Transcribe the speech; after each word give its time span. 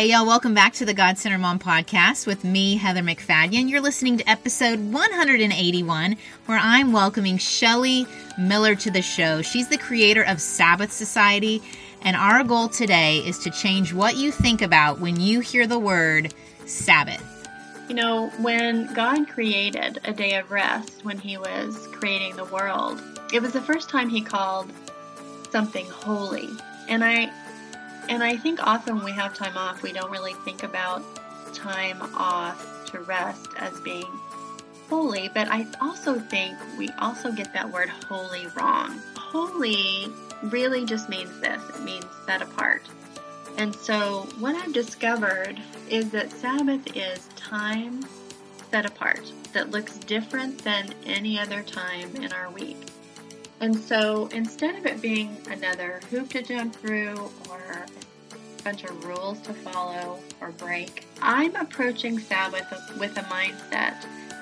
Hey, 0.00 0.12
y'all, 0.12 0.24
welcome 0.24 0.54
back 0.54 0.72
to 0.72 0.86
the 0.86 0.94
God 0.94 1.18
Centered 1.18 1.40
Mom 1.40 1.58
podcast 1.58 2.26
with 2.26 2.42
me, 2.42 2.76
Heather 2.76 3.02
MacFadyen. 3.02 3.68
You're 3.68 3.82
listening 3.82 4.16
to 4.16 4.30
episode 4.30 4.78
181, 4.78 6.16
where 6.46 6.58
I'm 6.58 6.90
welcoming 6.90 7.36
Shelly 7.36 8.06
Miller 8.38 8.74
to 8.76 8.90
the 8.90 9.02
show. 9.02 9.42
She's 9.42 9.68
the 9.68 9.76
creator 9.76 10.22
of 10.22 10.40
Sabbath 10.40 10.90
Society, 10.90 11.60
and 12.00 12.16
our 12.16 12.42
goal 12.44 12.70
today 12.70 13.18
is 13.18 13.40
to 13.40 13.50
change 13.50 13.92
what 13.92 14.16
you 14.16 14.30
think 14.30 14.62
about 14.62 15.00
when 15.00 15.20
you 15.20 15.40
hear 15.40 15.66
the 15.66 15.78
word 15.78 16.32
Sabbath. 16.64 17.22
You 17.90 17.94
know, 17.94 18.30
when 18.40 18.90
God 18.94 19.28
created 19.28 20.00
a 20.04 20.14
day 20.14 20.36
of 20.36 20.50
rest 20.50 21.04
when 21.04 21.18
He 21.18 21.36
was 21.36 21.76
creating 21.92 22.36
the 22.36 22.46
world, 22.46 23.02
it 23.34 23.42
was 23.42 23.52
the 23.52 23.60
first 23.60 23.90
time 23.90 24.08
He 24.08 24.22
called 24.22 24.72
something 25.50 25.84
holy. 25.84 26.48
And 26.88 27.04
I 27.04 27.30
and 28.10 28.24
I 28.24 28.36
think 28.36 28.60
often 28.60 28.96
when 28.96 29.04
we 29.04 29.12
have 29.12 29.34
time 29.34 29.56
off, 29.56 29.82
we 29.82 29.92
don't 29.92 30.10
really 30.10 30.34
think 30.44 30.64
about 30.64 31.02
time 31.54 32.02
off 32.14 32.84
to 32.86 33.00
rest 33.00 33.46
as 33.56 33.78
being 33.80 34.06
holy, 34.88 35.30
but 35.32 35.46
I 35.48 35.66
also 35.80 36.18
think 36.18 36.58
we 36.76 36.88
also 36.98 37.30
get 37.30 37.52
that 37.54 37.70
word 37.72 37.88
holy 37.88 38.48
wrong. 38.56 39.00
Holy 39.16 40.08
really 40.42 40.84
just 40.84 41.08
means 41.08 41.30
this 41.40 41.62
it 41.68 41.82
means 41.82 42.04
set 42.26 42.42
apart. 42.42 42.82
And 43.56 43.74
so, 43.76 44.26
what 44.40 44.56
I've 44.56 44.72
discovered 44.72 45.60
is 45.88 46.10
that 46.10 46.32
Sabbath 46.32 46.96
is 46.96 47.28
time 47.36 48.04
set 48.70 48.86
apart 48.86 49.32
that 49.52 49.70
looks 49.70 49.98
different 49.98 50.58
than 50.64 50.92
any 51.06 51.38
other 51.38 51.62
time 51.62 52.16
in 52.16 52.32
our 52.32 52.50
week. 52.50 52.90
And 53.60 53.76
so 53.76 54.26
instead 54.32 54.74
of 54.76 54.86
it 54.86 55.02
being 55.02 55.36
another 55.50 56.00
hoop 56.10 56.30
to 56.30 56.42
jump 56.42 56.74
through 56.74 57.30
or 57.50 57.86
bunch 58.62 58.84
of 58.84 59.04
rules 59.04 59.40
to 59.40 59.52
follow 59.52 60.18
or 60.40 60.50
break, 60.52 61.06
I'm 61.22 61.54
approaching 61.56 62.18
Sabbath 62.18 62.66
with 62.98 63.16
a 63.16 63.22
mindset 63.22 63.96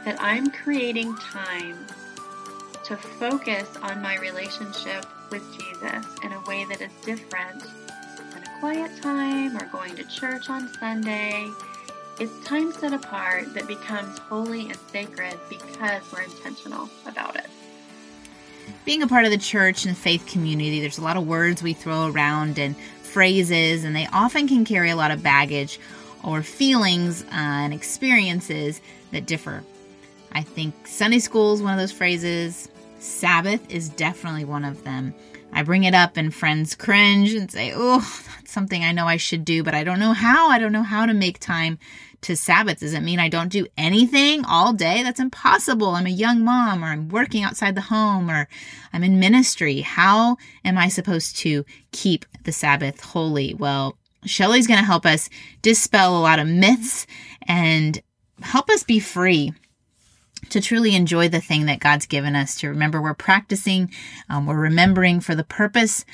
that 0.05 0.17
I'm 0.19 0.51
creating 0.51 1.15
time 1.17 1.87
to 2.85 2.97
focus 2.97 3.69
on 3.83 4.01
my 4.03 4.17
relationship 4.19 5.05
with 5.31 5.43
Jesus 5.53 6.07
in 6.25 6.33
a 6.33 6.41
way 6.47 6.65
that 6.65 6.81
is 6.81 6.93
different 7.05 7.63
than 8.33 8.43
a 8.43 8.61
quiet 8.61 8.91
time 9.03 9.57
or 9.57 9.67
going 9.67 9.95
to 9.97 10.05
church 10.05 10.49
on 10.49 10.69
Sunday. 10.81 11.49
It's 12.19 12.47
time 12.47 12.73
set 12.73 12.93
apart 12.93 13.55
that 13.55 13.69
becomes 13.69 14.19
holy 14.19 14.71
and 14.71 14.79
sacred 14.91 15.39
because 15.49 16.03
we're 16.13 16.23
intentional 16.23 16.89
about 17.07 17.37
it 17.37 17.47
being 18.85 19.03
a 19.03 19.07
part 19.07 19.25
of 19.25 19.31
the 19.31 19.39
church 19.39 19.87
and 19.87 19.97
faith 19.97 20.27
community, 20.27 20.81
there's 20.81 20.99
a 20.99 21.03
lot 21.03 21.17
of 21.17 21.27
words 21.27 21.63
we 21.63 21.75
throw 21.75 22.07
around 22.07 22.59
and 22.59 22.75
phrases, 23.09 23.85
and 23.85 23.97
they 23.97 24.07
often 24.13 24.47
can 24.47 24.65
carry 24.65 24.91
a 24.91 24.97
lot 24.97 25.11
of 25.11 25.23
baggage 25.23 25.81
or 26.23 26.43
feelings 26.43 27.23
uh, 27.25 27.27
and 27.33 27.73
experiences 27.73 28.81
that 29.13 29.27
differ. 29.27 29.65
I 30.33 30.43
think 30.43 30.87
Sunday 30.87 31.19
school 31.19 31.55
is 31.55 31.63
one 31.63 31.73
of 31.73 31.79
those 31.79 31.93
phrases. 31.93 32.69
Sabbath 32.99 33.71
is 33.71 33.89
definitely 33.89 34.45
one 34.45 34.65
of 34.65 34.85
them. 34.85 35.15
I 35.53 35.63
bring 35.63 35.85
it 35.85 35.95
up 35.95 36.17
and 36.17 36.35
friends 36.35 36.75
cringe 36.75 37.33
and 37.33 37.51
say, 37.51 37.73
oh, 37.75 38.01
that's 38.37 38.53
something 38.53 38.85
I 38.85 38.93
know 38.93 39.07
I 39.07 39.17
should 39.17 39.45
do, 39.45 39.63
but 39.63 39.75
I 39.75 39.85
don't 39.85 39.99
know 39.99 40.13
how. 40.13 40.49
I 40.49 40.59
don't 40.59 40.73
know 40.73 40.83
how 40.83 41.07
to 41.07 41.15
make 41.15 41.39
time 41.39 41.79
to 42.23 42.37
Sabbath. 42.37 42.81
Does 42.81 42.95
it 42.95 43.03
mean 43.03 43.19
I 43.19 43.29
don't 43.29 43.53
do 43.53 43.67
anything 43.77 44.45
all 44.45 44.73
day? 44.73 45.03
That's 45.03 45.21
impossible. 45.21 45.89
I'm 45.89 46.07
a 46.07 46.11
young 46.11 46.45
mom 46.45 46.85
or 46.85 46.89
I'm 46.89 47.09
working 47.09 47.45
outside 47.45 47.75
the 47.75 47.83
home 47.83 48.31
or 48.31 48.49
I'm 48.93 49.05
in 49.05 49.21
ministry. 49.21 49.81
How 49.81 50.37
am 50.65 50.79
I 50.79 50.89
supposed 50.89 51.37
to 51.39 51.65
keep 51.93 52.27
the 52.45 52.53
Sabbath 52.53 53.01
holy? 53.01 53.55
Well, 53.55 53.97
Shelly's 54.25 54.67
going 54.67 54.81
to 54.81 54.87
help 54.87 55.07
us 55.07 55.31
dispel 55.63 56.17
a 56.17 56.21
lot 56.21 56.39
of 56.39 56.49
myths 56.49 57.07
and 57.43 58.01
help 58.43 58.69
us 58.69 58.83
be 58.83 58.99
free 58.99 59.53
to 60.51 60.61
truly 60.61 60.95
enjoy 60.95 61.29
the 61.29 61.41
thing 61.41 61.67
that 61.67 61.81
God's 61.81 62.07
given 62.07 62.35
us, 62.35 62.57
to 62.61 62.69
remember 62.69 63.03
we're 63.03 63.15
practicing, 63.15 63.91
um, 64.29 64.47
we're 64.47 64.57
remembering 64.57 65.21
for 65.21 65.35
the 65.35 65.45
purpose 65.45 66.05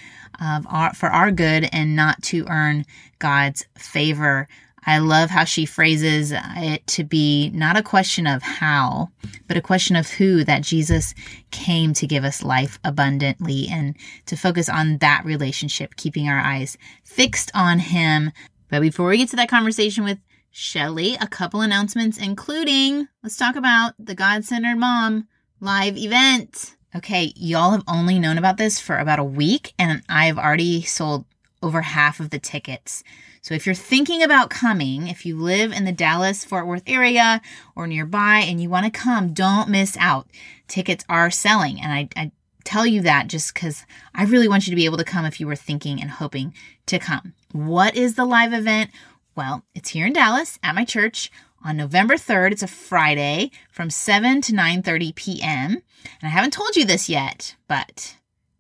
of 0.41 0.67
our, 0.69 0.93
for 0.95 1.09
our 1.09 1.31
good 1.31 1.69
and 1.73 1.95
not 1.95 2.23
to 2.23 2.47
earn 2.49 2.85
God's 3.19 3.67
favor. 3.77 4.49
I 4.87 4.99
love 4.99 5.31
how 5.31 5.45
she 5.45 5.67
phrases 5.67 6.33
it 6.35 6.87
to 6.89 7.05
be 7.05 7.51
not 7.51 7.77
a 7.77 7.83
question 7.83 8.27
of 8.27 8.43
how, 8.43 9.11
but 9.49 9.57
a 9.57 9.63
question 9.63 9.97
of 9.97 10.11
who 10.11 10.45
that 10.45 10.63
Jesus 10.63 11.15
came 11.51 11.95
to 11.95 12.07
give 12.07 12.25
us 12.25 12.43
life 12.43 12.79
abundantly 12.85 13.67
and 13.71 13.97
to 14.27 14.37
focus 14.37 14.69
on 14.69 14.99
that 14.99 15.25
relationship, 15.25 15.97
keeping 15.97 16.29
our 16.29 16.39
eyes 16.39 16.77
fixed 17.03 17.51
on 17.55 17.79
Him. 17.79 18.33
But 18.69 18.83
before 18.83 19.09
we 19.09 19.19
get 19.19 19.31
to 19.31 19.37
that 19.37 19.49
conversation 19.49 20.05
with 20.05 20.19
Shelly, 20.51 21.17
a 21.21 21.27
couple 21.27 21.63
announcements, 21.63 22.19
including 22.19 23.09
let's 23.23 23.37
talk 23.37 23.57
about 23.57 23.95
the 23.99 24.15
God 24.15 24.45
Centered 24.45 24.77
Mom 24.77 25.27
live 25.61 25.97
event. 25.97 26.77
Okay, 26.95 27.33
y'all 27.35 27.73
have 27.73 27.83
only 27.89 28.21
known 28.21 28.39
about 28.39 28.57
this 28.57 28.79
for 28.79 28.99
about 28.99 29.19
a 29.19 29.25
week, 29.25 29.75
and 29.81 30.03
I've 30.09 30.39
already 30.39 30.83
sold 30.83 31.25
over 31.61 31.81
half 31.81 32.21
of 32.21 32.31
the 32.31 32.39
tickets. 32.39 33.03
So 33.45 33.53
if 33.53 33.67
you're 33.67 33.75
thinking 33.75 34.23
about 34.23 34.49
coming, 34.49 35.07
if 35.07 35.27
you 35.27 35.37
live 35.37 35.71
in 35.71 35.85
the 35.85 35.93
Dallas 35.93 36.47
Fort 36.47 36.67
Worth 36.67 36.83
area 36.87 37.43
or 37.77 37.87
nearby 37.87 38.39
and 38.39 38.59
you 38.59 38.71
want 38.71 38.87
to 38.87 38.91
come, 38.91 39.35
don't 39.35 39.69
miss 39.69 39.99
out. 39.99 40.27
Tickets 40.67 41.05
are 41.11 41.31
selling. 41.31 41.79
And 41.79 41.93
I, 41.93 42.09
I 42.17 42.33
tell 42.65 42.87
you 42.87 43.03
that 43.03 43.29
just 43.29 43.53
because 43.53 43.85
I 44.15 44.25
really 44.25 44.49
want 44.49 44.67
you 44.67 44.71
to 44.71 44.77
be 44.77 44.87
able 44.87 44.97
to 44.97 45.05
come 45.05 45.27
if 45.27 45.41
you 45.41 45.47
were 45.47 45.57
thinking 45.57 46.01
and 46.01 46.11
hoping 46.11 46.55
to 46.87 46.99
come. 46.99 47.35
What 47.53 47.95
is 47.95 48.15
the 48.15 48.25
live 48.25 48.55
event? 48.55 48.91
Well, 49.37 49.63
it's 49.75 49.91
here 49.91 50.07
in 50.07 50.15
Dallas 50.15 50.59
at 50.63 50.75
my 50.75 50.87
church 50.87 51.31
on 51.63 51.77
November 51.77 52.15
3rd. 52.15 52.53
It's 52.53 52.63
a 52.63 52.67
Friday 52.67 53.51
from 53.71 53.91
7 53.91 54.41
to 54.41 54.53
9:30 54.55 55.15
p.m. 55.15 55.71
And 55.73 55.83
I 56.23 56.29
haven't 56.29 56.55
told 56.55 56.77
you 56.77 56.87
this 56.87 57.11
yet, 57.11 57.57
but 57.69 58.17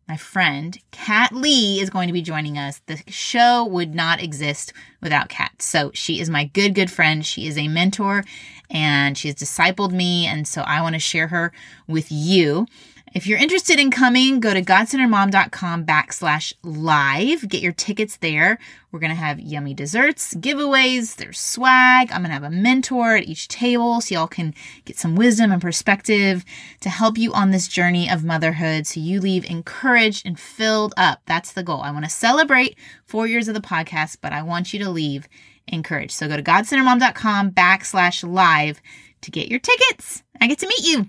my 0.08 0.16
friend 0.16 0.78
Kat 0.90 1.32
Lee 1.32 1.80
is 1.80 1.90
going 1.90 2.08
to 2.08 2.12
be 2.12 2.22
joining 2.22 2.58
us. 2.58 2.80
The 2.86 3.02
show 3.08 3.64
would 3.64 3.94
not 3.94 4.22
exist 4.22 4.72
without 5.00 5.28
Kat. 5.28 5.62
So 5.62 5.90
she 5.94 6.20
is 6.20 6.28
my 6.28 6.44
good, 6.44 6.74
good 6.74 6.90
friend. 6.90 7.24
She 7.24 7.46
is 7.46 7.56
a 7.56 7.68
mentor 7.68 8.24
and 8.70 9.16
she 9.16 9.28
has 9.28 9.36
discipled 9.36 9.92
me. 9.92 10.26
And 10.26 10.46
so 10.46 10.62
I 10.62 10.82
want 10.82 10.94
to 10.94 10.98
share 10.98 11.28
her 11.28 11.52
with 11.86 12.10
you. 12.10 12.66
If 13.14 13.28
you're 13.28 13.38
interested 13.38 13.78
in 13.78 13.92
coming, 13.92 14.40
go 14.40 14.52
to 14.52 14.60
godcenteredmom.com 14.60 15.86
backslash 15.86 16.52
live. 16.64 17.48
Get 17.48 17.62
your 17.62 17.70
tickets 17.70 18.16
there. 18.16 18.58
We're 18.90 18.98
going 18.98 19.10
to 19.10 19.14
have 19.14 19.38
yummy 19.38 19.72
desserts, 19.72 20.34
giveaways, 20.34 21.14
there's 21.14 21.38
swag. 21.38 22.10
I'm 22.10 22.22
going 22.22 22.30
to 22.30 22.34
have 22.34 22.42
a 22.42 22.50
mentor 22.50 23.14
at 23.14 23.28
each 23.28 23.46
table 23.46 24.00
so 24.00 24.16
y'all 24.16 24.26
can 24.26 24.52
get 24.84 24.98
some 24.98 25.14
wisdom 25.14 25.52
and 25.52 25.62
perspective 25.62 26.44
to 26.80 26.88
help 26.88 27.16
you 27.16 27.32
on 27.32 27.52
this 27.52 27.68
journey 27.68 28.10
of 28.10 28.24
motherhood 28.24 28.84
so 28.84 28.98
you 28.98 29.20
leave 29.20 29.48
encouraged 29.48 30.26
and 30.26 30.38
filled 30.38 30.92
up. 30.96 31.20
That's 31.26 31.52
the 31.52 31.62
goal. 31.62 31.82
I 31.82 31.92
want 31.92 32.06
to 32.06 32.10
celebrate 32.10 32.76
four 33.04 33.28
years 33.28 33.46
of 33.46 33.54
the 33.54 33.60
podcast, 33.60 34.18
but 34.22 34.32
I 34.32 34.42
want 34.42 34.72
you 34.72 34.80
to 34.80 34.90
leave 34.90 35.28
encouraged. 35.68 36.14
So 36.14 36.26
go 36.26 36.36
to 36.36 36.42
godcenteredmom.com 36.42 37.52
backslash 37.52 38.28
live 38.28 38.82
to 39.20 39.30
get 39.30 39.46
your 39.46 39.60
tickets. 39.60 40.24
I 40.40 40.48
get 40.48 40.58
to 40.58 40.66
meet 40.66 40.84
you. 40.84 41.08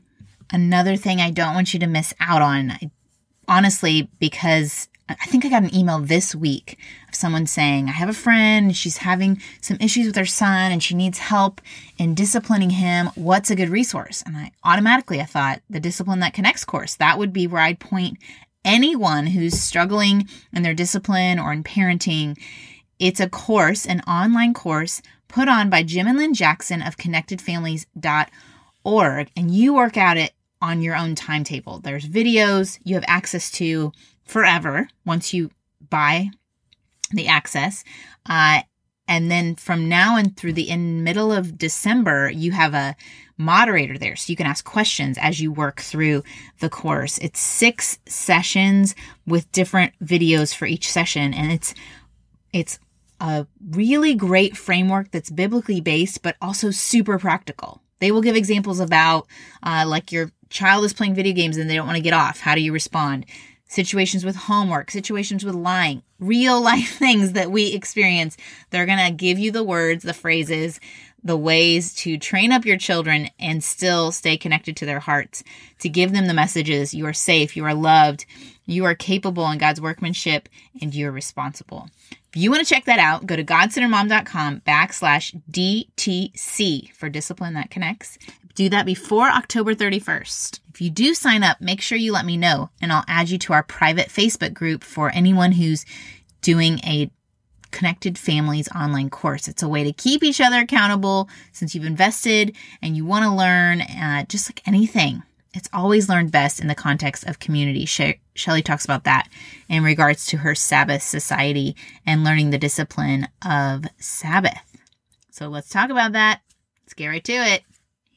Another 0.51 0.95
thing 0.95 1.19
I 1.19 1.31
don't 1.31 1.53
want 1.53 1.73
you 1.73 1.79
to 1.79 1.88
miss 1.88 2.13
out 2.19 2.41
on, 2.41 2.72
I, 2.72 2.91
honestly, 3.47 4.09
because 4.19 4.88
I 5.07 5.28
think 5.28 5.45
I 5.45 5.50
got 5.50 5.61
an 5.61 5.75
email 5.75 6.00
this 6.00 6.33
week 6.33 6.79
of 7.07 7.13
someone 7.13 7.45
saying, 7.45 7.89
I 7.89 7.91
have 7.91 8.09
a 8.09 8.13
friend, 8.13 8.75
she's 8.75 8.97
having 8.97 9.39
some 9.61 9.78
issues 9.79 10.07
with 10.07 10.16
her 10.16 10.25
son 10.25 10.72
and 10.72 10.81
she 10.81 10.95
needs 10.95 11.19
help 11.19 11.61
in 12.00 12.16
disciplining 12.16 12.72
him. 12.72 13.11
What's 13.13 13.51
a 13.51 13.55
good 13.55 13.69
resource? 13.69 14.23
And 14.25 14.35
I 14.35 14.51
automatically 14.63 15.22
I 15.22 15.25
thought 15.25 15.61
the 15.69 15.79
Discipline 15.79 16.22
That 16.22 16.34
Connects 16.34 16.66
course. 16.66 16.96
That 16.96 17.19
would 17.19 17.34
be 17.34 17.46
where 17.46 17.61
I'd 17.61 17.79
point 17.79 18.17
anyone 18.64 19.28
who's 19.28 19.59
struggling 19.59 20.28
in 20.52 20.64
their 20.64 20.73
discipline 20.73 21.37
or 21.37 21.53
in 21.53 21.64
parenting. 21.64 22.35
It's 22.97 23.19
a 23.19 23.29
course, 23.29 23.85
an 23.85 24.02
online 24.02 24.55
course 24.55 25.03
put 25.28 25.47
on 25.47 25.69
by 25.69 25.84
Jim 25.84 26.08
and 26.08 26.17
Lynn 26.17 26.34
Jackson 26.34 26.81
of 26.81 26.97
connectedfamilies.org, 26.97 29.29
and 29.35 29.52
you 29.52 29.75
work 29.75 29.97
out 29.97 30.17
it 30.17 30.34
on 30.66 30.82
your 30.82 30.96
own 30.96 31.14
timetable. 31.14 31.79
There's 31.79 32.09
videos 32.09 32.79
you 32.84 32.96
have 32.96 33.06
access 33.08 33.52
to 33.52 33.91
forever 34.23 34.88
once 35.06 35.32
you 35.32 35.52
buy 35.90 36.32
the 37.12 37.28
access. 37.28 37.84
Uh, 38.26 38.62
and 39.08 39.29
then 39.29 39.53
from 39.53 39.88
now 39.88 40.17
and 40.17 40.35
through 40.35 40.53
the 40.53 40.67
in 40.67 41.03
middle 41.03 41.32
of 41.32 41.59
December, 41.59 42.32
you 42.32 42.52
have 42.52 42.73
a 42.73 42.96
moderator 43.38 44.00
there. 44.00 44.16
So 44.16 44.32
you 44.32 44.35
can 44.35 44.47
ask 44.47 44.66
questions 44.66 45.20
as 45.20 45.40
you 45.40 45.52
work 45.52 45.82
through 45.82 46.23
the 46.59 46.70
course. 46.70 47.20
It's 47.20 47.40
six 47.40 48.00
sessions 48.08 48.96
with 49.28 49.52
different 49.52 49.94
videos 50.03 50.56
for 50.56 50.66
each 50.66 50.91
session. 50.91 51.35
And 51.35 51.52
it's, 51.52 51.76
it's 52.52 52.79
a 53.20 53.46
really 53.70 54.16
great 54.16 54.58
framework 54.58 55.12
that's 55.12 55.29
biblically 55.29 55.82
based, 55.82 56.23
but 56.23 56.35
also 56.41 56.72
super 56.72 57.20
practical. 57.20 57.84
They 58.00 58.12
will 58.12 58.22
give 58.22 58.35
examples 58.35 58.79
about, 58.79 59.28
uh, 59.64 59.85
like 59.88 60.12
your 60.12 60.32
child 60.49 60.85
is 60.85 60.93
playing 60.93 61.15
video 61.15 61.33
games 61.33 61.57
and 61.57 61.69
they 61.69 61.75
don't 61.75 61.87
want 61.87 61.97
to 61.97 62.03
get 62.03 62.13
off. 62.13 62.39
How 62.39 62.55
do 62.55 62.61
you 62.61 62.73
respond? 62.73 63.25
situations 63.67 64.23
with 64.23 64.35
homework, 64.35 64.91
situations 64.91 65.43
with 65.43 65.55
lying, 65.55 66.03
real 66.19 66.61
life 66.61 66.95
things 66.99 67.33
that 67.33 67.51
we 67.51 67.73
experience. 67.73 68.37
They're 68.69 68.85
going 68.85 69.05
to 69.05 69.11
give 69.11 69.39
you 69.39 69.51
the 69.51 69.63
words, 69.63 70.03
the 70.03 70.13
phrases, 70.13 70.79
the 71.23 71.37
ways 71.37 71.93
to 71.95 72.17
train 72.17 72.51
up 72.51 72.65
your 72.65 72.77
children 72.77 73.29
and 73.39 73.63
still 73.63 74.11
stay 74.11 74.37
connected 74.37 74.77
to 74.77 74.85
their 74.85 74.99
hearts, 74.99 75.43
to 75.79 75.89
give 75.89 76.11
them 76.11 76.27
the 76.27 76.33
messages 76.33 76.93
you 76.93 77.05
are 77.07 77.13
safe, 77.13 77.57
you 77.57 77.65
are 77.65 77.73
loved, 77.73 78.25
you 78.65 78.85
are 78.85 78.95
capable 78.95 79.49
in 79.49 79.57
God's 79.57 79.81
workmanship, 79.81 80.47
and 80.81 80.93
you're 80.93 81.11
responsible. 81.11 81.89
If 82.11 82.41
you 82.41 82.51
want 82.51 82.65
to 82.65 82.71
check 82.71 82.85
that 82.85 82.99
out, 82.99 83.25
go 83.25 83.35
to 83.35 83.43
godcenteredmom.com 83.43 84.61
backslash 84.67 85.41
DTC 85.49 86.91
for 86.93 87.09
discipline 87.09 87.55
that 87.55 87.71
connects. 87.71 88.19
Do 88.55 88.69
that 88.69 88.85
before 88.85 89.28
October 89.28 89.75
31st. 89.75 90.61
If 90.73 90.81
you 90.81 90.90
do 90.90 91.13
sign 91.13 91.43
up, 91.43 91.59
make 91.59 91.81
sure 91.81 91.97
you 91.97 92.13
let 92.13 92.25
me 92.25 92.37
know 92.37 92.69
and 92.81 92.91
I'll 92.91 93.03
add 93.07 93.29
you 93.29 93.37
to 93.40 93.53
our 93.53 93.63
private 93.63 94.07
Facebook 94.07 94.53
group 94.53 94.84
for 94.84 95.09
anyone 95.09 95.52
who's 95.52 95.85
doing 96.41 96.79
a 96.79 97.11
Connected 97.72 98.17
Families 98.17 98.69
online 98.73 99.09
course. 99.09 99.49
It's 99.49 99.61
a 99.61 99.67
way 99.67 99.84
to 99.84 99.91
keep 99.91 100.23
each 100.23 100.40
other 100.40 100.59
accountable 100.59 101.28
since 101.52 101.75
you've 101.75 101.84
invested 101.84 102.55
and 102.81 102.96
you 102.96 103.03
want 103.03 103.25
to 103.25 103.31
learn, 103.31 103.81
uh, 103.81 104.23
just 104.29 104.47
like 104.47 104.66
anything. 104.66 105.23
It's 105.53 105.67
always 105.73 106.07
learned 106.07 106.31
best 106.31 106.61
in 106.61 106.67
the 106.67 106.75
context 106.75 107.25
of 107.25 107.40
community. 107.40 107.85
She- 107.85 108.22
Shelly 108.34 108.61
talks 108.61 108.85
about 108.85 109.03
that 109.03 109.28
in 109.67 109.84
regards 109.84 110.25
to 110.28 110.37
her 110.37 110.55
Sabbath 110.55 111.03
society 111.03 111.75
and 112.05 112.23
learning 112.23 112.52
the 112.52 112.57
discipline 112.57 113.28
of 113.46 113.84
Sabbath. 113.99 114.78
So 115.31 115.49
let's 115.49 115.69
talk 115.69 115.90
about 115.90 116.13
that. 116.13 116.41
Let's 116.84 116.93
get 116.93 117.07
right 117.07 117.23
to 117.25 117.34
it. 117.34 117.63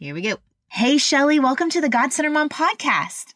Here 0.01 0.15
we 0.15 0.21
go. 0.21 0.37
Hey, 0.69 0.97
Shelly, 0.97 1.41
welcome 1.41 1.71
to 1.71 1.81
the 1.81 1.89
God 1.89 2.13
Centered 2.13 2.31
Mom 2.31 2.49
podcast. 2.49 3.35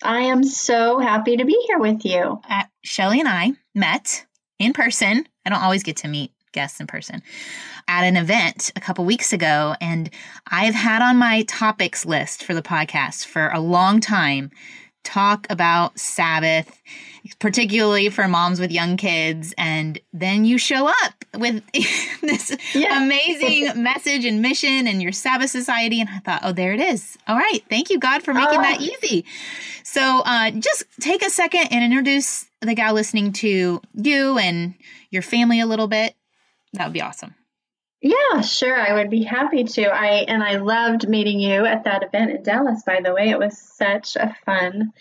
I 0.00 0.20
am 0.20 0.44
so 0.44 1.00
happy 1.00 1.36
to 1.38 1.44
be 1.44 1.60
here 1.66 1.80
with 1.80 2.04
you. 2.04 2.40
Uh, 2.48 2.62
Shelly 2.84 3.18
and 3.18 3.28
I 3.28 3.54
met 3.74 4.24
in 4.60 4.72
person. 4.74 5.26
I 5.44 5.50
don't 5.50 5.60
always 5.60 5.82
get 5.82 5.96
to 5.98 6.08
meet 6.08 6.30
guests 6.52 6.78
in 6.78 6.86
person 6.86 7.20
at 7.88 8.04
an 8.04 8.16
event 8.16 8.70
a 8.76 8.80
couple 8.80 9.04
weeks 9.04 9.32
ago. 9.32 9.74
And 9.80 10.08
I've 10.46 10.76
had 10.76 11.02
on 11.02 11.16
my 11.16 11.42
topics 11.48 12.06
list 12.06 12.44
for 12.44 12.54
the 12.54 12.62
podcast 12.62 13.24
for 13.26 13.48
a 13.48 13.58
long 13.58 13.98
time 13.98 14.52
talk 15.04 15.46
about 15.50 15.98
Sabbath, 15.98 16.82
particularly 17.38 18.08
for 18.08 18.26
moms 18.26 18.58
with 18.58 18.72
young 18.72 18.96
kids. 18.96 19.54
And 19.56 19.98
then 20.12 20.44
you 20.44 20.58
show 20.58 20.88
up 20.88 21.24
with 21.36 21.62
this 22.20 22.56
yeah. 22.74 23.04
amazing 23.04 23.82
message 23.82 24.24
and 24.24 24.42
mission 24.42 24.88
and 24.88 25.02
your 25.02 25.12
Sabbath 25.12 25.50
Society. 25.50 26.00
And 26.00 26.10
I 26.10 26.18
thought, 26.18 26.40
oh, 26.42 26.52
there 26.52 26.72
it 26.72 26.80
is. 26.80 27.16
All 27.28 27.36
right. 27.36 27.60
Thank 27.68 27.90
you, 27.90 27.98
God, 27.98 28.22
for 28.22 28.34
making 28.34 28.60
that 28.60 28.80
easy. 28.80 29.24
So 29.84 30.22
uh, 30.24 30.50
just 30.50 30.84
take 31.00 31.24
a 31.24 31.30
second 31.30 31.68
and 31.70 31.84
introduce 31.84 32.46
the 32.60 32.74
gal 32.74 32.94
listening 32.94 33.32
to 33.34 33.80
you 33.94 34.38
and 34.38 34.74
your 35.10 35.22
family 35.22 35.60
a 35.60 35.66
little 35.66 35.86
bit, 35.86 36.14
that 36.72 36.86
would 36.86 36.92
be 36.92 37.02
awesome. 37.02 37.34
Yeah, 38.04 38.42
sure. 38.42 38.78
I 38.78 38.92
would 38.92 39.08
be 39.08 39.22
happy 39.22 39.64
to. 39.64 39.86
I 39.86 40.26
and 40.28 40.42
I 40.42 40.56
loved 40.56 41.08
meeting 41.08 41.40
you 41.40 41.64
at 41.64 41.84
that 41.84 42.02
event 42.02 42.32
in 42.32 42.42
Dallas, 42.42 42.82
by 42.84 43.00
the 43.02 43.14
way. 43.14 43.30
It 43.30 43.38
was 43.38 43.56
such 43.56 44.16
a 44.16 44.36
fun 44.44 44.92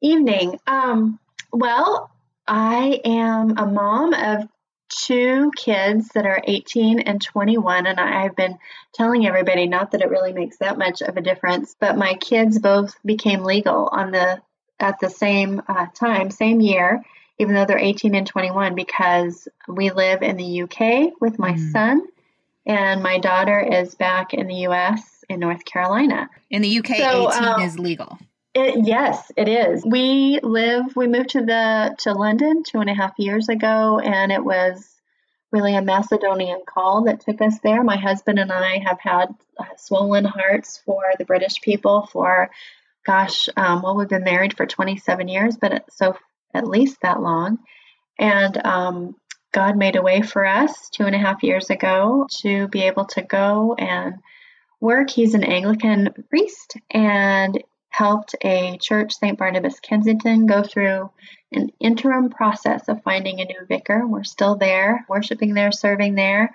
evening. 0.00 0.60
Um, 0.64 1.18
well, 1.52 2.08
I 2.46 3.00
am 3.04 3.58
a 3.58 3.66
mom 3.66 4.14
of 4.14 4.48
two 4.88 5.50
kids 5.56 6.10
that 6.14 6.24
are 6.24 6.40
18 6.44 7.00
and 7.00 7.20
21 7.20 7.88
and 7.88 7.98
I've 7.98 8.36
been 8.36 8.56
telling 8.94 9.26
everybody 9.26 9.66
not 9.66 9.90
that 9.90 10.00
it 10.00 10.08
really 10.08 10.32
makes 10.32 10.58
that 10.58 10.78
much 10.78 11.02
of 11.02 11.16
a 11.16 11.20
difference, 11.22 11.74
but 11.80 11.98
my 11.98 12.14
kids 12.14 12.60
both 12.60 12.94
became 13.04 13.42
legal 13.42 13.88
on 13.90 14.12
the 14.12 14.40
at 14.78 15.00
the 15.00 15.10
same 15.10 15.62
uh, 15.66 15.86
time, 15.98 16.30
same 16.30 16.60
year, 16.60 17.02
even 17.40 17.56
though 17.56 17.64
they're 17.64 17.76
18 17.76 18.14
and 18.14 18.26
21, 18.28 18.76
because 18.76 19.48
we 19.66 19.90
live 19.90 20.22
in 20.22 20.36
the 20.36 20.62
UK 20.62 21.20
with 21.20 21.40
my 21.40 21.54
mm. 21.54 21.72
son, 21.72 22.06
and 22.66 23.02
my 23.02 23.18
daughter 23.18 23.60
is 23.60 23.94
back 23.94 24.34
in 24.34 24.46
the 24.46 24.66
US 24.66 25.24
in 25.28 25.40
North 25.40 25.64
Carolina. 25.64 26.28
In 26.50 26.62
the 26.62 26.78
UK, 26.78 26.96
so, 26.96 27.32
18 27.32 27.44
um, 27.44 27.60
is 27.62 27.78
legal. 27.78 28.18
It, 28.54 28.86
yes, 28.86 29.30
it 29.36 29.48
is. 29.48 29.84
We 29.84 30.40
live. 30.42 30.96
We 30.96 31.06
moved 31.08 31.30
to 31.30 31.44
the 31.44 31.94
to 32.00 32.12
London 32.12 32.62
two 32.62 32.80
and 32.80 32.88
a 32.88 32.94
half 32.94 33.12
years 33.18 33.48
ago, 33.48 33.98
and 33.98 34.32
it 34.32 34.42
was 34.42 34.92
really 35.52 35.74
a 35.74 35.82
Macedonian 35.82 36.62
call 36.66 37.04
that 37.04 37.20
took 37.20 37.40
us 37.40 37.58
there. 37.62 37.82
My 37.82 37.96
husband 37.96 38.38
and 38.38 38.50
I 38.50 38.78
have 38.78 38.98
had 39.00 39.34
uh, 39.58 39.64
swollen 39.76 40.24
hearts 40.24 40.80
for 40.84 41.02
the 41.18 41.24
British 41.24 41.60
people 41.60 42.08
for 42.10 42.50
gosh, 43.06 43.48
um, 43.56 43.82
well, 43.82 43.96
we've 43.96 44.08
been 44.08 44.24
married 44.24 44.56
for 44.56 44.66
27 44.66 45.28
years, 45.28 45.56
but 45.56 45.84
so 45.92 46.16
at 46.52 46.66
least 46.66 47.00
that 47.02 47.22
long. 47.22 47.58
And 48.18 48.56
um, 48.66 49.14
God 49.56 49.78
made 49.78 49.96
a 49.96 50.02
way 50.02 50.20
for 50.20 50.44
us 50.44 50.90
two 50.90 51.04
and 51.04 51.14
a 51.14 51.18
half 51.18 51.42
years 51.42 51.70
ago 51.70 52.26
to 52.42 52.68
be 52.68 52.82
able 52.82 53.06
to 53.06 53.22
go 53.22 53.74
and 53.78 54.16
work. 54.80 55.08
He's 55.08 55.32
an 55.32 55.44
Anglican 55.44 56.12
priest 56.28 56.76
and 56.90 57.64
helped 57.88 58.34
a 58.44 58.76
church, 58.76 59.14
St. 59.14 59.38
Barnabas 59.38 59.80
Kensington, 59.80 60.44
go 60.44 60.62
through 60.62 61.08
an 61.52 61.70
interim 61.80 62.28
process 62.28 62.86
of 62.90 63.02
finding 63.02 63.40
a 63.40 63.46
new 63.46 63.64
vicar. 63.66 64.06
We're 64.06 64.24
still 64.24 64.56
there, 64.56 65.06
worshiping 65.08 65.54
there, 65.54 65.72
serving 65.72 66.16
there. 66.16 66.50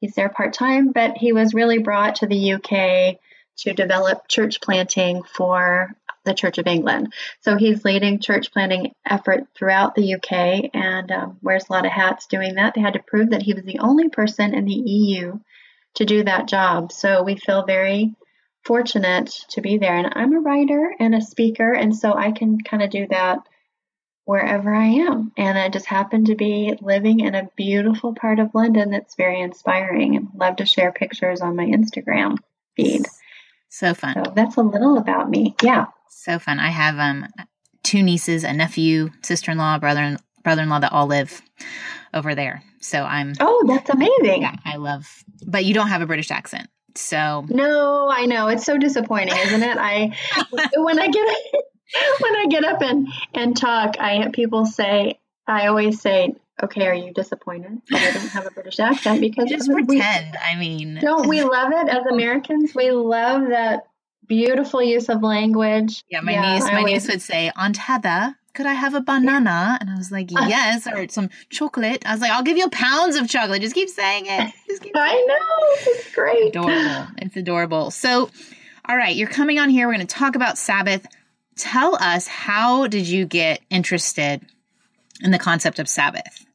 He's 0.00 0.16
there 0.16 0.28
part 0.28 0.52
time, 0.52 0.90
but 0.90 1.16
he 1.16 1.32
was 1.32 1.54
really 1.54 1.78
brought 1.78 2.16
to 2.16 2.26
the 2.26 2.54
UK 2.54 3.20
to 3.58 3.72
develop 3.72 4.26
church 4.26 4.60
planting 4.60 5.22
for 5.22 5.94
the 6.24 6.34
Church 6.34 6.58
of 6.58 6.66
England. 6.66 7.12
So 7.40 7.56
he's 7.56 7.84
leading 7.84 8.20
church 8.20 8.52
planting 8.52 8.94
effort 9.08 9.46
throughout 9.54 9.94
the 9.94 10.14
UK 10.14 10.70
and 10.74 11.10
um, 11.10 11.38
wears 11.42 11.68
a 11.68 11.72
lot 11.72 11.86
of 11.86 11.92
hats 11.92 12.26
doing 12.26 12.54
that. 12.56 12.74
They 12.74 12.80
had 12.80 12.94
to 12.94 13.02
prove 13.02 13.30
that 13.30 13.42
he 13.42 13.54
was 13.54 13.64
the 13.64 13.80
only 13.80 14.08
person 14.08 14.54
in 14.54 14.64
the 14.64 14.72
EU 14.72 15.38
to 15.94 16.04
do 16.04 16.24
that 16.24 16.48
job. 16.48 16.92
So 16.92 17.22
we 17.22 17.36
feel 17.36 17.64
very 17.64 18.14
fortunate 18.64 19.30
to 19.50 19.60
be 19.60 19.78
there. 19.78 19.94
And 19.94 20.12
I'm 20.14 20.34
a 20.34 20.40
writer 20.40 20.94
and 20.98 21.14
a 21.14 21.20
speaker, 21.20 21.72
and 21.72 21.94
so 21.94 22.14
I 22.14 22.32
can 22.32 22.60
kind 22.60 22.82
of 22.82 22.90
do 22.90 23.06
that 23.08 23.40
wherever 24.24 24.72
I 24.72 24.86
am. 24.86 25.32
And 25.36 25.58
I 25.58 25.68
just 25.68 25.86
happen 25.86 26.26
to 26.26 26.36
be 26.36 26.74
living 26.80 27.20
in 27.20 27.34
a 27.34 27.50
beautiful 27.56 28.14
part 28.14 28.38
of 28.38 28.54
London 28.54 28.90
that's 28.90 29.16
very 29.16 29.40
inspiring 29.40 30.16
and 30.16 30.28
love 30.34 30.56
to 30.56 30.66
share 30.66 30.92
pictures 30.92 31.40
on 31.40 31.56
my 31.56 31.66
Instagram 31.66 32.38
feed. 32.76 33.06
So 33.68 33.94
fun. 33.94 34.14
So 34.14 34.32
that's 34.34 34.56
a 34.56 34.62
little 34.62 34.98
about 34.98 35.28
me. 35.28 35.56
Yeah. 35.62 35.86
So 36.14 36.38
fun. 36.38 36.60
I 36.60 36.68
have 36.68 36.98
um 36.98 37.26
two 37.82 38.02
nieces, 38.02 38.44
a 38.44 38.52
nephew, 38.52 39.10
sister-in-law, 39.22 39.78
brother 39.78 40.00
and 40.00 40.18
brother-in-law 40.44 40.80
that 40.80 40.92
all 40.92 41.06
live 41.06 41.42
over 42.14 42.34
there. 42.34 42.62
So 42.80 43.02
I'm 43.02 43.32
Oh, 43.40 43.64
that's 43.66 43.90
amazing. 43.90 44.42
Yeah, 44.42 44.54
I 44.64 44.76
love 44.76 45.06
but 45.46 45.64
you 45.64 45.74
don't 45.74 45.88
have 45.88 46.02
a 46.02 46.06
British 46.06 46.30
accent. 46.30 46.68
So 46.94 47.44
No, 47.48 48.08
I 48.10 48.26
know. 48.26 48.48
It's 48.48 48.64
so 48.64 48.78
disappointing, 48.78 49.36
isn't 49.36 49.62
it? 49.62 49.76
I 49.78 50.16
when 50.76 50.98
I 50.98 51.08
get 51.08 51.26
when 52.20 52.36
I 52.36 52.46
get 52.48 52.64
up 52.64 52.82
and 52.82 53.08
and 53.34 53.56
talk, 53.56 53.96
I 53.98 54.28
people 54.32 54.66
say 54.66 55.18
I 55.46 55.66
always 55.66 56.00
say 56.00 56.34
okay, 56.62 56.86
are 56.86 56.94
you 56.94 57.12
disappointed 57.12 57.80
that 57.90 58.02
I 58.02 58.10
don't 58.12 58.28
have 58.28 58.46
a 58.46 58.50
British 58.50 58.78
accent? 58.78 59.20
Because 59.20 59.48
just 59.48 59.68
pretend. 59.70 59.88
We, 60.32 60.38
I 60.38 60.56
mean, 60.56 61.00
don't 61.00 61.26
we 61.26 61.42
love 61.42 61.72
it 61.72 61.88
as 61.88 62.06
Americans? 62.06 62.74
We 62.74 62.90
love 62.92 63.48
that 63.48 63.86
beautiful 64.26 64.82
use 64.82 65.08
of 65.08 65.22
language. 65.22 66.02
Yeah, 66.08 66.20
my 66.20 66.32
yeah, 66.32 66.54
niece, 66.54 66.64
my 66.64 66.78
always, 66.78 66.92
niece 66.92 67.08
would 67.08 67.22
say, 67.22 67.50
Aunt 67.56 67.76
Heather, 67.76 68.36
could 68.54 68.66
I 68.66 68.74
have 68.74 68.94
a 68.94 69.00
banana? 69.00 69.78
And 69.80 69.90
I 69.90 69.96
was 69.96 70.12
like, 70.12 70.30
yes, 70.30 70.86
or 70.86 71.08
some 71.08 71.30
chocolate. 71.50 72.02
I 72.06 72.12
was 72.12 72.20
like, 72.20 72.30
I'll 72.30 72.42
give 72.42 72.56
you 72.56 72.68
pounds 72.70 73.16
of 73.16 73.28
chocolate. 73.28 73.62
Just 73.62 73.74
keep 73.74 73.88
saying 73.88 74.26
it. 74.26 74.52
Keep 74.80 74.92
I 74.94 75.14
know. 75.28 75.92
It's 75.92 76.14
great. 76.14 76.48
Adorable. 76.48 77.06
It's 77.18 77.36
adorable. 77.36 77.90
So, 77.90 78.30
all 78.88 78.96
right, 78.96 79.14
you're 79.14 79.28
coming 79.28 79.58
on 79.58 79.70
here. 79.70 79.86
We're 79.86 79.94
going 79.94 80.06
to 80.06 80.14
talk 80.14 80.34
about 80.34 80.58
Sabbath. 80.58 81.06
Tell 81.56 81.96
us, 81.96 82.26
how 82.26 82.86
did 82.88 83.06
you 83.06 83.26
get 83.26 83.60
interested 83.70 84.44
in 85.22 85.30
the 85.30 85.38
concept 85.38 85.78
of 85.78 85.88
Sabbath? 85.88 86.46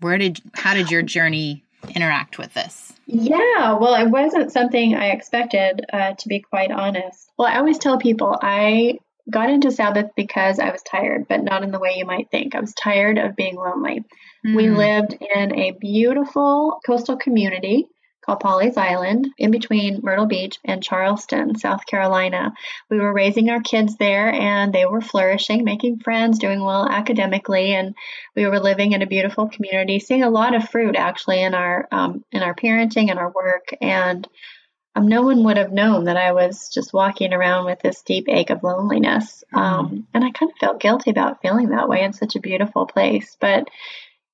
Where 0.00 0.18
did 0.18 0.40
how 0.54 0.74
did 0.74 0.90
your 0.90 1.02
journey 1.02 1.64
interact 1.94 2.38
with 2.38 2.54
this? 2.54 2.93
Yeah, 3.06 3.74
well, 3.74 3.94
it 3.94 4.10
wasn't 4.10 4.52
something 4.52 4.94
I 4.94 5.08
expected, 5.08 5.84
uh, 5.92 6.14
to 6.14 6.28
be 6.28 6.40
quite 6.40 6.70
honest. 6.70 7.30
Well, 7.38 7.48
I 7.48 7.58
always 7.58 7.78
tell 7.78 7.98
people 7.98 8.38
I 8.40 8.98
got 9.30 9.50
into 9.50 9.70
Sabbath 9.70 10.10
because 10.16 10.58
I 10.58 10.70
was 10.70 10.82
tired, 10.82 11.26
but 11.28 11.42
not 11.42 11.62
in 11.62 11.70
the 11.70 11.78
way 11.78 11.94
you 11.96 12.04
might 12.04 12.30
think. 12.30 12.54
I 12.54 12.60
was 12.60 12.74
tired 12.74 13.18
of 13.18 13.36
being 13.36 13.56
lonely. 13.56 14.04
Mm. 14.46 14.56
We 14.56 14.68
lived 14.68 15.16
in 15.34 15.54
a 15.54 15.72
beautiful 15.72 16.80
coastal 16.86 17.16
community 17.16 17.88
called 18.24 18.40
Pawleys 18.40 18.76
Island 18.76 19.28
in 19.38 19.50
between 19.50 20.00
Myrtle 20.02 20.26
Beach 20.26 20.58
and 20.64 20.82
Charleston, 20.82 21.58
South 21.58 21.86
Carolina. 21.86 22.54
We 22.90 22.98
were 22.98 23.12
raising 23.12 23.50
our 23.50 23.60
kids 23.60 23.96
there 23.96 24.32
and 24.32 24.72
they 24.72 24.86
were 24.86 25.00
flourishing, 25.00 25.64
making 25.64 26.00
friends, 26.00 26.38
doing 26.38 26.62
well 26.62 26.88
academically, 26.88 27.74
and 27.74 27.94
we 28.34 28.46
were 28.46 28.60
living 28.60 28.92
in 28.92 29.02
a 29.02 29.06
beautiful 29.06 29.48
community, 29.48 29.98
seeing 29.98 30.22
a 30.22 30.30
lot 30.30 30.54
of 30.54 30.68
fruit 30.68 30.96
actually 30.96 31.42
in 31.42 31.54
our 31.54 31.86
um, 31.92 32.24
in 32.32 32.42
our 32.42 32.54
parenting 32.54 33.10
and 33.10 33.18
our 33.18 33.30
work. 33.30 33.74
And 33.80 34.26
um, 34.96 35.08
no 35.08 35.22
one 35.22 35.42
would 35.44 35.56
have 35.56 35.72
known 35.72 36.04
that 36.04 36.16
I 36.16 36.32
was 36.32 36.68
just 36.68 36.92
walking 36.92 37.32
around 37.32 37.66
with 37.66 37.80
this 37.80 38.02
deep 38.02 38.28
ache 38.28 38.50
of 38.50 38.62
loneliness. 38.62 39.42
Mm-hmm. 39.52 39.58
Um, 39.58 40.06
and 40.14 40.24
I 40.24 40.30
kind 40.30 40.50
of 40.52 40.58
felt 40.58 40.80
guilty 40.80 41.10
about 41.10 41.42
feeling 41.42 41.70
that 41.70 41.88
way 41.88 42.02
in 42.02 42.12
such 42.12 42.36
a 42.36 42.40
beautiful 42.40 42.86
place. 42.86 43.36
But 43.40 43.68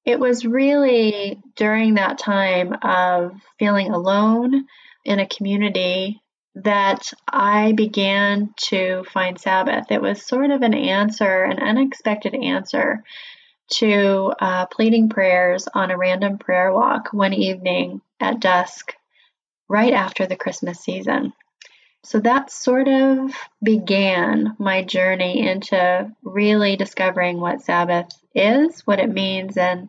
it 0.05 0.19
was 0.19 0.45
really 0.45 1.41
during 1.57 1.95
that 1.95 2.19
time 2.19 2.75
of 2.83 3.33
feeling 3.59 3.91
alone 3.91 4.67
in 5.05 5.19
a 5.19 5.29
community 5.29 6.21
that 6.57 7.13
I 7.29 7.73
began 7.73 8.53
to 8.69 9.05
find 9.05 9.41
Sabbath. 9.41 9.87
It 9.91 10.03
was 10.03 10.27
sort 10.27 10.51
of 10.51 10.63
an 10.63 10.75
answer, 10.75 11.45
an 11.45 11.61
unexpected 11.61 12.35
answer 12.35 13.05
to 13.75 14.33
uh, 14.41 14.67
pleading 14.67 15.09
prayers 15.09 15.69
on 15.73 15.91
a 15.91 15.97
random 15.97 16.39
prayer 16.39 16.73
walk 16.73 17.13
one 17.13 17.33
evening 17.33 18.01
at 18.19 18.41
dusk, 18.41 18.95
right 19.69 19.93
after 19.93 20.27
the 20.27 20.37
Christmas 20.37 20.81
season. 20.81 21.33
So 22.03 22.19
that 22.21 22.51
sort 22.51 22.89
of 22.89 23.33
began 23.63 24.57
my 24.59 24.83
journey 24.83 25.47
into 25.47 26.11
really 26.25 26.77
discovering 26.77 27.39
what 27.39 27.63
Sabbath 27.63 28.11
is, 28.35 28.81
what 28.87 29.01
it 29.01 29.11
means, 29.11 29.57
and 29.57 29.89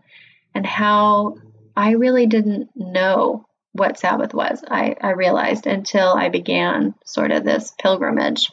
and 0.54 0.66
how 0.66 1.38
I 1.76 1.92
really 1.92 2.26
didn't 2.26 2.70
know 2.76 3.46
what 3.74 4.00
Sabbath 4.00 4.34
was. 4.34 4.64
I, 4.70 4.96
I 5.02 5.12
realized 5.12 5.66
until 5.66 6.10
I 6.10 6.30
began 6.30 6.94
sort 7.06 7.32
of 7.32 7.46
this 7.46 7.74
pilgrimage. 7.82 8.52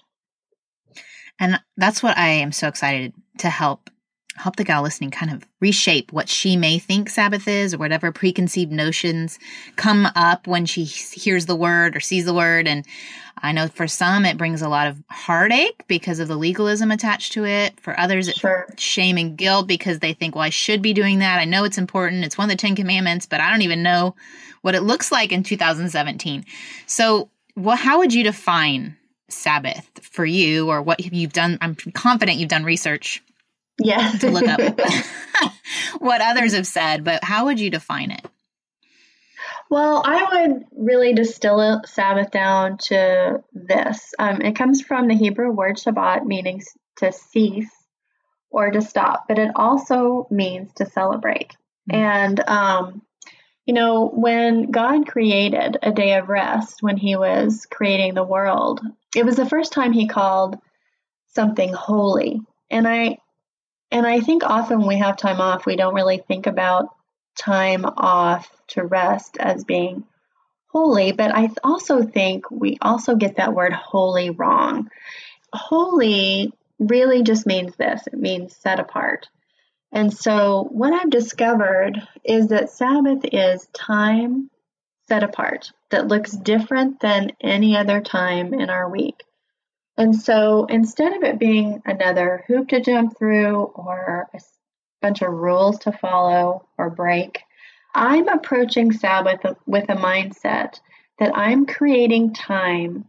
And 1.41 1.61
that's 1.77 2.03
what 2.03 2.17
I 2.17 2.29
am 2.29 2.53
so 2.53 2.69
excited 2.69 3.13
to 3.39 3.49
help 3.49 3.91
help 4.39 4.57
the 4.57 4.65
gal 4.65 4.83
listening 4.83 5.11
kind 5.11 5.33
of 5.33 5.45
reshape 5.61 6.13
what 6.13 6.29
she 6.29 6.57
may 6.57 6.79
think 6.79 7.11
Sabbath 7.11 7.49
is 7.49 7.75
or 7.75 7.79
whatever 7.79 8.13
preconceived 8.13 8.71
notions 8.71 9.39
come 9.77 10.07
up 10.15 10.47
when 10.47 10.65
she 10.65 10.85
hears 10.85 11.47
the 11.47 11.57
word 11.57 11.97
or 11.97 12.01
sees 12.01 12.25
the 12.25 12.35
word. 12.35 12.69
And 12.69 12.87
I 13.43 13.53
know 13.53 13.69
for 13.69 13.89
some 13.89 14.25
it 14.25 14.39
brings 14.39 14.63
a 14.63 14.69
lot 14.69 14.87
of 14.87 15.03
heartache 15.11 15.85
because 15.89 16.21
of 16.21 16.29
the 16.29 16.37
legalism 16.37 16.91
attached 16.91 17.33
to 17.33 17.45
it. 17.45 17.79
For 17.81 17.99
others, 17.99 18.29
it's 18.29 18.39
sure. 18.39 18.67
shame 18.77 19.19
and 19.19 19.37
guilt 19.37 19.67
because 19.67 19.99
they 19.99 20.13
think, 20.13 20.35
well, 20.35 20.45
I 20.45 20.51
should 20.51 20.83
be 20.83 20.93
doing 20.93 21.19
that. 21.19 21.41
I 21.41 21.45
know 21.45 21.65
it's 21.65 21.79
important. 21.79 22.25
It's 22.25 22.39
one 22.39 22.49
of 22.49 22.57
the 22.57 22.61
Ten 22.61 22.77
Commandments, 22.77 23.27
but 23.27 23.41
I 23.41 23.51
don't 23.51 23.63
even 23.63 23.83
know 23.83 24.15
what 24.63 24.75
it 24.75 24.83
looks 24.83 25.11
like 25.11 25.33
in 25.33 25.43
2017. 25.43 26.45
So, 26.87 27.31
well, 27.57 27.77
how 27.77 27.99
would 27.99 28.15
you 28.15 28.23
define 28.23 28.97
Sabbath 29.29 29.89
for 30.03 30.25
you 30.25 30.69
or 30.69 30.81
what 30.81 31.13
you've 31.13 31.33
done? 31.33 31.59
I'm 31.61 31.75
confident 31.75 32.39
you've 32.39 32.49
done 32.49 32.65
research 32.65 33.23
yeah. 33.79 34.13
to 34.13 34.31
look 34.31 34.47
up 34.47 34.61
what 35.99 36.21
others 36.21 36.55
have 36.55 36.67
said, 36.67 37.05
but 37.05 37.23
how 37.25 37.47
would 37.47 37.61
you 37.61 37.71
define 37.71 38.11
it? 38.11 38.25
Well, 39.71 40.03
I 40.05 40.47
would 40.47 40.65
really 40.73 41.13
distill 41.13 41.83
Sabbath 41.85 42.31
down 42.31 42.79
to 42.85 43.43
this. 43.53 44.15
Um, 44.19 44.41
it 44.41 44.57
comes 44.57 44.81
from 44.81 45.09
the 45.09 45.15
Hebrew 45.15 45.51
word 45.51 45.77
Shabbat, 45.77 46.25
meaning 46.25 46.63
to 46.97 47.13
cease 47.13 47.71
or 48.51 48.71
to 48.71 48.81
stop, 48.81 49.27
but 49.29 49.39
it 49.39 49.51
also 49.55 50.27
means 50.31 50.73
to 50.75 50.87
celebrate. 50.87 51.55
Mm-hmm. 51.91 51.97
And, 51.97 52.41
um, 52.49 53.03
you 53.67 53.75
know, 53.75 54.09
when 54.09 54.71
God 54.71 55.07
created 55.07 55.77
a 55.83 55.93
day 55.93 56.15
of 56.15 56.31
rest, 56.31 56.83
when 56.83 56.97
He 56.97 57.17
was 57.17 57.67
creating 57.71 58.15
the 58.15 58.25
world, 58.25 58.81
it 59.15 59.27
was 59.27 59.37
the 59.37 59.49
first 59.49 59.73
time 59.73 59.93
He 59.93 60.09
called 60.09 60.59
something 61.35 61.73
holy. 61.75 62.41
And 62.71 62.89
I 62.89 63.19
and 63.91 64.07
I 64.07 64.21
think 64.21 64.43
often 64.45 64.79
when 64.81 64.89
we 64.89 64.99
have 64.99 65.17
time 65.17 65.41
off, 65.41 65.67
we 65.67 65.77
don't 65.77 65.95
really 65.95 66.19
think 66.19 66.47
about 66.47 66.95
time 67.39 67.85
off 67.85 68.51
to 68.69 68.85
rest 68.85 69.37
as 69.39 69.65
being 69.65 70.05
holy. 70.69 71.13
But 71.13 71.35
I 71.35 71.51
also 71.65 72.03
think 72.03 72.51
we 72.51 72.79
also 72.83 73.17
get 73.17 73.37
that 73.37 73.55
word 73.55 73.73
holy 73.73 74.31
wrong. 74.31 74.91
Holy 75.53 76.53
really 76.79 77.23
just 77.23 77.47
means 77.47 77.75
this 77.77 78.07
it 78.07 78.19
means 78.19 78.55
set 78.57 78.79
apart. 78.79 79.29
And 79.91 80.13
so, 80.13 80.69
what 80.71 80.93
I've 80.93 81.11
discovered 81.11 82.07
is 82.23 82.49
that 82.49 82.71
Sabbath 82.71 83.25
is 83.33 83.67
time 83.73 84.51
set 85.09 85.23
apart 85.23 85.73
that 85.91 86.09
looks 86.09 86.33
different 86.33 87.01
than 87.01 87.33
any 87.41 87.75
other 87.75 88.03
time 88.03 88.53
in 88.53 88.69
our 88.69 88.91
week. 88.91 89.23
And 89.99 90.15
so 90.15 90.65
instead 90.67 91.13
of 91.17 91.25
it 91.25 91.41
being 91.41 91.83
another 91.85 92.45
hoop 92.47 92.69
to 92.69 92.81
jump 92.81 93.19
through 93.19 93.65
or 93.65 94.29
a 94.33 94.39
bunch 95.03 95.23
of 95.23 95.33
rules 95.33 95.81
to 95.81 95.93
follow 95.93 96.69
or 96.79 96.89
break, 96.89 97.41
I'm 97.97 98.29
approaching 98.29 98.93
Sabbath 98.93 99.41
with 99.67 99.89
a 99.89 99.97
mindset 99.97 100.81
that 101.19 101.37
I'm 101.37 101.67
creating 101.67 102.35
time 102.35 103.07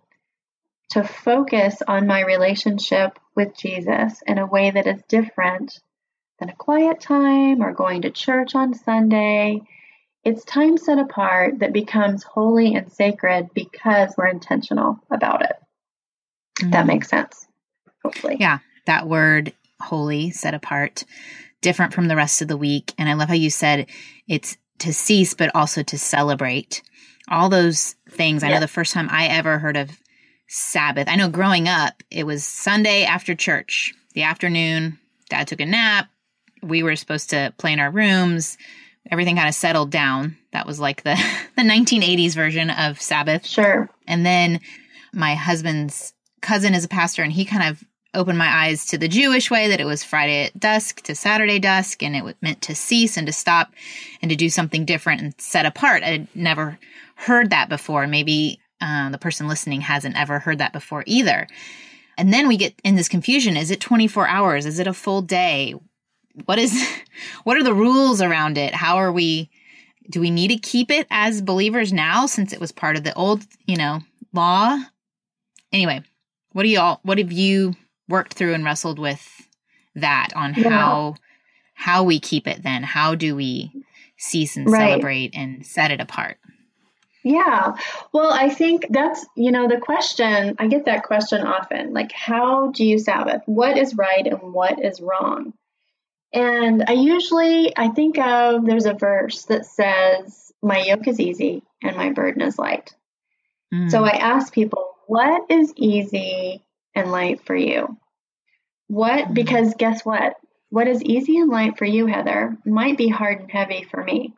to 0.89 1.03
focus 1.03 1.83
on 1.87 2.07
my 2.07 2.21
relationship 2.21 3.19
with 3.35 3.55
Jesus 3.55 4.23
in 4.25 4.39
a 4.39 4.47
way 4.47 4.71
that 4.71 4.87
is 4.87 5.03
different 5.07 5.79
than 6.39 6.49
a 6.49 6.55
quiet 6.55 6.99
time 6.99 7.61
or 7.61 7.71
going 7.71 8.01
to 8.01 8.09
church 8.09 8.55
on 8.55 8.73
Sunday. 8.73 9.61
It's 10.23 10.43
time 10.43 10.77
set 10.77 10.97
apart 10.97 11.59
that 11.59 11.71
becomes 11.71 12.23
holy 12.23 12.73
and 12.73 12.91
sacred 12.91 13.49
because 13.53 14.15
we're 14.17 14.25
intentional 14.25 14.97
about 15.11 15.43
it. 15.43 15.55
Mm-hmm. 16.59 16.71
That 16.71 16.87
makes 16.87 17.09
sense. 17.09 17.47
Hopefully. 18.03 18.37
Yeah. 18.39 18.59
That 18.85 19.07
word 19.07 19.53
holy, 19.81 20.31
set 20.31 20.53
apart, 20.53 21.03
different 21.61 21.93
from 21.93 22.07
the 22.07 22.15
rest 22.15 22.41
of 22.41 22.47
the 22.47 22.57
week. 22.57 22.93
And 22.97 23.09
I 23.09 23.13
love 23.13 23.29
how 23.29 23.35
you 23.35 23.49
said 23.49 23.87
it's 24.27 24.57
to 24.79 24.93
cease, 24.93 25.33
but 25.33 25.53
also 25.55 25.83
to 25.83 25.97
celebrate. 25.97 26.81
All 27.29 27.49
those 27.49 27.95
things. 28.09 28.43
I 28.43 28.49
know 28.49 28.59
the 28.59 28.67
first 28.67 28.93
time 28.93 29.07
I 29.11 29.27
ever 29.27 29.59
heard 29.59 29.77
of 29.77 29.91
Sabbath, 30.47 31.07
I 31.07 31.15
know 31.15 31.29
growing 31.29 31.67
up, 31.67 32.01
it 32.09 32.25
was 32.25 32.43
Sunday 32.43 33.03
after 33.03 33.35
church, 33.35 33.93
the 34.13 34.23
afternoon. 34.23 34.97
Dad 35.29 35.47
took 35.47 35.59
a 35.59 35.65
nap. 35.65 36.07
We 36.63 36.81
were 36.81 36.95
supposed 36.95 37.29
to 37.29 37.53
play 37.57 37.71
in 37.71 37.79
our 37.79 37.91
rooms. 37.91 38.57
Everything 39.11 39.35
kind 39.35 39.47
of 39.47 39.53
settled 39.53 39.91
down. 39.91 40.37
That 40.51 40.65
was 40.65 40.79
like 40.79 41.03
the, 41.03 41.15
the 41.55 41.61
1980s 41.61 42.33
version 42.33 42.71
of 42.71 42.99
Sabbath. 42.99 43.45
Sure. 43.45 43.89
And 44.07 44.25
then 44.25 44.59
my 45.13 45.35
husband's 45.35 46.13
cousin 46.41 46.73
is 46.73 46.83
a 46.83 46.89
pastor 46.89 47.23
and 47.23 47.31
he 47.31 47.45
kind 47.45 47.69
of 47.69 47.83
opened 48.13 48.37
my 48.37 48.47
eyes 48.47 48.87
to 48.87 48.97
the 48.97 49.07
Jewish 49.07 49.51
way 49.51 49.67
that 49.67 49.79
it 49.79 49.85
was 49.85 50.03
Friday 50.03 50.45
at 50.45 50.59
dusk 50.59 51.01
to 51.03 51.15
Saturday 51.15 51.59
dusk 51.59 52.01
and 52.01 52.15
it 52.15 52.23
was 52.23 52.35
meant 52.41 52.61
to 52.63 52.75
cease 52.75 53.17
and 53.17 53.27
to 53.27 53.33
stop 53.33 53.71
and 54.21 54.29
to 54.31 54.35
do 54.35 54.49
something 54.49 54.85
different 54.85 55.21
and 55.21 55.33
set 55.39 55.65
apart. 55.65 56.03
I'd 56.03 56.27
never 56.35 56.79
heard 57.15 57.51
that 57.51 57.69
before. 57.69 58.07
Maybe 58.07 58.59
uh, 58.81 59.09
the 59.09 59.17
person 59.17 59.47
listening 59.47 59.81
hasn't 59.81 60.17
ever 60.17 60.39
heard 60.39 60.57
that 60.57 60.73
before 60.73 61.03
either. 61.05 61.47
And 62.17 62.33
then 62.33 62.47
we 62.47 62.57
get 62.57 62.73
in 62.83 62.95
this 62.95 63.07
confusion. 63.07 63.55
Is 63.55 63.71
it 63.71 63.79
24 63.79 64.27
hours? 64.27 64.65
Is 64.65 64.79
it 64.79 64.87
a 64.87 64.93
full 64.93 65.21
day? 65.21 65.75
What 66.45 66.57
is, 66.57 66.87
what 67.43 67.57
are 67.57 67.63
the 67.63 67.73
rules 67.73 68.21
around 68.21 68.57
it? 68.57 68.73
How 68.73 68.97
are 68.97 69.11
we, 69.11 69.49
do 70.09 70.19
we 70.19 70.31
need 70.31 70.49
to 70.49 70.57
keep 70.57 70.89
it 70.89 71.05
as 71.11 71.41
believers 71.41 71.93
now 71.93 72.25
since 72.25 72.53
it 72.53 72.59
was 72.59 72.71
part 72.71 72.97
of 72.97 73.03
the 73.03 73.13
old, 73.13 73.45
you 73.67 73.75
know, 73.75 73.99
law? 74.33 74.79
Anyway, 75.71 76.03
what 76.59 76.63
do 76.63 76.69
y'all 76.71 76.99
what 77.03 77.19
have 77.19 77.31
you 77.31 77.73
worked 78.09 78.33
through 78.33 78.53
and 78.53 78.65
wrestled 78.65 78.99
with 78.99 79.47
that 79.95 80.27
on 80.35 80.53
yeah. 80.55 80.69
how 80.69 81.15
how 81.73 82.03
we 82.03 82.19
keep 82.19 82.47
it 82.47 82.63
then? 82.63 82.83
How 82.83 83.15
do 83.15 83.33
we 83.33 83.71
cease 84.17 84.57
and 84.57 84.69
right. 84.69 84.89
celebrate 84.89 85.33
and 85.35 85.65
set 85.65 85.91
it 85.91 86.01
apart? 86.01 86.35
Yeah. 87.23 87.77
Well, 88.11 88.33
I 88.33 88.49
think 88.49 88.87
that's, 88.89 89.25
you 89.37 89.53
know, 89.53 89.69
the 89.69 89.79
question, 89.79 90.57
I 90.59 90.67
get 90.67 90.83
that 90.83 91.03
question 91.03 91.47
often 91.47 91.93
like, 91.93 92.11
how 92.11 92.71
do 92.71 92.83
you 92.83 92.99
Sabbath? 92.99 93.41
What 93.45 93.77
is 93.77 93.95
right 93.95 94.27
and 94.27 94.51
what 94.51 94.83
is 94.83 94.99
wrong? 94.99 95.53
And 96.33 96.83
I 96.89 96.91
usually, 96.91 97.71
I 97.77 97.87
think 97.87 98.17
of, 98.17 98.65
there's 98.65 98.85
a 98.85 98.93
verse 98.93 99.43
that 99.45 99.65
says, 99.65 100.51
my 100.61 100.79
yoke 100.79 101.07
is 101.07 101.21
easy 101.21 101.63
and 101.81 101.95
my 101.95 102.09
burden 102.09 102.41
is 102.41 102.59
light. 102.59 102.93
Mm. 103.73 103.89
So 103.89 104.03
I 104.03 104.17
ask 104.17 104.51
people, 104.51 104.88
what 105.09 105.49
is 105.49 105.73
easy 105.75 106.61
and 106.93 107.11
light 107.11 107.43
for 107.43 107.55
you? 107.55 107.97
What, 108.85 109.23
mm-hmm. 109.23 109.33
because 109.33 109.73
guess 109.75 110.05
what? 110.05 110.35
What 110.69 110.87
is 110.87 111.01
easy 111.01 111.39
and 111.39 111.49
light 111.49 111.79
for 111.79 111.85
you, 111.85 112.05
Heather, 112.05 112.55
might 112.63 112.95
be 112.95 113.07
hard 113.07 113.39
and 113.39 113.51
heavy 113.51 113.87
for 113.89 114.03
me. 114.03 114.35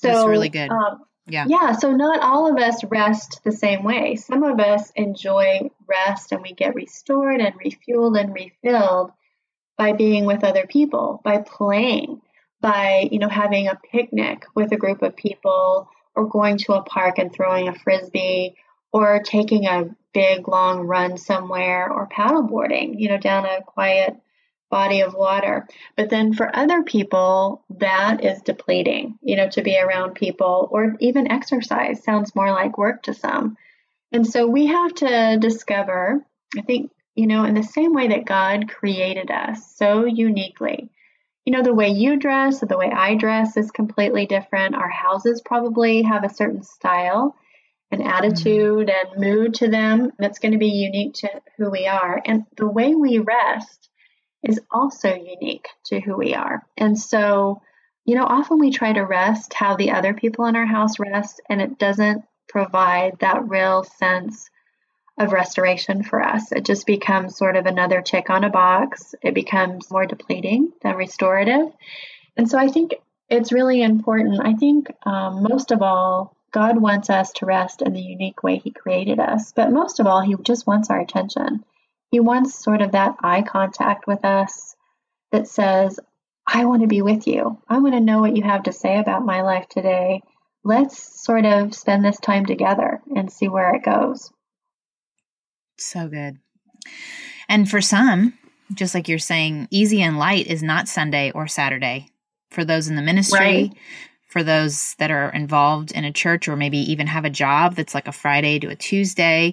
So, 0.00 0.08
That's 0.08 0.26
really 0.26 0.48
good. 0.48 0.70
Um, 0.70 1.02
yeah. 1.26 1.44
Yeah. 1.46 1.72
So, 1.72 1.92
not 1.92 2.22
all 2.22 2.50
of 2.50 2.56
us 2.56 2.82
rest 2.82 3.42
the 3.44 3.52
same 3.52 3.84
way. 3.84 4.16
Some 4.16 4.42
of 4.42 4.58
us 4.58 4.90
enjoy 4.96 5.68
rest 5.86 6.32
and 6.32 6.40
we 6.40 6.54
get 6.54 6.74
restored 6.74 7.42
and 7.42 7.54
refueled 7.60 8.18
and 8.18 8.32
refilled 8.32 9.12
by 9.76 9.92
being 9.92 10.24
with 10.24 10.44
other 10.44 10.66
people, 10.66 11.20
by 11.22 11.44
playing, 11.46 12.22
by, 12.62 13.06
you 13.12 13.18
know, 13.18 13.28
having 13.28 13.68
a 13.68 13.78
picnic 13.92 14.46
with 14.54 14.72
a 14.72 14.78
group 14.78 15.02
of 15.02 15.14
people 15.14 15.90
or 16.14 16.26
going 16.26 16.56
to 16.56 16.72
a 16.72 16.82
park 16.82 17.18
and 17.18 17.30
throwing 17.30 17.68
a 17.68 17.74
frisbee 17.74 18.56
or 18.92 19.20
taking 19.24 19.66
a 19.66 19.94
big 20.12 20.48
long 20.48 20.80
run 20.80 21.16
somewhere 21.16 21.90
or 21.90 22.08
paddleboarding, 22.08 22.98
you 22.98 23.08
know, 23.08 23.18
down 23.18 23.44
a 23.44 23.62
quiet 23.62 24.16
body 24.70 25.00
of 25.00 25.14
water. 25.14 25.66
But 25.96 26.10
then 26.10 26.32
for 26.32 26.54
other 26.54 26.82
people, 26.82 27.64
that 27.78 28.24
is 28.24 28.42
depleting, 28.42 29.18
you 29.20 29.36
know, 29.36 29.48
to 29.50 29.62
be 29.62 29.78
around 29.78 30.14
people 30.14 30.68
or 30.70 30.96
even 31.00 31.30
exercise 31.30 32.02
sounds 32.02 32.34
more 32.34 32.52
like 32.52 32.78
work 32.78 33.02
to 33.04 33.14
some. 33.14 33.56
And 34.12 34.26
so 34.26 34.46
we 34.46 34.66
have 34.66 34.94
to 34.96 35.38
discover, 35.40 36.24
I 36.56 36.62
think, 36.62 36.92
you 37.14 37.26
know, 37.26 37.44
in 37.44 37.54
the 37.54 37.62
same 37.62 37.92
way 37.92 38.08
that 38.08 38.24
God 38.24 38.68
created 38.68 39.30
us 39.30 39.76
so 39.76 40.04
uniquely. 40.04 40.88
You 41.44 41.52
know, 41.52 41.62
the 41.62 41.74
way 41.74 41.88
you 41.88 42.16
dress 42.16 42.62
or 42.62 42.66
the 42.66 42.78
way 42.78 42.90
I 42.90 43.14
dress 43.14 43.56
is 43.56 43.70
completely 43.70 44.26
different. 44.26 44.74
Our 44.74 44.88
houses 44.88 45.42
probably 45.44 46.02
have 46.02 46.22
a 46.22 46.32
certain 46.32 46.62
style 46.62 47.34
attitude 47.92 48.88
mm-hmm. 48.88 49.20
and 49.20 49.20
mood 49.20 49.54
to 49.54 49.68
them 49.68 50.12
that's 50.18 50.38
going 50.38 50.52
to 50.52 50.58
be 50.58 50.68
unique 50.68 51.14
to 51.14 51.28
who 51.56 51.70
we 51.70 51.86
are. 51.86 52.20
And 52.24 52.44
the 52.56 52.68
way 52.68 52.94
we 52.94 53.18
rest 53.18 53.88
is 54.42 54.60
also 54.70 55.14
unique 55.14 55.68
to 55.86 56.00
who 56.00 56.16
we 56.16 56.34
are. 56.34 56.62
And 56.76 56.98
so, 56.98 57.62
you 58.04 58.14
know, 58.14 58.24
often 58.24 58.58
we 58.58 58.70
try 58.70 58.92
to 58.92 59.02
rest 59.02 59.52
how 59.54 59.76
the 59.76 59.90
other 59.90 60.14
people 60.14 60.46
in 60.46 60.56
our 60.56 60.66
house 60.66 60.98
rest, 60.98 61.40
and 61.48 61.60
it 61.60 61.78
doesn't 61.78 62.24
provide 62.48 63.18
that 63.20 63.48
real 63.48 63.84
sense 63.84 64.48
of 65.18 65.32
restoration 65.32 66.02
for 66.02 66.22
us. 66.22 66.50
It 66.50 66.64
just 66.64 66.86
becomes 66.86 67.36
sort 67.36 67.56
of 67.56 67.66
another 67.66 68.00
check 68.00 68.30
on 68.30 68.44
a 68.44 68.50
box. 68.50 69.14
It 69.22 69.34
becomes 69.34 69.90
more 69.90 70.06
depleting 70.06 70.72
than 70.82 70.96
restorative. 70.96 71.66
And 72.36 72.48
so 72.48 72.58
I 72.58 72.68
think 72.68 72.94
it's 73.28 73.52
really 73.52 73.82
important. 73.82 74.40
I 74.42 74.54
think 74.54 74.90
um, 75.04 75.42
most 75.42 75.70
of 75.72 75.82
all, 75.82 76.34
God 76.52 76.80
wants 76.80 77.10
us 77.10 77.32
to 77.32 77.46
rest 77.46 77.82
in 77.82 77.92
the 77.92 78.00
unique 78.00 78.42
way 78.42 78.58
He 78.58 78.70
created 78.70 79.20
us. 79.20 79.52
But 79.52 79.70
most 79.70 80.00
of 80.00 80.06
all, 80.06 80.20
He 80.20 80.34
just 80.42 80.66
wants 80.66 80.90
our 80.90 81.00
attention. 81.00 81.64
He 82.10 82.20
wants 82.20 82.62
sort 82.62 82.82
of 82.82 82.92
that 82.92 83.16
eye 83.20 83.42
contact 83.42 84.06
with 84.06 84.24
us 84.24 84.74
that 85.30 85.46
says, 85.46 86.00
I 86.46 86.64
want 86.64 86.82
to 86.82 86.88
be 86.88 87.02
with 87.02 87.26
you. 87.26 87.58
I 87.68 87.78
want 87.78 87.94
to 87.94 88.00
know 88.00 88.20
what 88.20 88.36
you 88.36 88.42
have 88.42 88.64
to 88.64 88.72
say 88.72 88.98
about 88.98 89.24
my 89.24 89.42
life 89.42 89.68
today. 89.68 90.22
Let's 90.64 91.22
sort 91.22 91.44
of 91.44 91.74
spend 91.74 92.04
this 92.04 92.18
time 92.18 92.46
together 92.46 93.00
and 93.14 93.30
see 93.30 93.48
where 93.48 93.74
it 93.74 93.84
goes. 93.84 94.30
So 95.78 96.08
good. 96.08 96.38
And 97.48 97.70
for 97.70 97.80
some, 97.80 98.34
just 98.74 98.94
like 98.94 99.08
you're 99.08 99.18
saying, 99.18 99.68
easy 99.70 100.02
and 100.02 100.18
light 100.18 100.48
is 100.48 100.62
not 100.62 100.88
Sunday 100.88 101.30
or 101.30 101.46
Saturday. 101.46 102.08
For 102.50 102.64
those 102.64 102.88
in 102.88 102.96
the 102.96 103.02
ministry, 103.02 103.38
right 103.38 103.72
for 104.30 104.42
those 104.42 104.94
that 104.98 105.10
are 105.10 105.30
involved 105.30 105.92
in 105.92 106.04
a 106.04 106.12
church 106.12 106.48
or 106.48 106.56
maybe 106.56 106.78
even 106.78 107.06
have 107.06 107.24
a 107.24 107.30
job 107.30 107.74
that's 107.74 107.94
like 107.94 108.08
a 108.08 108.12
Friday 108.12 108.58
to 108.58 108.68
a 108.68 108.76
Tuesday 108.76 109.52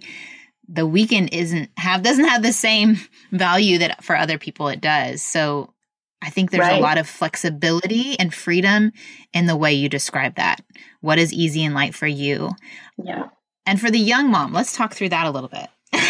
the 0.70 0.86
weekend 0.86 1.34
isn't 1.34 1.70
have 1.78 2.04
doesn't 2.04 2.28
have 2.28 2.44
the 2.44 2.54
same 2.54 2.98
value 3.32 3.78
that 3.78 4.04
for 4.04 4.16
other 4.16 4.38
people 4.38 4.68
it 4.68 4.82
does 4.82 5.22
so 5.22 5.74
I 6.22 6.30
think 6.30 6.52
there's 6.52 6.62
right. 6.62 6.80
a 6.80 6.84
lot 6.84 6.98
of 6.98 7.08
flexibility 7.08 8.18
and 8.20 8.34
freedom 8.34 8.92
in 9.34 9.46
the 9.46 9.56
way 9.56 9.74
you 9.74 9.88
describe 9.88 10.36
that. 10.36 10.62
What 11.02 11.20
is 11.20 11.32
easy 11.32 11.64
and 11.64 11.76
light 11.76 11.94
for 11.94 12.08
you? 12.08 12.52
Yeah. 12.98 13.30
And 13.66 13.80
for 13.80 13.92
the 13.92 14.00
young 14.00 14.32
mom, 14.32 14.54
let's 14.54 14.76
talk 14.76 14.94
through 14.94 15.10
that 15.10 15.28
a 15.28 15.32
little 15.32 15.50
bit. 15.50 15.68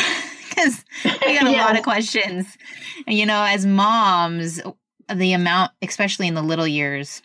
Because 0.49 0.83
we 1.05 1.35
got 1.35 1.45
a 1.45 1.51
yeah. 1.51 1.65
lot 1.65 1.77
of 1.77 1.83
questions. 1.83 2.47
And, 3.05 3.15
you 3.15 3.27
know, 3.27 3.43
as 3.43 3.63
moms, 3.63 4.59
the 5.13 5.33
amount, 5.33 5.71
especially 5.83 6.27
in 6.27 6.33
the 6.33 6.41
little 6.41 6.67
years, 6.67 7.21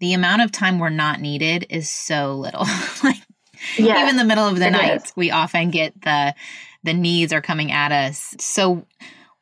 the 0.00 0.14
amount 0.14 0.42
of 0.42 0.52
time 0.52 0.78
we're 0.78 0.90
not 0.90 1.20
needed 1.20 1.66
is 1.70 1.88
so 1.88 2.34
little. 2.34 2.66
like 3.04 3.16
yes, 3.76 4.02
even 4.02 4.16
the 4.16 4.24
middle 4.24 4.46
of 4.46 4.58
the 4.58 4.70
night, 4.70 5.04
is. 5.04 5.12
we 5.16 5.30
often 5.30 5.70
get 5.70 6.00
the 6.02 6.34
the 6.82 6.94
needs 6.94 7.32
are 7.32 7.40
coming 7.40 7.72
at 7.72 7.92
us. 7.92 8.34
So 8.38 8.86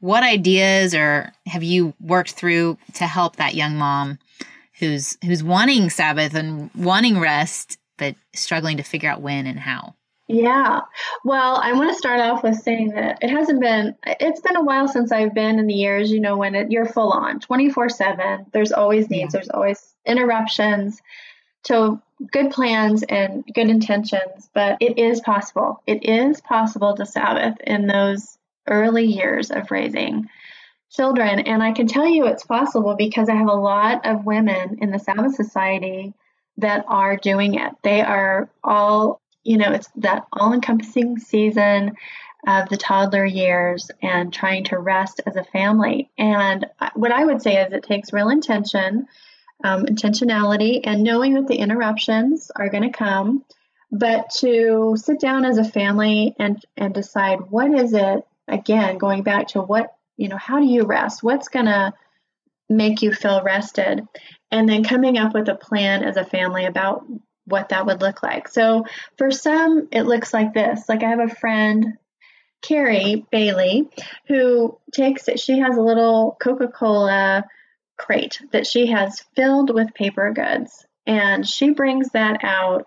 what 0.00 0.22
ideas 0.22 0.94
or 0.94 1.32
have 1.46 1.62
you 1.62 1.94
worked 2.00 2.32
through 2.32 2.78
to 2.94 3.06
help 3.06 3.36
that 3.36 3.54
young 3.54 3.76
mom 3.76 4.18
who's 4.78 5.16
who's 5.24 5.42
wanting 5.44 5.90
Sabbath 5.90 6.34
and 6.34 6.70
wanting 6.74 7.18
rest 7.18 7.78
but 7.98 8.16
struggling 8.34 8.78
to 8.78 8.82
figure 8.82 9.10
out 9.10 9.20
when 9.20 9.46
and 9.46 9.58
how? 9.58 9.94
Yeah. 10.32 10.80
Well, 11.24 11.60
I 11.62 11.74
want 11.74 11.90
to 11.90 11.94
start 11.94 12.20
off 12.20 12.42
with 12.42 12.56
saying 12.56 12.92
that 12.92 13.18
it 13.20 13.28
hasn't 13.28 13.60
been, 13.60 13.94
it's 14.06 14.40
been 14.40 14.56
a 14.56 14.64
while 14.64 14.88
since 14.88 15.12
I've 15.12 15.34
been 15.34 15.58
in 15.58 15.66
the 15.66 15.74
years, 15.74 16.10
you 16.10 16.20
know, 16.20 16.38
when 16.38 16.54
it, 16.54 16.70
you're 16.70 16.86
full 16.86 17.12
on 17.12 17.38
24 17.38 17.90
7. 17.90 18.46
There's 18.50 18.72
always 18.72 19.10
needs, 19.10 19.34
yeah. 19.34 19.38
there's 19.38 19.50
always 19.50 19.94
interruptions. 20.06 21.02
So, 21.64 22.00
good 22.30 22.50
plans 22.50 23.02
and 23.02 23.44
good 23.54 23.68
intentions, 23.68 24.48
but 24.54 24.78
it 24.80 24.98
is 24.98 25.20
possible. 25.20 25.82
It 25.86 26.04
is 26.04 26.40
possible 26.40 26.96
to 26.96 27.04
Sabbath 27.04 27.60
in 27.60 27.86
those 27.86 28.38
early 28.66 29.04
years 29.04 29.50
of 29.50 29.70
raising 29.70 30.28
children. 30.90 31.40
And 31.40 31.62
I 31.62 31.72
can 31.72 31.86
tell 31.86 32.08
you 32.08 32.26
it's 32.26 32.44
possible 32.44 32.94
because 32.96 33.28
I 33.28 33.34
have 33.34 33.48
a 33.48 33.54
lot 33.54 34.06
of 34.06 34.24
women 34.24 34.78
in 34.80 34.90
the 34.90 34.98
Sabbath 34.98 35.34
Society 35.34 36.14
that 36.58 36.84
are 36.88 37.16
doing 37.16 37.54
it. 37.54 37.72
They 37.82 38.00
are 38.02 38.48
all 38.62 39.21
you 39.44 39.56
know, 39.56 39.72
it's 39.72 39.88
that 39.96 40.26
all 40.32 40.52
encompassing 40.52 41.18
season 41.18 41.92
of 42.46 42.68
the 42.68 42.76
toddler 42.76 43.24
years 43.24 43.90
and 44.02 44.32
trying 44.32 44.64
to 44.64 44.78
rest 44.78 45.20
as 45.26 45.36
a 45.36 45.44
family. 45.44 46.10
And 46.18 46.66
what 46.94 47.12
I 47.12 47.24
would 47.24 47.40
say 47.40 47.56
is 47.62 47.72
it 47.72 47.84
takes 47.84 48.12
real 48.12 48.30
intention, 48.30 49.06
um, 49.62 49.86
intentionality, 49.86 50.80
and 50.84 51.04
knowing 51.04 51.34
that 51.34 51.46
the 51.46 51.56
interruptions 51.56 52.50
are 52.56 52.68
going 52.68 52.82
to 52.82 52.98
come, 52.98 53.44
but 53.92 54.30
to 54.38 54.96
sit 54.96 55.20
down 55.20 55.44
as 55.44 55.58
a 55.58 55.64
family 55.64 56.34
and, 56.38 56.64
and 56.76 56.92
decide 56.92 57.50
what 57.50 57.70
is 57.72 57.94
it, 57.94 58.26
again, 58.48 58.98
going 58.98 59.22
back 59.22 59.48
to 59.48 59.60
what, 59.60 59.94
you 60.16 60.28
know, 60.28 60.36
how 60.36 60.58
do 60.58 60.66
you 60.66 60.84
rest? 60.84 61.22
What's 61.22 61.48
going 61.48 61.66
to 61.66 61.92
make 62.68 63.02
you 63.02 63.12
feel 63.12 63.42
rested? 63.42 64.06
And 64.50 64.68
then 64.68 64.82
coming 64.82 65.16
up 65.16 65.34
with 65.34 65.48
a 65.48 65.54
plan 65.54 66.02
as 66.02 66.16
a 66.16 66.24
family 66.24 66.64
about 66.64 67.04
what 67.46 67.70
that 67.70 67.86
would 67.86 68.00
look 68.00 68.22
like. 68.22 68.48
So 68.48 68.84
for 69.16 69.30
some, 69.30 69.88
it 69.90 70.02
looks 70.02 70.32
like 70.32 70.54
this. 70.54 70.88
Like 70.88 71.02
I 71.02 71.10
have 71.10 71.20
a 71.20 71.34
friend, 71.34 71.98
Carrie 72.62 73.26
Bailey, 73.30 73.88
who 74.28 74.78
takes 74.92 75.28
it, 75.28 75.40
she 75.40 75.58
has 75.58 75.76
a 75.76 75.82
little 75.82 76.36
Coca 76.40 76.68
Cola 76.68 77.44
crate 77.98 78.40
that 78.52 78.66
she 78.66 78.86
has 78.86 79.24
filled 79.34 79.74
with 79.74 79.94
paper 79.94 80.32
goods. 80.32 80.86
And 81.06 81.46
she 81.46 81.70
brings 81.70 82.10
that 82.10 82.44
out 82.44 82.86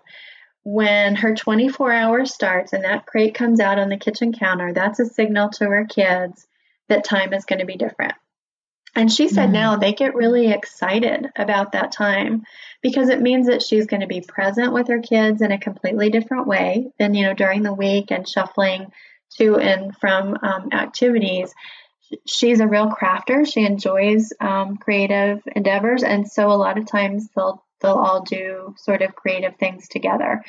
when 0.62 1.14
her 1.14 1.34
24 1.34 1.92
hours 1.92 2.34
starts 2.34 2.72
and 2.72 2.84
that 2.84 3.06
crate 3.06 3.34
comes 3.34 3.60
out 3.60 3.78
on 3.78 3.88
the 3.88 3.96
kitchen 3.96 4.32
counter. 4.32 4.72
That's 4.72 4.98
a 4.98 5.06
signal 5.06 5.50
to 5.50 5.66
her 5.66 5.84
kids 5.84 6.46
that 6.88 7.04
time 7.04 7.32
is 7.32 7.44
going 7.44 7.60
to 7.60 7.66
be 7.66 7.76
different. 7.76 8.14
And 8.96 9.12
she 9.12 9.28
said 9.28 9.44
mm-hmm. 9.44 9.52
now 9.52 9.76
they 9.76 9.92
get 9.92 10.14
really 10.14 10.50
excited 10.50 11.28
about 11.36 11.72
that 11.72 11.92
time 11.92 12.44
because 12.82 13.10
it 13.10 13.20
means 13.20 13.46
that 13.46 13.62
she's 13.62 13.86
going 13.86 14.00
to 14.00 14.06
be 14.06 14.22
present 14.22 14.72
with 14.72 14.88
her 14.88 15.00
kids 15.00 15.42
in 15.42 15.52
a 15.52 15.58
completely 15.58 16.08
different 16.10 16.46
way 16.46 16.90
than, 16.98 17.14
you 17.14 17.26
know, 17.26 17.34
during 17.34 17.62
the 17.62 17.74
week 17.74 18.10
and 18.10 18.26
shuffling 18.26 18.90
to 19.38 19.56
and 19.58 19.94
from 19.98 20.36
um, 20.42 20.70
activities. 20.72 21.54
She's 22.26 22.60
a 22.60 22.66
real 22.66 22.88
crafter. 22.88 23.46
She 23.46 23.66
enjoys 23.66 24.32
um, 24.40 24.78
creative 24.78 25.42
endeavors. 25.54 26.02
And 26.02 26.26
so 26.26 26.50
a 26.50 26.54
lot 26.54 26.78
of 26.78 26.86
times 26.86 27.28
they'll 27.36 27.62
they'll 27.82 27.92
all 27.92 28.22
do 28.22 28.74
sort 28.78 29.02
of 29.02 29.14
creative 29.14 29.56
things 29.56 29.88
together. 29.88 30.42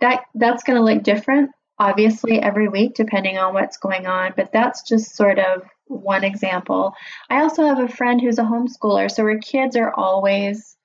That 0.00 0.24
that's 0.34 0.64
going 0.64 0.76
to 0.76 0.84
look 0.84 1.02
different 1.02 1.52
obviously 1.78 2.40
every 2.40 2.68
week 2.68 2.94
depending 2.94 3.38
on 3.38 3.54
what's 3.54 3.78
going 3.78 4.06
on, 4.06 4.32
but 4.36 4.52
that's 4.52 4.82
just 4.82 5.16
sort 5.16 5.38
of 5.38 5.62
one 5.86 6.24
example. 6.24 6.94
I 7.30 7.40
also 7.40 7.64
have 7.66 7.78
a 7.78 7.88
friend 7.88 8.20
who's 8.20 8.38
a 8.38 8.42
homeschooler, 8.42 9.10
so 9.10 9.24
her 9.24 9.38
kids 9.38 9.76
are 9.76 9.92
always 9.92 10.76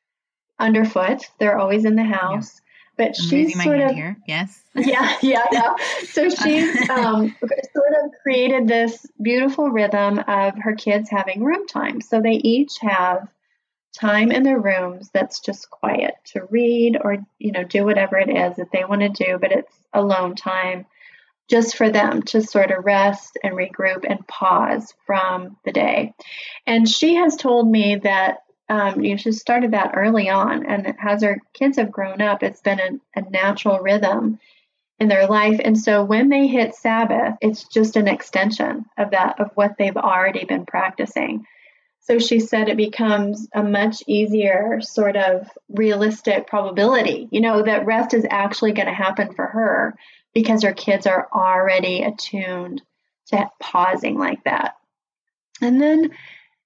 underfoot. 0.60 1.24
They're 1.40 1.58
always 1.58 1.86
in 1.86 1.96
the 1.96 2.04
house. 2.04 2.56
Yeah. 2.56 2.66
But 2.98 3.08
I'm 3.18 3.30
she's 3.30 3.64
sort 3.64 3.80
of 3.80 3.92
here. 3.92 4.18
Yes. 4.28 4.62
Yeah, 4.76 5.18
yeah, 5.22 5.46
yeah. 5.52 5.76
So 6.04 6.30
she's 6.44 6.90
um, 6.90 7.36
sort 7.40 7.94
of 8.04 8.12
created 8.22 8.68
this 8.68 9.06
beautiful 9.22 9.70
rhythm 9.70 10.20
of 10.20 10.54
her 10.60 10.76
kids 10.76 11.10
having 11.10 11.44
room 11.44 11.68
time. 11.68 12.02
So 12.02 12.22
they 12.22 12.36
each 12.36 12.78
have 12.82 13.28
time 13.98 14.32
in 14.32 14.44
their 14.44 14.60
rooms 14.60 15.10
that's 15.14 15.40
just 15.40 15.70
quiet 15.70 16.14
to 16.24 16.46
read 16.50 16.98
or 17.02 17.18
you 17.40 17.52
know 17.52 17.64
do 17.64 17.84
whatever 17.84 18.18
it 18.18 18.30
is 18.30 18.58
that 18.58 18.72
they 18.72 18.86
want 18.86 19.02
to 19.02 19.10
do, 19.10 19.38
but 19.40 19.52
it's 19.52 19.74
alone 19.94 20.36
time 20.36 20.86
just 21.50 21.76
for 21.76 21.90
them 21.90 22.22
to 22.24 22.42
sort 22.42 22.72
of 22.72 22.86
rest 22.86 23.38
and 23.44 23.56
regroup 23.56 24.06
and 24.08 24.26
pause 24.28 24.94
from 25.06 25.58
the 25.66 25.72
day. 25.72 26.14
And 26.68 26.88
she 26.88 27.16
has 27.16 27.36
told 27.36 27.70
me 27.70 27.98
that 27.98 28.40
um, 28.70 29.02
you 29.02 29.12
know, 29.12 29.18
she 29.18 29.32
started 29.32 29.72
that 29.72 29.94
early 29.96 30.30
on, 30.30 30.64
and 30.64 30.94
as 31.04 31.24
her 31.24 31.42
kids 31.54 31.78
have 31.78 31.92
grown 31.92 32.22
up, 32.22 32.44
it's 32.44 32.62
been 32.62 32.80
a, 32.80 33.20
a 33.20 33.30
natural 33.30 33.80
rhythm 33.80 34.40
in 35.00 35.08
their 35.08 35.26
life. 35.26 35.60
And 35.64 35.76
so 35.78 36.04
when 36.04 36.30
they 36.30 36.46
hit 36.46 36.76
Sabbath, 36.76 37.36
it's 37.42 37.64
just 37.64 37.96
an 37.96 38.08
extension 38.08 38.86
of 38.98 39.12
that, 39.12 39.40
of 39.40 39.50
what 39.56 39.76
they've 39.80 39.98
already 39.98 40.46
been 40.46 40.68
practicing. 40.68 41.46
So 42.02 42.20
she 42.20 42.40
said 42.40 42.70
it 42.70 42.78
becomes 42.78 43.48
a 43.54 43.64
much 43.64 44.04
easier 44.08 44.82
sort 44.82 45.16
of 45.16 45.48
realistic 45.70 46.48
probability, 46.48 47.28
you 47.32 47.42
know, 47.42 47.64
that 47.64 47.86
rest 47.86 48.14
is 48.14 48.26
actually 48.30 48.74
going 48.74 48.88
to 48.88 48.94
happen 48.94 49.34
for 49.34 49.46
her 49.46 49.96
because 50.34 50.64
her 50.64 50.74
kids 50.74 51.08
are 51.08 51.28
already 51.34 52.04
attuned 52.04 52.82
to 53.28 53.50
pausing 53.60 54.18
like 54.18 54.44
that. 54.44 54.76
And 55.62 55.82
then, 55.82 56.12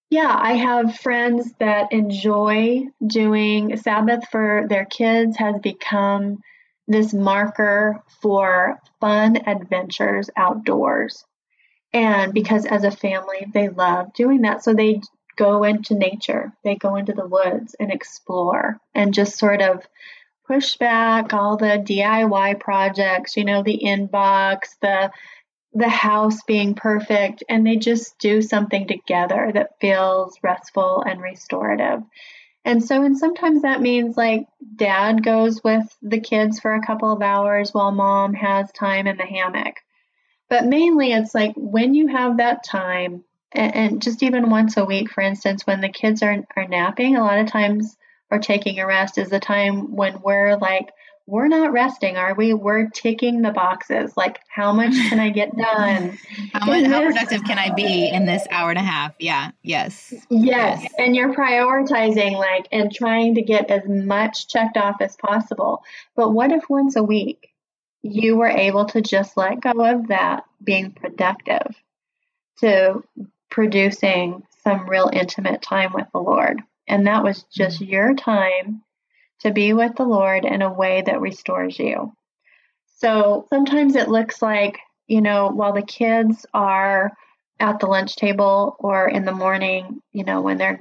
yeah, 0.10 0.36
I 0.38 0.54
have 0.54 0.98
friends 1.00 1.52
that 1.60 1.92
enjoy 1.92 2.86
doing 3.06 3.78
Sabbath 3.78 4.30
for 4.30 4.66
their 4.70 4.86
kids 4.86 5.38
has 5.38 5.60
become 5.60 6.42
this 6.88 7.14
marker 7.14 8.04
for 8.22 8.80
fun 9.00 9.38
adventures 9.48 10.30
outdoors. 10.36 11.26
And 11.94 12.34
because 12.34 12.66
as 12.66 12.84
a 12.84 12.92
family, 12.92 13.48
they 13.54 13.70
love 13.70 14.14
doing 14.14 14.42
that. 14.42 14.64
So 14.64 14.74
they 14.74 15.02
go 15.36 15.64
into 15.64 15.96
nature, 15.96 16.54
they 16.64 16.76
go 16.76 16.96
into 16.96 17.14
the 17.14 17.26
woods 17.26 17.76
and 17.80 17.92
explore 17.92 18.80
and 18.94 19.14
just 19.14 19.38
sort 19.38 19.62
of 19.62 19.86
push 20.48 20.76
back 20.78 21.34
all 21.34 21.58
the 21.58 21.84
DIY 21.88 22.60
projects, 22.60 23.38
you 23.38 23.46
know, 23.46 23.64
the 23.64 23.80
inbox, 23.84 24.76
the 24.82 25.12
the 25.76 25.90
house 25.90 26.44
being 26.44 26.76
perfect, 26.76 27.44
and 27.50 27.66
they 27.66 27.78
just 27.78 28.20
do 28.20 28.44
something 28.44 28.88
together 28.88 29.52
that 29.56 29.72
feels 29.82 30.38
restful 30.44 31.02
and 31.02 31.20
restorative. 31.20 32.04
And 32.66 32.84
so, 32.84 33.04
and 33.04 33.18
sometimes 33.18 33.64
that 33.64 33.82
means 33.82 34.16
like 34.16 34.48
dad 34.76 35.24
goes 35.24 35.64
with 35.64 35.84
the 36.02 36.20
kids 36.20 36.60
for 36.60 36.74
a 36.76 36.86
couple 36.86 37.12
of 37.12 37.22
hours 37.22 37.74
while 37.74 37.92
mom 37.92 38.34
has 38.36 38.72
time 38.72 39.08
in 39.08 39.18
the 39.18 39.26
hammock. 39.26 39.78
But 40.48 40.66
mainly, 40.66 41.12
it's 41.12 41.34
like 41.34 41.54
when 41.56 41.96
you 41.96 42.08
have 42.08 42.38
that 42.38 42.64
time, 42.64 43.24
and, 43.52 43.76
and 43.76 44.02
just 44.02 44.22
even 44.22 44.50
once 44.50 44.78
a 44.78 44.86
week, 44.86 45.10
for 45.10 45.22
instance, 45.22 45.66
when 45.66 45.82
the 45.82 45.90
kids 45.90 46.22
are, 46.22 46.44
are 46.56 46.68
napping, 46.68 47.16
a 47.16 47.24
lot 47.24 47.40
of 47.40 47.48
times 47.48 47.98
or 48.34 48.40
taking 48.40 48.80
a 48.80 48.88
rest 48.88 49.20
is 49.20 49.30
the 49.30 49.40
time 49.40 49.96
when 49.96 50.20
we're 50.24 50.58
like, 50.58 50.90
we're 51.28 51.48
not 51.48 51.72
resting, 51.72 52.18
are 52.18 52.34
we? 52.34 52.52
We're 52.56 52.90
ticking 52.90 53.44
the 53.44 53.52
boxes. 53.52 54.18
Like, 54.18 54.40
how 54.50 54.74
much 54.74 54.94
can 55.08 55.20
I 55.20 55.30
get 55.30 55.56
done? 55.56 56.18
how, 56.54 56.66
much, 56.66 56.86
how 56.88 57.06
productive 57.06 57.44
can 57.44 57.60
I 57.60 57.72
be 57.76 58.10
in 58.10 58.26
this 58.26 58.46
hour 58.50 58.72
and 58.72 58.80
a 58.80 58.84
half? 58.84 59.14
Yeah, 59.20 59.52
yes. 59.62 60.12
yes. 60.12 60.26
Yes. 60.32 60.94
And 60.98 61.16
you're 61.16 61.34
prioritizing, 61.36 62.34
like, 62.34 62.68
and 62.72 62.92
trying 62.92 63.36
to 63.36 63.44
get 63.44 63.70
as 63.70 63.84
much 63.88 64.48
checked 64.48 64.78
off 64.78 64.96
as 65.00 65.16
possible. 65.16 65.84
But 66.16 66.32
what 66.32 66.52
if 66.52 66.68
once 66.68 66.96
a 66.96 67.04
week 67.04 67.50
you 68.02 68.36
were 68.36 68.50
able 68.50 68.86
to 68.86 69.02
just 69.02 69.38
let 69.38 69.62
go 69.62 69.74
of 69.80 70.08
that 70.08 70.44
being 70.62 70.92
productive 70.92 71.76
to 72.62 73.04
producing 73.52 74.42
some 74.64 74.90
real 74.90 75.12
intimate 75.14 75.62
time 75.62 75.94
with 75.94 76.08
the 76.12 76.20
Lord? 76.20 76.64
And 76.88 77.08
that 77.08 77.24
was 77.24 77.44
just 77.44 77.82
mm-hmm. 77.82 77.92
your 77.92 78.16
time 78.16 78.84
to 79.42 79.52
be 79.52 79.74
with 79.74 79.96
the 79.96 80.04
Lord 80.04 80.46
in 80.46 80.62
a 80.62 80.72
way 80.72 81.04
that 81.06 81.22
restores 81.22 81.78
you. 81.78 82.14
So 82.98 83.46
sometimes 83.50 83.96
it 83.96 84.10
looks 84.10 84.42
like, 84.42 84.80
you 85.08 85.22
know, 85.22 85.50
while 85.50 85.74
the 85.74 85.82
kids 85.82 86.46
are 86.54 87.12
at 87.60 87.80
the 87.80 87.88
lunch 87.88 88.16
table 88.16 88.76
or 88.80 89.08
in 89.08 89.26
the 89.26 89.34
morning, 89.34 90.02
you 90.12 90.24
know, 90.24 90.42
when 90.42 90.58
they're 90.58 90.80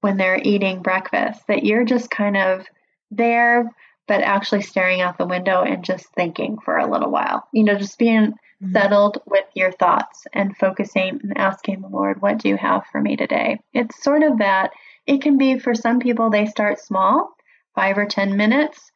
when 0.00 0.16
they're 0.16 0.40
eating 0.42 0.80
breakfast, 0.80 1.46
that 1.48 1.64
you're 1.64 1.84
just 1.84 2.10
kind 2.10 2.36
of 2.36 2.66
there 3.10 3.70
but 4.10 4.22
actually 4.22 4.62
staring 4.62 5.00
out 5.00 5.18
the 5.18 5.26
window 5.26 5.62
and 5.62 5.84
just 5.84 6.04
thinking 6.16 6.58
for 6.64 6.78
a 6.78 6.90
little 6.90 7.12
while. 7.12 7.46
You 7.52 7.62
know, 7.62 7.76
just 7.76 7.96
being 7.96 8.32
mm-hmm. 8.32 8.72
settled 8.72 9.22
with 9.24 9.44
your 9.54 9.70
thoughts 9.70 10.26
and 10.32 10.56
focusing 10.56 11.20
and 11.22 11.38
asking 11.38 11.82
the 11.82 11.86
Lord, 11.86 12.20
what 12.20 12.38
do 12.38 12.48
you 12.48 12.56
have 12.56 12.82
for 12.90 13.00
me 13.00 13.14
today? 13.14 13.60
It's 13.72 14.02
sort 14.02 14.24
of 14.24 14.38
that 14.38 14.72
it 15.10 15.22
can 15.22 15.38
be 15.38 15.58
for 15.58 15.74
some 15.74 15.98
people, 15.98 16.30
they 16.30 16.46
start 16.46 16.78
small, 16.78 17.34
five 17.74 17.98
or 17.98 18.06
10 18.06 18.36
minutes. 18.36 18.92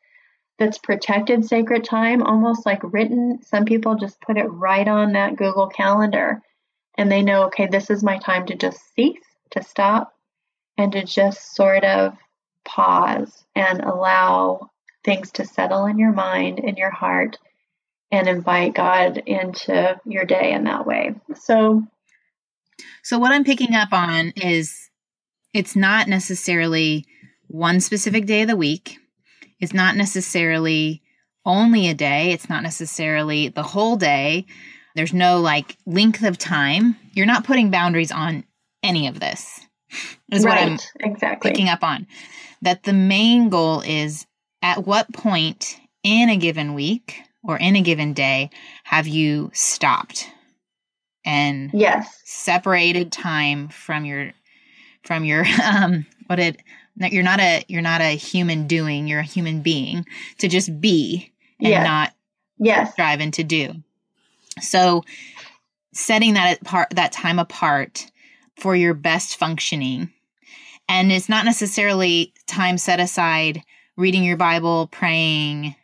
That's 0.60 0.78
protected 0.78 1.44
sacred 1.44 1.82
time, 1.82 2.22
almost 2.22 2.64
like 2.64 2.78
written. 2.84 3.40
Some 3.42 3.64
people 3.64 3.96
just 3.96 4.20
put 4.20 4.38
it 4.38 4.44
right 4.44 4.86
on 4.86 5.14
that 5.14 5.34
Google 5.34 5.66
Calendar 5.66 6.40
and 6.96 7.10
they 7.10 7.22
know, 7.22 7.46
okay, 7.46 7.66
this 7.66 7.90
is 7.90 8.04
my 8.04 8.18
time 8.18 8.46
to 8.46 8.54
just 8.54 8.78
cease, 8.94 9.24
to 9.50 9.64
stop, 9.64 10.14
and 10.78 10.92
to 10.92 11.02
just 11.02 11.56
sort 11.56 11.82
of 11.82 12.16
pause 12.64 13.44
and 13.56 13.80
allow 13.80 14.70
things 15.02 15.32
to 15.32 15.44
settle 15.44 15.86
in 15.86 15.98
your 15.98 16.12
mind, 16.12 16.60
in 16.60 16.76
your 16.76 16.92
heart, 16.92 17.38
and 18.12 18.28
invite 18.28 18.74
God 18.74 19.18
into 19.26 20.00
your 20.04 20.24
day 20.24 20.52
in 20.52 20.62
that 20.64 20.86
way. 20.86 21.16
So, 21.34 21.82
so 23.02 23.18
what 23.18 23.32
I'm 23.32 23.42
picking 23.42 23.74
up 23.74 23.92
on 23.92 24.28
is 24.36 24.90
it's 25.54 25.76
not 25.76 26.08
necessarily 26.08 27.06
one 27.46 27.80
specific 27.80 28.26
day 28.26 28.42
of 28.42 28.48
the 28.48 28.56
week. 28.56 28.98
It's 29.60 29.72
not 29.72 29.96
necessarily 29.96 31.00
only 31.46 31.88
a 31.88 31.94
day. 31.94 32.32
It's 32.32 32.48
not 32.48 32.62
necessarily 32.62 33.48
the 33.48 33.62
whole 33.62 33.96
day. 33.96 34.46
There's 34.96 35.14
no 35.14 35.40
like 35.40 35.76
length 35.86 36.24
of 36.24 36.36
time. 36.36 36.96
You're 37.12 37.26
not 37.26 37.44
putting 37.44 37.70
boundaries 37.70 38.12
on 38.12 38.44
any 38.82 39.06
of 39.06 39.20
this. 39.20 39.60
Is 40.32 40.44
right, 40.44 40.50
what 40.50 40.58
I'm 40.58 41.10
exactly 41.12 41.50
picking 41.50 41.68
up 41.68 41.84
on. 41.84 42.06
That 42.62 42.82
the 42.82 42.92
main 42.92 43.48
goal 43.48 43.80
is 43.82 44.26
at 44.60 44.86
what 44.86 45.12
point 45.12 45.78
in 46.02 46.28
a 46.28 46.36
given 46.36 46.74
week 46.74 47.20
or 47.44 47.56
in 47.58 47.76
a 47.76 47.82
given 47.82 48.12
day 48.12 48.50
have 48.82 49.06
you 49.06 49.50
stopped 49.54 50.28
and 51.24 51.70
yes 51.72 52.20
separated 52.24 53.12
time 53.12 53.68
from 53.68 54.04
your 54.04 54.32
from 55.04 55.24
your 55.24 55.44
um 55.64 56.06
what 56.26 56.38
it 56.38 56.60
you're 56.96 57.22
not 57.22 57.40
a 57.40 57.64
you're 57.68 57.82
not 57.82 58.00
a 58.00 58.16
human 58.16 58.66
doing 58.66 59.06
you're 59.06 59.20
a 59.20 59.24
human 59.24 59.60
being 59.62 60.06
to 60.38 60.48
just 60.48 60.80
be 60.80 61.32
and 61.60 61.68
yes. 61.68 61.84
not 61.84 62.12
yes. 62.58 62.92
striving 62.92 63.30
to 63.32 63.44
do. 63.44 63.74
So 64.60 65.04
setting 65.92 66.34
that 66.34 66.60
apart 66.62 66.88
that 66.90 67.12
time 67.12 67.38
apart 67.38 68.10
for 68.56 68.76
your 68.76 68.94
best 68.94 69.36
functioning. 69.36 70.10
And 70.88 71.10
it's 71.10 71.28
not 71.28 71.44
necessarily 71.44 72.32
time 72.46 72.78
set 72.78 73.00
aside 73.00 73.62
reading 73.96 74.24
your 74.24 74.36
bible 74.36 74.88
praying. 74.88 75.74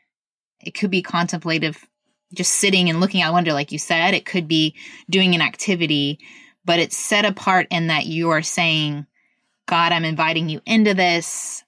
It 0.60 0.72
could 0.72 0.90
be 0.90 1.02
contemplative 1.02 1.84
just 2.32 2.52
sitting 2.52 2.88
and 2.88 3.00
looking 3.00 3.22
out 3.22 3.32
wonder 3.32 3.52
like 3.52 3.72
you 3.72 3.78
said. 3.78 4.14
It 4.14 4.26
could 4.26 4.46
be 4.46 4.76
doing 5.08 5.34
an 5.34 5.40
activity 5.42 6.18
but 6.64 6.78
it's 6.78 6.96
set 6.96 7.24
apart 7.24 7.66
in 7.70 7.86
that 7.86 8.06
you 8.06 8.30
are 8.30 8.42
saying 8.42 9.06
God, 9.70 9.92
I'm 9.92 10.04
inviting 10.04 10.48
you 10.48 10.60
into 10.66 10.94
this, 10.94 11.62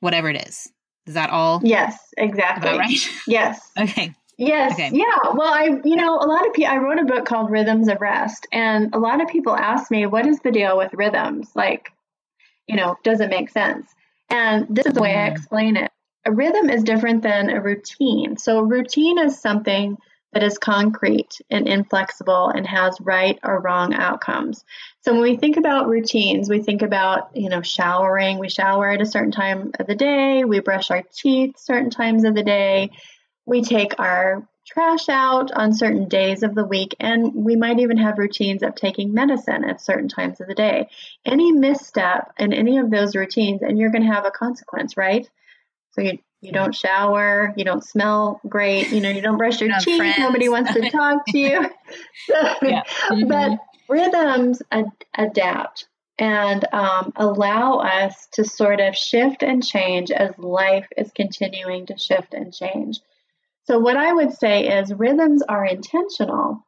whatever 0.00 0.30
it 0.30 0.48
is. 0.48 0.72
Is 1.06 1.14
that 1.14 1.28
all? 1.28 1.60
Yes, 1.62 1.98
exactly. 2.16 2.70
right? 2.70 2.98
Yes. 3.26 3.70
okay. 3.78 4.14
Yes. 4.38 4.72
Okay. 4.72 4.90
Yeah. 4.92 5.32
Well, 5.34 5.52
I, 5.52 5.78
you 5.84 5.94
know, 5.94 6.16
a 6.16 6.26
lot 6.26 6.46
of 6.46 6.54
people, 6.54 6.72
I 6.72 6.78
wrote 6.78 6.98
a 6.98 7.04
book 7.04 7.26
called 7.26 7.50
Rhythms 7.50 7.88
of 7.88 8.00
Rest, 8.00 8.48
and 8.52 8.94
a 8.94 8.98
lot 8.98 9.20
of 9.20 9.28
people 9.28 9.54
ask 9.54 9.90
me, 9.90 10.06
what 10.06 10.26
is 10.26 10.40
the 10.40 10.50
deal 10.50 10.78
with 10.78 10.94
rhythms? 10.94 11.50
Like, 11.54 11.92
you 12.66 12.76
know, 12.76 12.96
does 13.04 13.20
it 13.20 13.28
make 13.28 13.50
sense? 13.50 13.86
And 14.30 14.66
this 14.70 14.86
is 14.86 14.94
the 14.94 15.02
way 15.02 15.14
I 15.14 15.28
mm. 15.28 15.32
explain 15.32 15.76
it. 15.76 15.92
A 16.24 16.32
rhythm 16.32 16.70
is 16.70 16.82
different 16.82 17.22
than 17.22 17.50
a 17.50 17.60
routine. 17.60 18.38
So, 18.38 18.60
a 18.60 18.64
routine 18.64 19.18
is 19.18 19.38
something 19.38 19.98
that 20.32 20.42
is 20.42 20.58
concrete 20.58 21.40
and 21.50 21.68
inflexible 21.68 22.48
and 22.48 22.66
has 22.66 23.00
right 23.00 23.38
or 23.42 23.60
wrong 23.60 23.94
outcomes. 23.94 24.64
So 25.02 25.12
when 25.12 25.22
we 25.22 25.36
think 25.36 25.56
about 25.56 25.88
routines, 25.88 26.48
we 26.48 26.62
think 26.62 26.82
about, 26.82 27.36
you 27.36 27.48
know, 27.48 27.62
showering. 27.62 28.38
We 28.38 28.48
shower 28.48 28.90
at 28.90 29.02
a 29.02 29.06
certain 29.06 29.32
time 29.32 29.72
of 29.78 29.86
the 29.86 29.94
day, 29.94 30.44
we 30.44 30.60
brush 30.60 30.90
our 30.90 31.02
teeth 31.02 31.58
certain 31.58 31.90
times 31.90 32.24
of 32.24 32.34
the 32.34 32.42
day, 32.42 32.90
we 33.44 33.62
take 33.62 33.98
our 33.98 34.46
trash 34.64 35.08
out 35.08 35.50
on 35.52 35.74
certain 35.74 36.08
days 36.08 36.42
of 36.42 36.54
the 36.54 36.64
week, 36.64 36.94
and 37.00 37.34
we 37.34 37.56
might 37.56 37.80
even 37.80 37.96
have 37.96 38.16
routines 38.16 38.62
of 38.62 38.74
taking 38.74 39.12
medicine 39.12 39.64
at 39.64 39.80
certain 39.80 40.08
times 40.08 40.40
of 40.40 40.46
the 40.46 40.54
day. 40.54 40.88
Any 41.26 41.52
misstep 41.52 42.32
in 42.38 42.52
any 42.52 42.78
of 42.78 42.90
those 42.90 43.16
routines, 43.16 43.62
and 43.62 43.76
you're 43.76 43.90
going 43.90 44.06
to 44.06 44.14
have 44.14 44.24
a 44.24 44.30
consequence, 44.30 44.96
right? 44.96 45.28
So 45.92 46.00
you 46.02 46.18
you 46.42 46.50
don't 46.50 46.74
shower, 46.74 47.54
you 47.56 47.64
don't 47.64 47.84
smell 47.84 48.40
great, 48.48 48.90
you 48.90 49.00
know, 49.00 49.08
you 49.08 49.22
don't 49.22 49.38
brush 49.38 49.60
your 49.60 49.70
teeth, 49.78 49.96
friends. 49.96 50.18
nobody 50.18 50.48
wants 50.48 50.74
to 50.74 50.90
talk 50.90 51.24
to 51.28 51.38
you. 51.38 51.70
so, 52.26 52.34
yeah. 52.62 52.82
mm-hmm. 53.08 53.28
But 53.28 53.58
rhythms 53.88 54.60
ad- 54.72 54.90
adapt 55.16 55.86
and 56.18 56.64
um, 56.72 57.12
allow 57.14 57.78
us 57.78 58.26
to 58.32 58.44
sort 58.44 58.80
of 58.80 58.96
shift 58.96 59.44
and 59.44 59.64
change 59.64 60.10
as 60.10 60.36
life 60.36 60.88
is 60.96 61.12
continuing 61.14 61.86
to 61.86 61.96
shift 61.96 62.34
and 62.34 62.52
change. 62.52 62.98
So, 63.64 63.78
what 63.78 63.96
I 63.96 64.12
would 64.12 64.32
say 64.32 64.66
is 64.66 64.92
rhythms 64.92 65.42
are 65.42 65.64
intentional. 65.64 66.66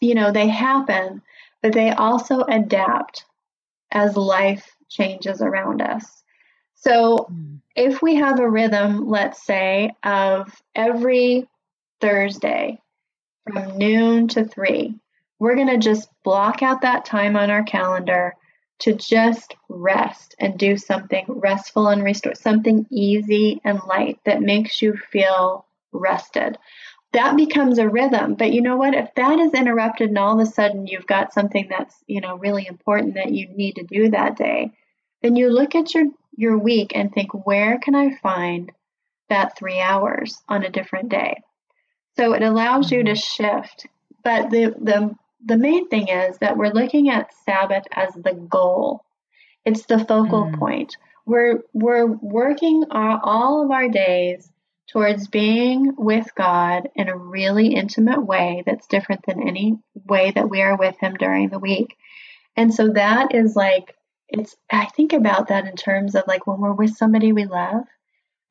You 0.00 0.14
know, 0.14 0.30
they 0.30 0.46
happen, 0.46 1.22
but 1.60 1.72
they 1.72 1.90
also 1.90 2.42
adapt 2.42 3.24
as 3.90 4.16
life 4.16 4.76
changes 4.88 5.42
around 5.42 5.82
us. 5.82 6.22
So, 6.76 7.28
mm 7.30 7.56
if 7.76 8.00
we 8.00 8.16
have 8.16 8.40
a 8.40 8.48
rhythm, 8.48 9.06
let's 9.06 9.44
say, 9.44 9.94
of 10.02 10.50
every 10.74 11.46
Thursday 12.00 12.80
from 13.44 13.76
noon 13.76 14.28
to 14.28 14.44
three, 14.44 14.94
we're 15.38 15.54
going 15.54 15.68
to 15.68 15.76
just 15.76 16.08
block 16.24 16.62
out 16.62 16.80
that 16.80 17.04
time 17.04 17.36
on 17.36 17.50
our 17.50 17.62
calendar 17.62 18.34
to 18.78 18.94
just 18.94 19.54
rest 19.68 20.34
and 20.38 20.58
do 20.58 20.76
something 20.76 21.24
restful 21.28 21.88
and 21.88 22.02
restore, 22.02 22.34
something 22.34 22.86
easy 22.90 23.60
and 23.62 23.80
light 23.86 24.18
that 24.24 24.40
makes 24.40 24.80
you 24.80 24.96
feel 25.12 25.66
rested. 25.92 26.58
That 27.12 27.36
becomes 27.36 27.78
a 27.78 27.88
rhythm. 27.88 28.34
But 28.34 28.52
you 28.52 28.60
know 28.60 28.76
what? 28.76 28.94
If 28.94 29.14
that 29.16 29.38
is 29.38 29.52
interrupted 29.52 30.08
and 30.08 30.18
all 30.18 30.38
of 30.38 30.46
a 30.46 30.50
sudden 30.50 30.86
you've 30.86 31.06
got 31.06 31.32
something 31.32 31.66
that's, 31.68 31.94
you 32.06 32.20
know, 32.20 32.36
really 32.36 32.66
important 32.66 33.14
that 33.14 33.32
you 33.32 33.48
need 33.48 33.76
to 33.76 33.82
do 33.84 34.10
that 34.10 34.36
day, 34.36 34.72
then 35.22 35.36
you 35.36 35.50
look 35.50 35.74
at 35.74 35.94
your 35.94 36.06
your 36.36 36.58
week 36.58 36.92
and 36.94 37.12
think, 37.12 37.46
where 37.46 37.78
can 37.78 37.94
I 37.94 38.16
find 38.16 38.70
that 39.28 39.56
three 39.56 39.80
hours 39.80 40.42
on 40.48 40.62
a 40.62 40.70
different 40.70 41.08
day. 41.08 41.42
So 42.16 42.32
it 42.32 42.42
allows 42.42 42.90
you 42.90 43.02
to 43.02 43.12
mm-hmm. 43.12 43.44
shift. 43.44 43.86
But 44.22 44.50
the, 44.50 44.74
the, 44.80 45.14
the 45.44 45.56
main 45.56 45.88
thing 45.88 46.08
is 46.08 46.38
that 46.38 46.56
we're 46.56 46.72
looking 46.72 47.10
at 47.10 47.34
Sabbath 47.44 47.84
as 47.92 48.12
the 48.14 48.34
goal. 48.34 49.04
It's 49.64 49.86
the 49.86 49.98
focal 49.98 50.44
mm. 50.44 50.58
point. 50.58 50.96
We're, 51.26 51.60
we're 51.72 52.06
working 52.06 52.84
our, 52.90 53.20
all 53.22 53.64
of 53.64 53.70
our 53.70 53.88
days 53.88 54.50
towards 54.88 55.26
being 55.28 55.94
with 55.96 56.26
God 56.36 56.88
in 56.94 57.08
a 57.08 57.16
really 57.16 57.74
intimate 57.74 58.24
way 58.24 58.62
that's 58.64 58.86
different 58.86 59.26
than 59.26 59.46
any 59.46 59.78
way 60.08 60.30
that 60.30 60.48
we 60.48 60.62
are 60.62 60.76
with 60.76 60.96
Him 61.00 61.14
during 61.14 61.48
the 61.48 61.58
week. 61.58 61.96
And 62.56 62.72
so 62.72 62.92
that 62.92 63.34
is 63.34 63.56
like, 63.56 63.95
it's, 64.28 64.56
I 64.70 64.86
think 64.86 65.12
about 65.12 65.48
that 65.48 65.66
in 65.66 65.76
terms 65.76 66.14
of 66.14 66.24
like 66.26 66.46
when 66.46 66.60
we're 66.60 66.72
with 66.72 66.96
somebody 66.96 67.32
we 67.32 67.46
love. 67.46 67.84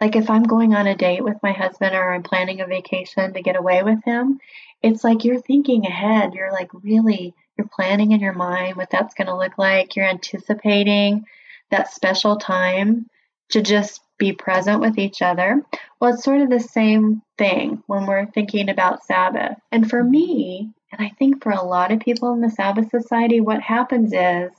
Like 0.01 0.15
if 0.15 0.29
I'm 0.29 0.43
going 0.43 0.73
on 0.73 0.87
a 0.87 0.95
date 0.95 1.23
with 1.23 1.37
my 1.41 1.51
husband 1.51 1.95
or 1.95 2.13
I'm 2.13 2.23
planning 2.23 2.61
a 2.61 2.67
vacation 2.67 3.33
to 3.33 3.41
get 3.41 3.55
away 3.55 3.81
with 3.83 4.03
him, 4.03 4.39
it's 4.81 5.03
like 5.03 5.23
you're 5.23 5.41
thinking 5.41 5.85
ahead. 5.85 6.33
You're 6.33 6.51
like 6.51 6.69
really, 6.73 7.33
you're 7.57 7.69
planning 7.73 8.11
in 8.11 8.19
your 8.19 8.33
mind 8.33 8.75
what 8.75 8.89
that's 8.89 9.13
going 9.13 9.27
to 9.27 9.37
look 9.37 9.57
like. 9.57 9.95
You're 9.95 10.05
anticipating 10.05 11.25
that 11.71 11.91
special 11.91 12.37
time 12.37 13.09
to 13.49 13.61
just 13.61 14.01
be 14.17 14.33
present 14.33 14.81
with 14.81 14.97
each 14.97 15.21
other. 15.21 15.61
Well, 15.99 16.13
it's 16.13 16.23
sort 16.23 16.41
of 16.41 16.49
the 16.49 16.59
same 16.59 17.21
thing 17.37 17.83
when 17.87 18.05
we're 18.05 18.25
thinking 18.27 18.69
about 18.69 19.05
Sabbath. 19.05 19.57
And 19.71 19.89
for 19.89 20.03
me, 20.03 20.71
and 20.91 21.05
I 21.05 21.11
think 21.17 21.43
for 21.43 21.51
a 21.51 21.63
lot 21.63 21.91
of 21.91 21.99
people 21.99 22.33
in 22.33 22.41
the 22.41 22.49
Sabbath 22.49 22.89
Society, 22.89 23.41
what 23.41 23.61
happens 23.61 24.13
is 24.13 24.51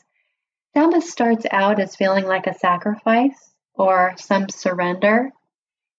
Sabbath 0.77 1.05
starts 1.05 1.47
out 1.53 1.81
as 1.81 1.97
feeling 1.97 2.27
like 2.27 2.47
a 2.47 2.53
sacrifice 2.53 3.55
or 3.73 4.13
some 4.19 4.47
surrender, 4.51 5.31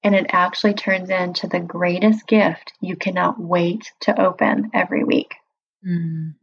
and 0.04 0.14
it 0.14 0.28
actually 0.30 0.76
turns 0.76 1.10
into 1.10 1.48
the 1.48 1.60
greatest 1.60 2.28
gift 2.28 2.74
you 2.80 2.96
cannot 2.96 3.40
wait 3.40 3.92
to 4.02 4.22
open 4.22 4.70
every 4.76 5.04
week. 5.04 5.34
Mm. 5.84 6.36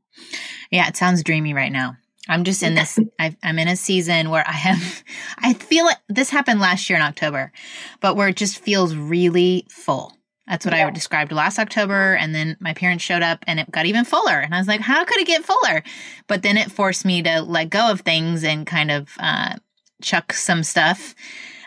Yeah, 0.73 0.89
it 0.89 0.97
sounds 0.97 1.23
dreamy 1.23 1.55
right 1.55 1.71
now. 1.71 1.97
I'm 2.29 2.43
just 2.43 2.65
in 2.65 2.75
this, 2.75 2.99
i 3.21 3.37
am 3.45 3.61
in 3.61 3.69
a 3.69 3.77
season 3.77 4.31
where 4.31 4.43
I 4.45 4.53
have, 4.53 5.05
I 5.39 5.55
feel 5.55 5.85
like 5.85 5.99
this 6.09 6.31
happened 6.31 6.59
last 6.59 6.91
year 6.91 6.97
in 6.97 7.05
October, 7.05 7.53
but 8.01 8.17
where 8.17 8.27
it 8.27 8.37
just 8.37 8.59
feels 8.59 8.97
really 8.97 9.65
full. 9.71 10.13
That's 10.47 10.65
what 10.67 10.75
yeah. 10.75 10.87
I 10.87 10.91
described 10.91 11.33
last 11.33 11.59
October. 11.59 12.15
And 12.15 12.35
then 12.35 12.57
my 12.61 12.75
parents 12.75 13.03
showed 13.03 13.23
up 13.23 13.45
and 13.47 13.59
it 13.59 13.71
got 13.71 13.87
even 13.87 14.05
fuller. 14.05 14.39
And 14.39 14.55
I 14.55 14.59
was 14.59 14.69
like, 14.69 14.81
how 14.81 15.05
could 15.05 15.19
it 15.19 15.27
get 15.27 15.45
fuller? 15.45 15.83
But 16.27 16.43
then 16.43 16.57
it 16.57 16.71
forced 16.71 17.05
me 17.05 17.23
to 17.23 17.41
let 17.43 17.71
go 17.71 17.91
of 17.91 18.03
things 18.03 18.45
and 18.45 18.67
kind 18.67 18.91
of 18.91 19.09
uh, 19.19 19.57
chuck 20.03 20.33
some 20.33 20.63
stuff 20.63 21.15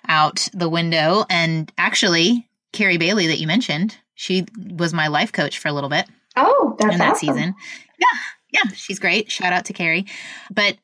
out 0.08 0.48
the 0.54 0.70
window. 0.70 1.26
And 1.30 1.72
actually, 1.78 2.48
Carrie 2.72 2.98
Bailey, 2.98 3.28
that 3.28 3.40
you 3.40 3.48
mentioned, 3.48 3.98
she 4.14 4.46
was 4.70 4.94
my 4.94 5.08
life 5.08 5.32
coach 5.32 5.58
for 5.58 5.70
a 5.70 5.74
little 5.74 5.90
bit. 5.90 6.06
Oh, 6.36 6.76
that's 6.78 6.94
in 6.94 7.00
that 7.00 7.14
awesome. 7.14 7.36
season. 7.36 7.56
Yeah 8.00 8.20
yeah, 8.52 8.72
she's 8.74 9.00
great. 9.00 9.32
Shout 9.32 9.54
out 9.54 9.66
to 9.66 9.74
Carrie. 9.74 10.06
But 10.52 10.78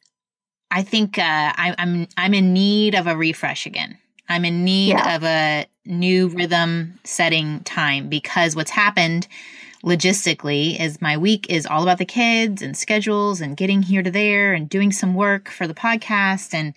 I 0.71 0.84
think 0.84 1.17
uh, 1.17 1.21
I, 1.21 1.75
I'm 1.77 2.08
I'm 2.17 2.34
in 2.34 2.53
need 2.53 2.95
of 2.95 3.08
a 3.08 3.15
refresh 3.15 3.65
again. 3.65 3.97
I'm 4.29 4.45
in 4.45 4.63
need 4.63 4.89
yeah. 4.89 5.15
of 5.15 5.23
a 5.23 5.65
new 5.86 6.28
rhythm 6.30 7.00
setting 7.04 7.60
time 7.62 8.10
because 8.10 8.56
what's 8.56 8.72
happened 8.72 9.28
logistically 9.84 10.80
is 10.80 11.02
my 11.02 11.17
week 11.17 11.46
is 11.50 11.65
all 11.65 11.84
about 11.84 11.98
the 11.98 12.06
kids 12.06 12.62
and 12.62 12.78
schedules 12.78 13.41
and 13.41 13.58
getting 13.58 13.82
here 13.82 14.02
to 14.02 14.12
there 14.12 14.54
and 14.54 14.69
doing 14.69 14.91
some 14.91 15.13
work 15.13 15.50
for 15.50 15.67
the 15.67 15.74
podcast 15.74 16.54
and 16.54 16.74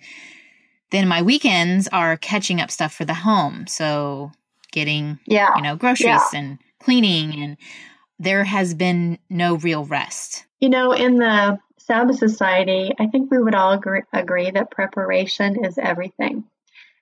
then 0.91 1.07
my 1.07 1.21
weekends 1.21 1.87
are 1.89 2.17
catching 2.17 2.59
up 2.59 2.69
stuff 2.69 2.93
for 2.93 3.05
the 3.05 3.13
home 3.13 3.65
so 3.65 4.31
getting 4.71 5.17
yeah 5.25 5.55
you 5.55 5.61
know 5.61 5.75
groceries 5.75 6.05
yeah. 6.05 6.27
and 6.33 6.59
cleaning 6.79 7.41
and 7.41 7.57
there 8.19 8.43
has 8.43 8.73
been 8.73 9.17
no 9.29 9.55
real 9.55 9.85
rest 9.85 10.47
you 10.59 10.69
know, 10.69 10.91
in 10.91 11.17
the 11.17 11.59
Sabbath 11.77 12.17
Society, 12.17 12.91
I 12.99 13.07
think 13.07 13.29
we 13.29 13.37
would 13.37 13.55
all 13.55 13.73
agree, 13.73 14.01
agree 14.11 14.49
that 14.51 14.71
preparation 14.71 15.63
is 15.63 15.77
everything. 15.77 16.45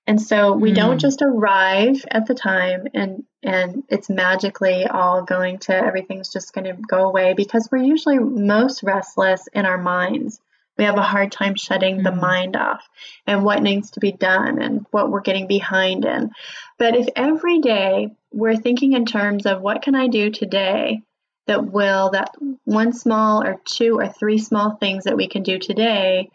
And 0.08 0.22
so 0.22 0.54
we 0.54 0.72
mm. 0.72 0.76
don't 0.76 1.00
just 1.00 1.22
arrive 1.22 2.06
at 2.10 2.28
the 2.28 2.36
time 2.36 2.88
and 2.94 3.24
and 3.42 3.84
it's 3.90 4.10
magically 4.10 4.86
all 4.86 5.24
going 5.24 5.60
to 5.60 5.76
everything's 5.76 6.32
just 6.32 6.54
going 6.54 6.66
to 6.66 6.82
go 6.88 7.08
away 7.08 7.34
because 7.34 7.70
we're 7.72 7.84
usually 7.84 8.20
most 8.20 8.84
restless 8.84 9.48
in 9.54 9.66
our 9.66 9.78
minds. 9.78 10.40
We 10.78 10.84
have 10.84 10.98
a 10.98 11.04
hard 11.04 11.32
time 11.32 11.56
shutting 11.56 12.00
mm. 12.00 12.04
the 12.04 12.12
mind 12.12 12.56
off 12.56 12.88
and 13.26 13.44
what 13.44 13.64
needs 13.64 13.92
to 13.92 14.00
be 14.00 14.12
done 14.12 14.62
and 14.62 14.86
what 14.92 15.10
we're 15.10 15.22
getting 15.22 15.48
behind 15.48 16.06
in. 16.06 16.32
But 16.78 16.96
if 16.96 17.08
every 17.16 17.60
day 17.60 18.10
we're 18.32 18.58
thinking 18.58 18.94
in 18.94 19.06
terms 19.06 19.46
of 19.46 19.62
what 19.62 19.82
can 19.82 19.96
I 19.96 20.08
do 20.08 20.30
today 20.30 21.02
that 21.48 21.72
will 21.72 22.10
that 22.12 22.36
one 22.64 22.94
small 22.94 23.44
or 23.44 23.62
two 23.66 24.00
or 24.00 24.08
three 24.08 24.38
small 24.38 24.76
things 24.76 25.06
that 25.06 25.18
we 25.18 25.28
can 25.28 25.44
do 25.44 25.60
today 25.60 26.30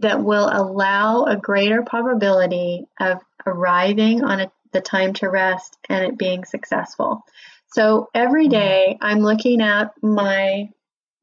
that 0.00 0.22
will 0.22 0.48
allow 0.52 1.24
a 1.24 1.36
greater 1.36 1.82
probability 1.82 2.86
of 3.00 3.20
arriving 3.46 4.24
on 4.24 4.40
a, 4.40 4.52
the 4.72 4.80
time 4.80 5.12
to 5.14 5.28
rest 5.28 5.78
and 5.88 6.04
it 6.04 6.18
being 6.18 6.44
successful. 6.44 7.22
So 7.72 8.08
every 8.14 8.48
mm-hmm. 8.48 9.04
I'm 9.04 9.20
looking 9.20 9.60
at 9.60 9.92
my 10.02 10.70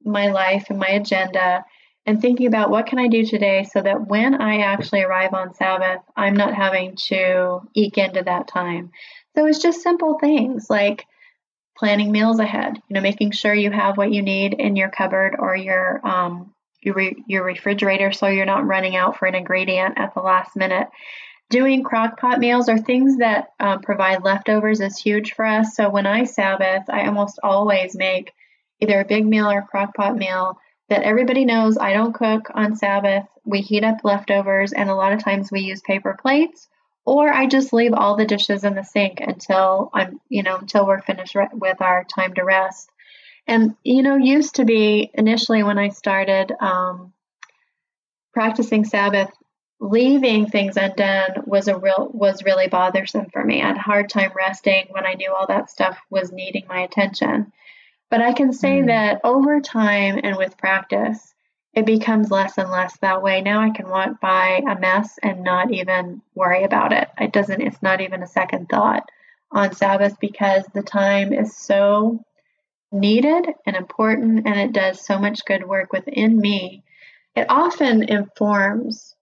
my 0.04 0.28
life 0.28 0.66
and 0.70 0.80
my 0.80 0.88
agenda 0.88 1.64
and 2.06 2.20
thinking 2.20 2.48
about 2.48 2.72
what 2.72 2.88
can 2.88 2.98
I 2.98 3.08
do 3.08 3.24
today 3.24 3.68
so 3.72 3.82
that 3.82 4.08
when 4.08 4.42
I 4.42 4.62
actually 4.62 5.04
arrive 5.04 5.34
on 5.34 5.54
Sabbath, 5.54 6.02
I'm 6.16 6.36
not 6.36 6.56
having 6.56 6.96
to 7.08 7.62
eke 7.76 8.00
into 8.00 8.24
that 8.24 8.48
time. 8.48 8.92
So 9.36 9.46
it's 9.46 9.60
just 9.60 9.84
simple 9.84 10.18
things 10.18 10.70
like 10.70 11.06
planning 11.78 12.12
meals 12.12 12.40
ahead. 12.40 12.82
You 12.88 12.96
know, 12.96 13.02
making 13.02 13.32
sure 13.32 13.54
you 13.54 13.72
have 13.72 13.98
what 13.98 14.12
you 14.12 14.22
need 14.22 14.54
in 14.54 14.76
your 14.76 14.90
cupboard 14.90 15.36
or 15.38 15.56
your 15.56 16.06
um, 16.06 16.51
your 16.82 16.96
re- 16.96 17.24
your 17.28 17.44
refrigerator, 17.44 18.12
so 18.12 18.28
you're 18.28 18.46
not 18.46 18.66
running 18.66 18.96
out 18.96 19.18
for 19.18 19.26
an 19.26 19.36
ingredient 19.36 19.98
at 19.98 20.14
the 20.14 20.22
last 20.22 20.56
minute. 20.56 20.88
Doing 21.50 21.84
crock 21.84 22.20
pot 22.20 22.40
meals 22.40 22.70
or 22.70 22.78
things 22.78 23.18
that 23.18 23.52
um, 23.60 23.82
provide 23.82 24.24
leftovers 24.24 24.80
is 24.80 24.98
huge 24.98 25.34
for 25.34 25.46
us. 25.46 25.76
So 25.76 25.90
when 25.90 26.06
I 26.06 26.24
Sabbath, 26.24 26.84
I 26.90 27.08
almost 27.08 27.40
always 27.44 27.96
make 27.96 28.32
either 28.80 29.02
a 29.02 29.06
big 29.06 29.26
meal 29.26 29.52
or 29.52 29.60
a 29.60 29.68
crock 29.68 29.94
pot 29.96 30.16
meal 30.16 30.58
that 30.90 31.04
everybody 31.04 31.46
knows 31.46 31.78
I 31.78 31.94
don't 31.94 32.14
cook 32.14 32.50
on 32.54 32.76
Sabbath. 32.76 33.28
We 33.46 33.62
heat 33.62 33.84
up 33.84 34.04
leftovers, 34.04 34.74
and 34.74 34.90
a 34.90 34.96
lot 34.96 35.14
of 35.14 35.24
times 35.24 35.52
we 35.52 35.62
use 35.62 35.82
paper 35.82 36.18
plates 36.22 36.68
or 37.06 37.32
I 37.32 37.48
just 37.48 37.74
leave 37.74 37.94
all 37.94 38.16
the 38.16 38.26
dishes 38.26 38.64
in 38.64 38.76
the 38.76 38.84
sink 38.84 39.20
until 39.22 39.90
I'm, 39.94 40.20
you 40.30 40.44
know, 40.44 40.58
until 40.58 40.86
we're 40.86 41.02
finished 41.02 41.36
with 41.54 41.82
our 41.82 42.04
time 42.04 42.34
to 42.36 42.44
rest. 42.44 42.91
And, 43.48 43.76
you 43.84 44.04
know, 44.04 44.16
used 44.16 44.56
to 44.56 44.66
be 44.66 45.12
initially 45.14 45.64
when 45.64 45.78
I 45.78 45.90
started 45.90 46.54
um, 46.60 47.14
practicing 48.34 48.86
Sabbath, 48.86 49.30
leaving 49.80 50.46
things 50.46 50.78
undone 50.78 51.44
was 51.46 51.68
a 51.68 51.78
real 51.78 52.12
was 52.14 52.44
really 52.44 52.68
bothersome 52.68 53.26
for 53.32 53.44
me. 53.44 53.62
I 53.62 53.68
had 53.68 53.78
a 53.78 53.82
hard 53.82 54.10
time 54.10 54.32
resting 54.36 54.86
when 54.92 55.06
I 55.06 55.14
knew 55.14 55.34
all 55.34 55.48
that 55.48 55.72
stuff 55.72 55.98
was 56.10 56.32
needing 56.32 56.68
my 56.68 56.82
attention. 56.82 57.52
But 58.12 58.22
I 58.22 58.34
can 58.34 58.54
say 58.54 58.82
mm. 58.82 58.88
that 58.88 59.22
over 59.24 59.60
time 59.60 60.20
and 60.24 60.38
with 60.38 60.58
practice, 60.58 61.34
it 61.74 61.86
becomes 61.86 62.30
less 62.30 62.58
and 62.58 62.70
less 62.70 62.98
that 62.98 63.24
way. 63.24 63.42
Now 63.42 63.62
I 63.62 63.70
can 63.70 63.88
walk 63.88 64.20
by 64.20 64.62
a 64.70 64.78
mess 64.78 65.18
and 65.24 65.44
not 65.44 65.72
even 65.72 66.22
worry 66.36 66.64
about 66.64 66.92
it. 66.92 67.10
It 67.18 67.32
doesn't, 67.32 67.62
it's 67.62 67.82
not 67.82 68.02
even 68.02 68.22
a 68.22 68.28
second 68.28 68.68
thought 68.70 69.10
on 69.52 69.74
Sabbath 69.74 70.20
because 70.20 70.66
the 70.74 70.84
time 70.84 71.34
is 71.34 71.56
so 71.56 72.24
needed 72.92 73.48
and 73.66 73.76
important 73.76 74.46
and 74.46 74.60
it 74.60 74.74
does 74.74 75.06
so 75.06 75.18
much 75.18 75.46
good 75.46 75.68
work 75.68 75.94
within 75.94 76.38
me. 76.38 76.84
It 77.36 77.46
often 77.50 78.04
informs 78.04 79.16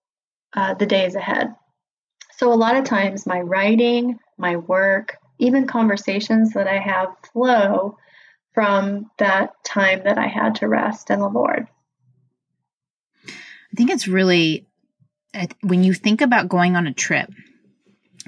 uh, 0.54 0.74
the 0.74 0.86
days 0.86 1.16
ahead. 1.16 1.54
So 2.38 2.52
a 2.52 2.56
lot 2.56 2.76
of 2.76 2.86
times 2.86 3.28
my 3.28 3.42
writing, 3.42 4.20
my 4.38 4.56
work, 4.56 5.18
even 5.38 5.68
conversations 5.68 6.54
that 6.54 6.68
I 6.68 6.80
have 6.80 7.10
flow 7.34 7.98
from 8.54 9.12
that 9.18 9.54
time 9.64 10.02
that 10.06 10.18
I 10.18 10.28
had 10.28 10.56
to 10.56 10.68
rest 10.68 11.10
in 11.10 11.20
the 11.20 11.30
Lord. 11.30 11.68
I 13.28 13.76
think 13.76 13.92
it's 13.92 14.08
really 14.08 14.66
when 15.62 15.84
you 15.84 15.94
think 15.94 16.22
about 16.22 16.50
going 16.50 16.76
on 16.76 16.88
a 16.88 16.94
trip. 16.94 17.30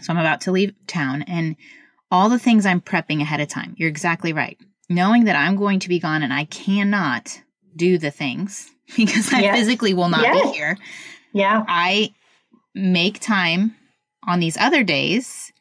So 0.01 0.13
I'm 0.13 0.19
about 0.19 0.41
to 0.41 0.51
leave 0.51 0.73
town 0.87 1.23
and 1.23 1.55
all 2.11 2.29
the 2.29 2.39
things 2.39 2.65
I'm 2.65 2.81
prepping 2.81 3.21
ahead 3.21 3.41
of 3.41 3.47
time. 3.47 3.73
You're 3.77 3.89
exactly 3.89 4.33
right. 4.33 4.59
Knowing 4.93 5.25
that 5.25 5.35
I'm 5.35 5.55
going 5.55 5.79
to 5.79 5.89
be 5.89 5.99
gone 5.99 6.23
and 6.23 6.33
I 6.33 6.45
cannot 6.45 7.41
do 7.75 7.97
the 7.97 8.11
things 8.11 8.69
because 8.97 9.33
I 9.33 9.41
yes. 9.41 9.57
physically 9.57 9.93
will 9.93 10.09
not 10.09 10.21
yes. 10.21 10.49
be 10.49 10.55
here. 10.55 10.77
Yeah. 11.33 11.63
I 11.67 12.13
make 12.75 13.19
time 13.19 13.75
on 14.27 14.39
these 14.39 14.57
other 14.57 14.83
days 14.83 15.51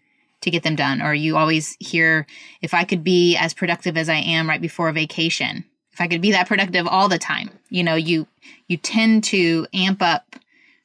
to 0.43 0.51
get 0.51 0.63
them 0.63 0.77
done. 0.77 1.03
Or 1.03 1.15
you 1.15 1.37
always 1.37 1.77
hear, 1.81 2.27
if 2.61 2.75
I 2.75 2.85
could 2.85 3.05
be 3.05 3.37
as 3.37 3.55
productive 3.55 3.97
as 3.97 4.09
I 4.09 4.17
am 4.17 4.49
right 4.49 4.61
before 4.61 4.89
a 4.89 4.93
vacation, 4.93 5.65
if 5.93 6.01
I 6.01 6.09
could 6.09 6.21
be 6.21 6.33
that 6.33 6.49
productive 6.49 6.87
all 6.87 7.09
the 7.09 7.19
time, 7.19 7.51
you 7.69 7.85
know, 7.85 7.95
you 7.95 8.27
you 8.69 8.77
tend 8.77 9.25
to 9.25 9.67
amp 9.75 10.03
up 10.03 10.37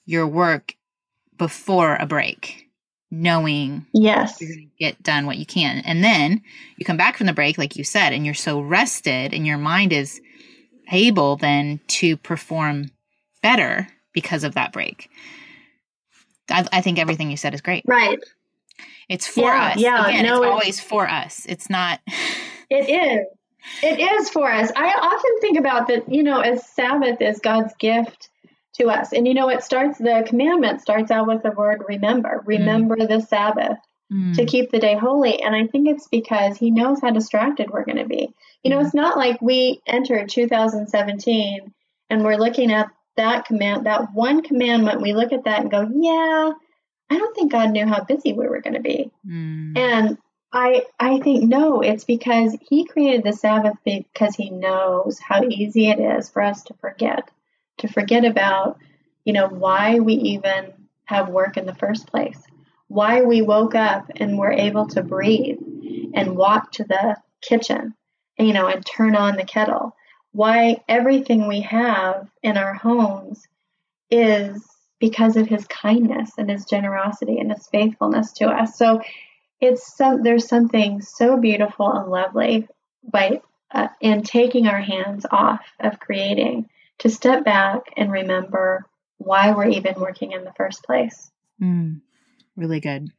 your 0.06 0.28
work 0.28 0.76
before 1.38 1.96
a 1.96 2.06
break. 2.06 2.65
Knowing 3.12 3.86
yes 3.94 4.42
you're 4.42 4.50
going 4.50 4.70
to 4.70 4.84
get 4.84 5.02
done 5.04 5.26
what 5.26 5.38
you 5.38 5.46
can. 5.46 5.80
And 5.86 6.04
then 6.04 6.42
you 6.78 6.86
come 6.86 6.98
back 6.98 7.18
from 7.18 7.28
the 7.28 7.34
break, 7.34 7.58
like 7.58 7.76
you 7.76 7.84
said, 7.84 8.12
and 8.14 8.26
you're 8.26 8.34
so 8.34 8.60
rested 8.60 9.34
and 9.34 9.46
your 9.48 9.58
mind 9.58 9.94
is 9.94 10.20
able 10.92 11.36
then 11.38 11.80
to 11.88 12.18
perform 12.18 12.92
better 13.42 13.88
because 14.14 14.44
of 14.44 14.56
that 14.56 14.72
break. 14.74 15.10
I, 16.50 16.68
I 16.72 16.82
think 16.82 17.00
everything 17.00 17.32
you 17.32 17.38
said 17.38 17.54
is 17.54 17.62
great. 17.62 17.84
Right. 17.88 18.20
It's 19.10 19.28
for 19.28 19.42
Yeah, 19.42 19.68
us. 19.72 19.78
yeah, 19.78 20.08
Again, 20.08 20.26
no, 20.26 20.36
it's 20.38 20.42
it's- 20.42 20.52
always 20.52 20.80
for 20.80 21.08
us. 21.10 21.46
It's 21.48 21.70
not. 21.70 22.00
It 22.68 22.90
is. 22.90 23.28
It 23.84 24.00
is 24.00 24.30
for 24.32 24.52
us. 24.52 24.72
I 24.76 24.88
often 24.88 25.40
think 25.40 25.60
about 25.60 25.88
that, 25.88 26.12
you 26.12 26.24
know, 26.24 26.40
as 26.40 26.66
Sabbath 26.68 27.22
is 27.22 27.40
God's 27.40 27.74
gift 27.80 28.30
to 28.78 28.90
us. 28.90 29.14
And, 29.14 29.28
you 29.28 29.34
know, 29.34 29.50
it 29.50 29.64
starts, 29.64 29.98
the 29.98 30.24
commandment 30.28 30.82
starts 30.82 31.12
out 31.12 31.28
with 31.28 31.44
the 31.44 31.52
word 31.52 31.84
remember. 31.88 32.44
Remember 32.46 32.96
the 33.08 33.22
Sabbath 33.22 33.78
Mm. 34.14 34.36
to 34.36 34.46
keep 34.46 34.70
the 34.70 34.78
day 34.78 34.96
holy. 34.96 35.42
And 35.42 35.56
I 35.56 35.66
think 35.66 35.88
it's 35.88 36.08
because 36.08 36.58
He 36.58 36.70
knows 36.70 37.02
how 37.02 37.10
distracted 37.10 37.72
we're 37.72 37.86
going 37.86 37.98
to 37.98 38.06
be. 38.06 38.32
You 38.64 38.70
know, 38.70 38.80
it's 38.80 38.94
not 38.94 39.18
like 39.18 39.42
we 39.42 39.82
entered 39.88 40.30
2017 40.30 41.74
and 42.12 42.24
we're 42.24 42.38
looking 42.38 42.72
at 42.72 42.90
that 43.18 43.46
command, 43.46 43.88
that 43.88 44.14
one 44.14 44.44
commandment, 44.44 45.02
we 45.02 45.14
look 45.14 45.34
at 45.34 45.46
that 45.46 45.62
and 45.62 45.72
go, 45.72 45.90
yeah, 45.92 46.52
I 47.10 47.18
don't 47.18 47.36
think 47.36 47.52
God 47.52 47.72
knew 47.72 47.88
how 47.88 48.04
busy 48.04 48.34
we 48.34 48.48
were 48.48 48.62
going 48.62 48.76
to 48.76 48.80
be. 48.80 49.12
Mm. 49.28 49.76
And 49.76 50.18
I 50.54 50.86
I 51.00 51.20
think 51.20 51.44
no, 51.44 51.82
it's 51.82 52.04
because 52.04 52.56
he 52.62 52.86
created 52.86 53.24
the 53.24 53.34
Sabbath 53.34 53.78
because 53.84 54.36
he 54.36 54.50
knows 54.50 55.20
how 55.20 55.44
easy 55.44 55.90
it 55.90 56.00
is 56.00 56.30
for 56.30 56.42
us 56.42 56.64
to 56.64 56.74
forget, 56.76 57.30
to 57.78 57.88
forget 57.88 58.26
about, 58.26 58.80
you 59.24 59.34
know, 59.34 59.48
why 59.48 60.00
we 60.00 60.14
even 60.14 60.74
have 61.06 61.30
work 61.30 61.58
in 61.58 61.66
the 61.66 61.76
first 61.76 62.08
place, 62.08 62.42
why 62.88 63.22
we 63.22 63.42
woke 63.42 63.76
up 63.76 64.10
and 64.16 64.38
were 64.38 64.52
able 64.52 64.88
to 64.88 65.04
breathe 65.04 65.60
and 66.14 66.36
walk 66.36 66.72
to 66.74 66.84
the 66.84 67.18
kitchen, 67.42 67.94
you 68.38 68.54
know, 68.54 68.68
and 68.68 68.86
turn 68.86 69.16
on 69.16 69.36
the 69.36 69.46
kettle, 69.46 69.96
why 70.32 70.78
everything 70.88 71.48
we 71.48 71.62
have 71.62 72.28
in 72.44 72.58
our 72.58 72.74
homes 72.74 73.48
is 74.10 74.66
because 75.00 75.36
of 75.38 75.48
his 75.48 75.66
kindness 75.68 76.32
and 76.38 76.50
his 76.50 76.66
generosity 76.66 77.40
and 77.40 77.52
his 77.52 77.68
faithfulness 77.68 78.32
to 78.34 78.48
us. 78.48 78.78
So 78.78 79.02
it's 79.60 79.96
some 79.96 80.24
there's 80.24 80.48
something 80.48 81.02
so 81.02 81.38
beautiful 81.38 81.92
and 81.92 82.10
lovely 82.10 82.68
by 83.04 83.42
uh, 83.72 83.88
in 84.02 84.24
taking 84.24 84.68
our 84.68 84.80
hands 84.80 85.26
off 85.30 85.62
of 85.80 86.00
creating 86.00 86.70
to 87.00 87.10
step 87.10 87.44
back 87.44 87.82
and 87.98 88.12
remember 88.12 88.86
why 89.18 89.52
we're 89.52 89.68
even 89.70 89.96
working 90.00 90.32
in 90.32 90.44
the 90.44 90.54
first 90.54 90.84
place. 90.84 91.32
Mm, 91.62 92.02
really 92.56 92.80
good. 92.80 93.10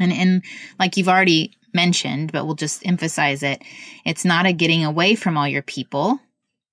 And 0.00 0.12
and 0.12 0.44
like 0.78 0.96
you've 0.96 1.08
already 1.08 1.52
mentioned, 1.74 2.32
but 2.32 2.44
we'll 2.46 2.54
just 2.54 2.86
emphasize 2.86 3.42
it. 3.42 3.62
It's 4.04 4.24
not 4.24 4.46
a 4.46 4.52
getting 4.52 4.84
away 4.84 5.14
from 5.14 5.36
all 5.36 5.48
your 5.48 5.62
people, 5.62 6.18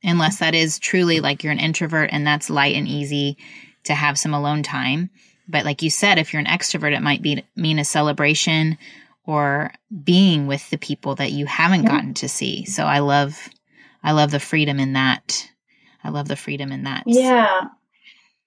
unless 0.04 0.40
that 0.40 0.56
is 0.56 0.80
truly 0.80 1.20
like 1.20 1.44
you're 1.44 1.54
an 1.54 1.60
introvert 1.60 2.10
and 2.12 2.26
that's 2.26 2.50
light 2.50 2.76
and 2.76 2.88
easy 2.88 3.38
to 3.86 3.94
have 3.94 4.18
some 4.18 4.34
alone 4.34 4.64
time. 4.64 5.10
But 5.48 5.66
like 5.66 5.82
you 5.82 5.90
said, 5.90 6.18
if 6.18 6.32
you're 6.32 6.42
an 6.42 6.46
extrovert, 6.46 6.96
it 6.96 7.02
might 7.02 7.22
be 7.22 7.44
mean 7.56 7.80
a 7.80 7.86
celebration 7.86 8.78
or 9.26 9.72
being 10.04 10.48
with 10.48 10.70
the 10.70 10.78
people 10.78 11.16
that 11.16 11.32
you 11.32 11.46
haven't 11.46 11.84
Yeah. 11.84 11.90
gotten 11.90 12.14
to 12.16 12.30
see. 12.30 12.66
So 12.66 12.86
I 12.86 13.00
love 13.00 13.50
I 14.02 14.14
love 14.14 14.32
the 14.32 14.40
freedom 14.40 14.80
in 14.80 14.94
that. 14.94 15.50
I 16.04 16.10
love 16.10 16.28
the 16.28 16.36
freedom 16.36 16.72
in 16.72 16.84
that. 16.84 17.04
Yeah. 17.06 17.66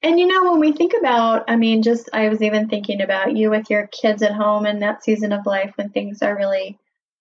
And 0.03 0.19
you 0.19 0.27
know, 0.27 0.51
when 0.51 0.61
we 0.61 0.73
think 0.73 0.95
about, 0.99 1.45
I 1.49 1.57
mean, 1.57 1.83
just 1.83 2.09
I 2.13 2.29
was 2.29 2.43
even 2.43 2.69
thinking 2.69 3.01
about 3.01 3.37
you 3.37 3.51
with 3.51 3.71
your 3.71 3.87
kids 3.87 4.23
at 4.23 4.33
home 4.33 4.67
and 4.67 4.83
that 4.83 5.05
season 5.05 5.33
of 5.33 5.47
life 5.47 5.73
when 5.77 5.91
things 5.91 6.23
are 6.23 6.37
really 6.37 6.79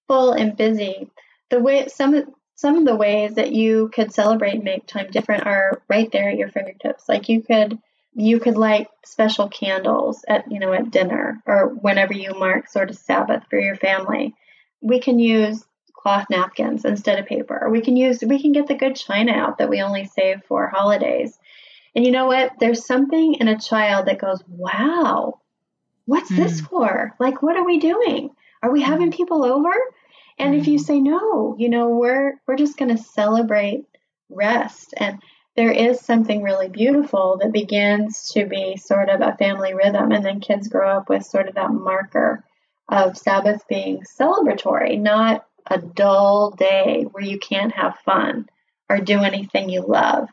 full 0.07 0.31
and 0.33 0.57
busy. 0.57 1.09
The 1.49 1.59
way 1.59 1.87
some 1.87 2.13
of 2.13 2.27
some 2.55 2.77
of 2.77 2.85
the 2.85 2.95
ways 2.95 3.35
that 3.35 3.51
you 3.51 3.89
could 3.93 4.13
celebrate 4.13 4.55
and 4.55 4.63
make 4.63 4.85
time 4.85 5.09
different 5.11 5.45
are 5.45 5.81
right 5.89 6.11
there 6.11 6.29
at 6.29 6.37
your 6.37 6.49
fingertips. 6.49 7.07
Like 7.07 7.29
you 7.29 7.41
could 7.41 7.77
you 8.13 8.39
could 8.39 8.57
light 8.57 8.87
special 9.05 9.47
candles 9.47 10.25
at 10.27 10.51
you 10.51 10.59
know 10.59 10.73
at 10.73 10.91
dinner 10.91 11.41
or 11.45 11.69
whenever 11.69 12.13
you 12.13 12.33
mark 12.33 12.67
sort 12.67 12.89
of 12.89 12.97
Sabbath 12.97 13.43
for 13.49 13.59
your 13.59 13.75
family. 13.75 14.33
We 14.81 14.99
can 14.99 15.19
use 15.19 15.63
cloth 16.01 16.25
napkins 16.29 16.85
instead 16.85 17.19
of 17.19 17.25
paper. 17.25 17.57
Or 17.61 17.69
we 17.69 17.81
can 17.81 17.95
use 17.95 18.23
we 18.25 18.41
can 18.41 18.51
get 18.51 18.67
the 18.67 18.75
good 18.75 18.95
china 18.95 19.31
out 19.33 19.57
that 19.57 19.69
we 19.69 19.81
only 19.81 20.05
save 20.05 20.43
for 20.45 20.67
holidays. 20.67 21.37
And 21.95 22.05
you 22.05 22.11
know 22.11 22.27
what? 22.27 22.53
There's 22.59 22.85
something 22.85 23.35
in 23.35 23.47
a 23.47 23.59
child 23.59 24.07
that 24.07 24.19
goes, 24.19 24.41
"Wow, 24.47 25.41
what's 26.05 26.29
hmm. 26.29 26.37
this 26.37 26.61
for? 26.61 27.13
Like, 27.19 27.41
what 27.41 27.57
are 27.57 27.65
we 27.65 27.79
doing? 27.79 28.31
Are 28.63 28.71
we 28.71 28.81
hmm. 28.81 28.91
having 28.91 29.11
people 29.11 29.45
over?" 29.45 29.73
And 30.39 30.55
if 30.55 30.67
you 30.67 30.79
hmm. 30.79 30.83
say 30.83 30.99
no, 30.99 31.55
you 31.59 31.69
know, 31.69 31.89
we're 31.89 32.39
we're 32.47 32.55
just 32.55 32.77
going 32.77 32.95
to 32.95 33.03
celebrate 33.03 33.85
rest. 34.29 34.93
And 34.97 35.21
there 35.55 35.71
is 35.71 35.99
something 35.99 36.41
really 36.41 36.69
beautiful 36.69 37.37
that 37.41 37.51
begins 37.51 38.31
to 38.31 38.45
be 38.45 38.77
sort 38.77 39.09
of 39.09 39.21
a 39.21 39.35
family 39.35 39.73
rhythm, 39.73 40.11
and 40.11 40.25
then 40.25 40.39
kids 40.39 40.67
grow 40.67 40.97
up 40.97 41.09
with 41.09 41.25
sort 41.25 41.47
of 41.47 41.55
that 41.55 41.71
marker 41.71 42.43
of 42.89 43.17
Sabbath 43.17 43.67
being 43.67 44.03
celebratory, 44.19 44.99
not 44.99 45.45
a 45.67 45.77
dull 45.77 46.51
day 46.51 47.05
where 47.11 47.23
you 47.23 47.39
can't 47.39 47.73
have 47.73 47.97
fun 48.05 48.47
or 48.89 48.99
do 48.99 49.19
anything 49.19 49.69
you 49.69 49.81
love. 49.81 50.27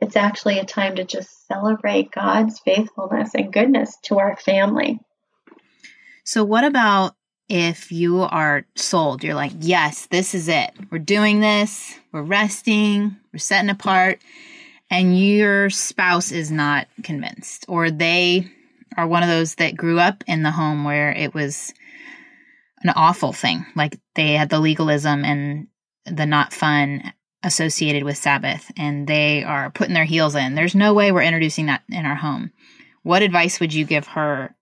It's 0.00 0.16
actually 0.16 0.58
a 0.58 0.64
time 0.64 0.96
to 0.96 1.04
just 1.04 1.46
celebrate 1.46 2.12
God's 2.12 2.60
faithfulness 2.60 3.34
and 3.34 3.52
goodness 3.52 3.96
to 4.04 4.18
our 4.18 4.36
family. 4.36 5.00
So, 6.24 6.44
what 6.44 6.64
about 6.64 7.16
if 7.48 7.90
you 7.90 8.20
are 8.20 8.64
sold? 8.76 9.24
You're 9.24 9.34
like, 9.34 9.52
yes, 9.60 10.06
this 10.06 10.34
is 10.34 10.48
it. 10.48 10.70
We're 10.90 10.98
doing 10.98 11.40
this. 11.40 11.94
We're 12.12 12.22
resting. 12.22 13.16
We're 13.32 13.38
setting 13.38 13.70
apart. 13.70 14.20
And 14.90 15.18
your 15.18 15.68
spouse 15.68 16.32
is 16.32 16.50
not 16.50 16.86
convinced, 17.02 17.66
or 17.68 17.90
they 17.90 18.50
are 18.96 19.06
one 19.06 19.22
of 19.22 19.28
those 19.28 19.56
that 19.56 19.76
grew 19.76 19.98
up 19.98 20.24
in 20.26 20.42
the 20.42 20.50
home 20.50 20.84
where 20.84 21.10
it 21.12 21.34
was 21.34 21.74
an 22.82 22.90
awful 22.90 23.32
thing. 23.32 23.66
Like 23.74 23.98
they 24.14 24.34
had 24.34 24.50
the 24.50 24.60
legalism 24.60 25.24
and 25.24 25.68
the 26.06 26.26
not 26.26 26.52
fun 26.52 27.12
associated 27.42 28.02
with 28.02 28.16
Sabbath, 28.16 28.70
and 28.76 29.06
they 29.06 29.44
are 29.44 29.70
putting 29.70 29.94
their 29.94 30.04
heels 30.04 30.34
in. 30.34 30.54
There's 30.54 30.74
no 30.74 30.92
way 30.94 31.12
we're 31.12 31.22
introducing 31.22 31.66
that 31.66 31.82
in 31.88 32.04
our 32.04 32.16
home. 32.16 32.50
What 33.02 33.22
advice 33.22 33.60
would 33.60 33.72
you 33.72 33.84
give 33.84 34.06
her 34.08 34.54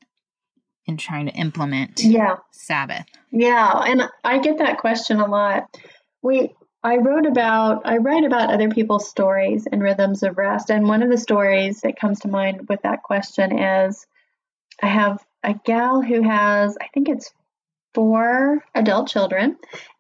in 0.87 0.97
trying 0.97 1.27
to 1.27 1.33
implement 1.33 2.03
Yeah. 2.05 2.37
Sabbath? 2.53 3.07
Yeah, 3.31 3.83
and 3.87 4.09
I 4.25 4.39
get 4.39 4.59
that 4.59 4.79
question 4.79 5.21
a 5.21 5.27
lot. 5.27 5.77
We 6.23 6.55
I 6.83 6.99
wrote 6.99 7.27
about 7.27 7.83
I 7.85 7.97
write 7.97 8.25
about 8.25 8.53
other 8.53 8.69
people's 8.69 9.09
stories 9.09 9.67
and 9.71 9.83
rhythms 9.83 10.23
of 10.23 10.39
rest, 10.39 10.71
and 10.71 10.87
one 10.87 11.03
of 11.03 11.11
the 11.11 11.19
stories 11.19 11.81
that 11.81 11.99
comes 11.99 12.21
to 12.21 12.29
mind 12.29 12.69
with 12.69 12.83
that 12.83 13.03
question 13.03 13.59
is 13.59 14.07
I 14.83 14.87
have 14.87 15.25
a 15.43 15.55
gal 15.55 16.03
who 16.03 16.23
has 16.23 16.77
I 16.81 16.89
think 16.93 17.09
it's 17.09 17.33
four 17.97 18.63
adult 18.77 19.09
children, 19.09 19.57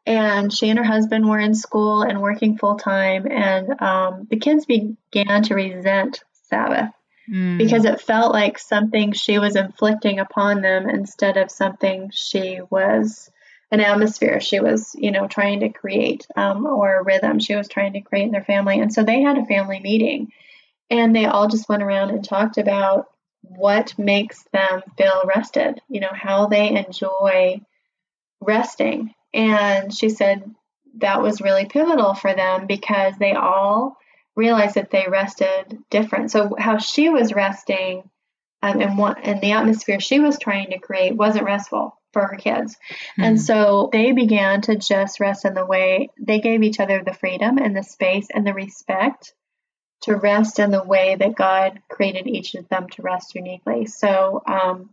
and 0.06 0.52
she 0.52 0.68
and 0.68 0.78
her 0.78 0.84
husband 0.84 1.28
were 1.28 1.40
in 1.40 1.56
school 1.56 2.02
and 2.02 2.22
working 2.22 2.56
full 2.56 2.76
time, 2.76 3.26
and 3.28 3.82
um, 3.82 4.28
the 4.30 4.36
kids 4.36 4.66
began 4.66 5.42
to 5.42 5.54
resent 5.56 6.22
Sabbath 6.48 6.92
Mm, 7.28 7.58
because 7.58 7.84
it 7.84 8.00
felt 8.00 8.32
like 8.32 8.56
something 8.56 9.12
she 9.12 9.40
was 9.40 9.56
inflicting 9.56 10.20
upon 10.20 10.62
them 10.62 10.88
instead 10.88 11.36
of 11.36 11.50
something 11.50 12.10
she 12.14 12.60
was 12.70 13.30
an 13.72 13.80
atmosphere 13.80 14.38
she 14.38 14.60
was 14.60 14.94
you 14.96 15.10
know 15.10 15.26
trying 15.26 15.58
to 15.60 15.68
create 15.68 16.24
um, 16.36 16.66
or 16.66 17.00
a 17.00 17.02
rhythm 17.02 17.40
she 17.40 17.56
was 17.56 17.66
trying 17.66 17.94
to 17.94 18.00
create 18.00 18.26
in 18.26 18.30
their 18.30 18.44
family. 18.44 18.78
And 18.78 18.92
so 18.92 19.02
they 19.02 19.22
had 19.22 19.38
a 19.38 19.46
family 19.46 19.80
meeting 19.80 20.32
and 20.88 21.16
they 21.16 21.26
all 21.26 21.48
just 21.48 21.68
went 21.68 21.82
around 21.82 22.10
and 22.10 22.24
talked 22.24 22.58
about 22.58 23.08
what 23.42 23.98
makes 23.98 24.44
them 24.52 24.82
feel 24.96 25.22
rested 25.24 25.80
you 25.88 25.98
know 25.98 26.12
how 26.12 26.46
they 26.46 26.76
enjoy 26.76 27.60
resting 28.40 29.14
and 29.32 29.94
she 29.94 30.08
said 30.08 30.54
that 30.98 31.22
was 31.22 31.40
really 31.40 31.66
pivotal 31.66 32.14
for 32.14 32.34
them 32.34 32.66
because 32.66 33.14
they 33.18 33.32
all 33.32 33.96
realized 34.34 34.74
that 34.74 34.90
they 34.90 35.06
rested 35.08 35.78
different. 35.90 36.30
So 36.30 36.54
how 36.58 36.78
she 36.78 37.08
was 37.08 37.34
resting 37.34 38.08
um, 38.62 38.80
and 38.80 38.98
what 38.98 39.18
and 39.22 39.40
the 39.40 39.52
atmosphere 39.52 40.00
she 40.00 40.20
was 40.20 40.38
trying 40.38 40.70
to 40.70 40.78
create 40.78 41.14
wasn't 41.14 41.44
restful 41.44 41.98
for 42.12 42.26
her 42.26 42.36
kids. 42.36 42.76
And 43.18 43.36
mm, 43.36 43.40
so 43.40 43.90
they 43.92 44.12
began 44.12 44.62
to 44.62 44.76
just 44.76 45.20
rest 45.20 45.44
in 45.44 45.54
the 45.54 45.66
way 45.66 46.10
they 46.18 46.40
gave 46.40 46.62
each 46.62 46.80
other 46.80 47.02
the 47.02 47.12
freedom 47.12 47.58
and 47.58 47.76
the 47.76 47.82
space 47.82 48.28
and 48.32 48.46
the 48.46 48.54
respect 48.54 49.34
to 50.02 50.16
rest 50.16 50.58
in 50.58 50.70
the 50.70 50.82
way 50.82 51.16
that 51.16 51.34
God 51.34 51.80
created 51.90 52.26
each 52.26 52.54
of 52.54 52.68
them 52.68 52.88
to 52.90 53.02
rest 53.02 53.34
uniquely. 53.34 53.86
So 53.86 54.42
um, 54.46 54.90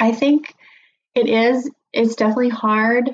I 0.00 0.12
think 0.12 0.54
it 1.16 1.28
is 1.28 1.68
it's 1.92 2.14
definitely 2.14 2.50
hard 2.50 3.10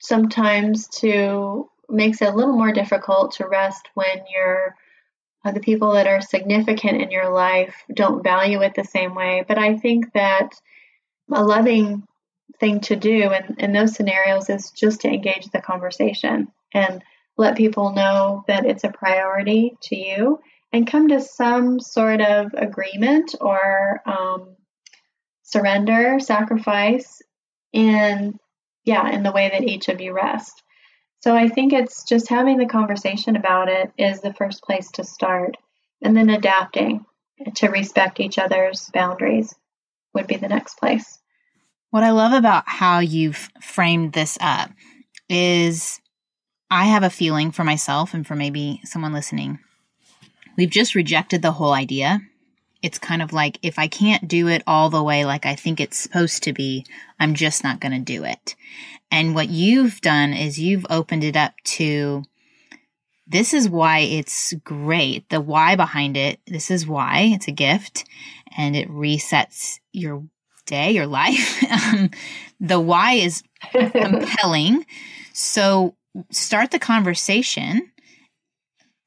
sometimes 0.00 0.86
to 0.88 1.68
makes 1.88 2.22
it 2.22 2.28
a 2.28 2.36
little 2.36 2.54
more 2.54 2.72
difficult 2.72 3.32
to 3.32 3.48
rest 3.48 3.88
when 3.94 4.24
you're 4.32 4.76
uh, 5.44 5.50
the 5.50 5.60
people 5.60 5.92
that 5.92 6.06
are 6.06 6.20
significant 6.20 7.02
in 7.02 7.10
your 7.10 7.28
life 7.30 7.74
don't 7.92 8.22
value 8.22 8.62
it 8.62 8.74
the 8.74 8.84
same 8.84 9.14
way. 9.14 9.44
But 9.46 9.58
i 9.58 9.76
think 9.78 10.12
that 10.12 10.50
a 11.32 11.42
loving 11.42 12.06
thing 12.60 12.80
to 12.80 12.96
do 12.96 13.32
in, 13.32 13.56
in 13.58 13.72
those 13.72 13.94
scenarios 13.94 14.50
is 14.50 14.70
just 14.70 15.00
to 15.00 15.08
engage 15.08 15.46
the 15.46 15.60
conversation 15.60 16.48
and 16.74 17.02
let 17.38 17.56
people 17.56 17.92
know 17.92 18.44
that 18.46 18.66
it's 18.66 18.84
a 18.84 18.90
priority 18.90 19.74
to 19.82 19.96
you 19.96 20.38
and 20.72 20.86
come 20.86 21.08
to 21.08 21.20
some 21.20 21.80
sort 21.80 22.20
of 22.20 22.52
agreement 22.54 23.34
or 23.40 24.02
um, 24.06 24.56
surrender, 25.52 26.18
sacrifice 26.18 27.20
in, 27.72 28.38
yeah, 28.84 29.10
in 29.10 29.22
the 29.22 29.32
way 29.32 29.50
that 29.50 29.64
each 29.64 29.88
of 29.88 30.00
you 30.00 30.12
rest. 30.12 30.62
So 31.20 31.36
I 31.36 31.48
think 31.48 31.72
it's 31.72 32.04
just 32.04 32.28
having 32.28 32.58
the 32.58 32.66
conversation 32.66 33.36
about 33.36 33.68
it 33.68 33.92
is 33.96 34.20
the 34.20 34.34
first 34.34 34.62
place 34.64 34.90
to 34.92 35.04
start, 35.04 35.56
and 36.02 36.16
then 36.16 36.30
adapting 36.30 37.04
to 37.56 37.68
respect 37.68 38.18
each 38.18 38.38
other's 38.38 38.90
boundaries 38.92 39.54
would 40.14 40.26
be 40.26 40.36
the 40.36 40.48
next 40.48 40.78
place. 40.78 41.18
What 41.90 42.02
I 42.02 42.10
love 42.10 42.32
about 42.32 42.64
how 42.66 43.00
you've 43.00 43.50
framed 43.60 44.14
this 44.14 44.38
up 44.40 44.70
is 45.28 46.00
I 46.70 46.86
have 46.86 47.02
a 47.02 47.10
feeling 47.10 47.52
for 47.52 47.64
myself 47.64 48.14
and 48.14 48.26
for 48.26 48.34
maybe 48.34 48.80
someone 48.84 49.12
listening. 49.12 49.58
We've 50.56 50.70
just 50.70 50.94
rejected 50.94 51.42
the 51.42 51.52
whole 51.52 51.72
idea. 51.72 52.20
It's 52.82 52.98
kind 52.98 53.22
of 53.22 53.32
like 53.32 53.58
if 53.62 53.78
I 53.78 53.86
can't 53.86 54.28
do 54.28 54.48
it 54.48 54.62
all 54.66 54.90
the 54.90 55.02
way 55.02 55.24
like 55.24 55.46
I 55.46 55.54
think 55.54 55.80
it's 55.80 55.98
supposed 55.98 56.42
to 56.44 56.52
be, 56.52 56.84
I'm 57.18 57.34
just 57.34 57.62
not 57.62 57.80
going 57.80 57.92
to 57.92 57.98
do 57.98 58.24
it. 58.24 58.56
And 59.10 59.34
what 59.34 59.48
you've 59.48 60.00
done 60.00 60.32
is 60.32 60.58
you've 60.58 60.86
opened 60.90 61.22
it 61.22 61.36
up 61.36 61.54
to 61.64 62.24
this 63.26 63.54
is 63.54 63.68
why 63.68 64.00
it's 64.00 64.52
great. 64.64 65.28
The 65.28 65.40
why 65.40 65.76
behind 65.76 66.16
it, 66.16 66.40
this 66.46 66.70
is 66.70 66.86
why 66.86 67.30
it's 67.32 67.48
a 67.48 67.52
gift 67.52 68.04
and 68.56 68.74
it 68.76 68.88
resets 68.88 69.78
your 69.92 70.24
day, 70.66 70.92
your 70.92 71.06
life. 71.06 71.62
Um, 71.72 72.10
the 72.60 72.78
why 72.78 73.14
is 73.14 73.42
compelling. 73.72 74.84
So 75.32 75.96
start 76.30 76.70
the 76.70 76.78
conversation. 76.78 77.90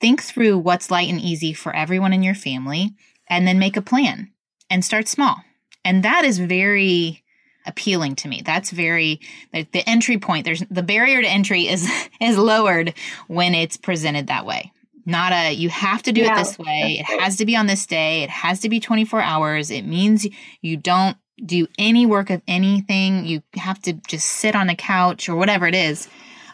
Think 0.02 0.22
through 0.22 0.58
what's 0.58 0.92
light 0.92 1.10
and 1.10 1.22
easy 1.22 1.54
for 1.54 1.76
everyone 1.76 2.12
in 2.12 2.24
your 2.24 2.36
family 2.36 2.96
and 3.28 3.48
then 3.48 3.60
make 3.60 3.78
a 3.78 3.82
plan 3.82 4.32
and 4.70 4.84
start 4.84 5.08
small. 5.08 5.38
And 5.84 6.04
that 6.04 6.26
is 6.26 6.40
very 6.40 7.24
appealing 7.66 8.16
to 8.16 8.28
me. 8.28 8.42
That's 8.46 8.72
very 8.72 9.20
the, 9.52 9.68
the 9.72 9.88
entry 9.90 10.18
point. 10.18 10.46
There's 10.46 10.64
the 10.70 10.84
barrier 10.84 11.22
to 11.22 11.28
entry 11.28 11.68
is 11.68 11.90
is 12.22 12.38
lowered 12.38 12.94
when 13.28 13.54
it's 13.54 13.78
presented 13.78 14.28
that 14.28 14.46
way. 14.46 14.72
Not 15.06 15.34
a 15.34 15.54
you 15.54 15.70
have 15.70 16.02
to 16.04 16.12
do 16.12 16.22
yeah. 16.22 16.34
it 16.34 16.44
this 16.44 16.58
way. 16.58 16.98
It 17.00 17.22
has 17.22 17.38
to 17.38 17.46
be 17.46 17.56
on 17.56 17.68
this 17.68 17.86
day. 17.86 18.24
It 18.24 18.30
has 18.30 18.62
to 18.62 18.70
be 18.70 18.80
24 18.80 19.22
hours. 19.22 19.70
It 19.72 19.84
means 19.84 20.28
you 20.62 20.78
don't 20.78 21.18
do 21.44 21.68
any 21.78 22.06
work 22.06 22.30
of 22.30 22.42
anything. 22.48 23.26
You 23.26 23.44
have 23.56 23.82
to 23.84 23.94
just 24.08 24.28
sit 24.28 24.56
on 24.56 24.70
a 24.70 24.76
couch 24.76 25.30
or 25.30 25.36
whatever 25.36 25.68
it 25.68 25.76
is. 25.76 26.08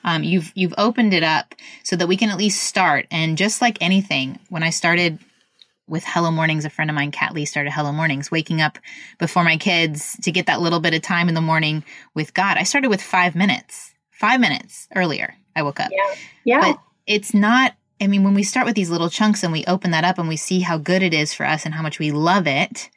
Um, 0.04 0.24
you've 0.24 0.52
you've 0.56 0.74
opened 0.78 1.14
it 1.14 1.24
up 1.24 1.56
so 1.84 1.96
that 1.96 2.08
we 2.08 2.18
can 2.18 2.30
at 2.30 2.38
least 2.38 2.64
start. 2.64 3.06
And 3.12 3.38
just 3.38 3.62
like 3.62 3.78
anything, 3.82 4.40
when 4.50 4.64
I 4.64 4.72
started 4.72 5.20
with 5.88 6.04
Hello 6.06 6.32
Mornings, 6.32 6.66
a 6.66 6.70
friend 6.70 6.90
of 6.90 6.96
mine, 6.96 7.12
Kat 7.12 7.34
Lee, 7.34 7.46
started 7.46 7.72
Hello 7.72 7.92
Mornings, 7.92 8.32
waking 8.32 8.62
up 8.62 8.78
before 9.18 9.44
my 9.44 9.58
kids 9.58 10.18
to 10.22 10.32
get 10.32 10.46
that 10.46 10.62
little 10.62 10.80
bit 10.80 10.94
of 10.94 11.02
time 11.02 11.28
in 11.28 11.36
the 11.36 11.42
morning 11.42 11.84
with 12.14 12.34
God. 12.34 12.58
I 12.58 12.64
started 12.64 12.90
with 12.90 13.02
five 13.02 13.36
minutes, 13.36 13.94
five 14.12 14.40
minutes 14.40 14.88
earlier. 14.96 15.36
I 15.56 15.64
woke 15.64 15.80
up. 15.80 15.90
Yeah. 15.92 16.16
Yeah. 16.46 16.62
But 16.62 16.80
it's 17.08 17.34
not, 17.34 17.76
I 18.00 18.08
mean, 18.08 18.24
when 18.24 18.34
we 18.34 18.44
start 18.44 18.66
with 18.66 18.76
these 18.76 18.90
little 18.90 19.10
chunks 19.10 19.44
and 19.44 19.52
we 19.52 19.66
open 19.66 19.92
that 19.92 20.06
up 20.06 20.18
and 20.18 20.30
we 20.30 20.38
see 20.38 20.62
how 20.62 20.78
good 20.78 21.04
it 21.04 21.14
is 21.14 21.34
for 21.34 21.46
us 21.46 21.66
and 21.66 21.74
how 21.74 21.82
much 21.82 22.00
we 22.00 22.12
love 22.12 22.48
it, 22.48 22.90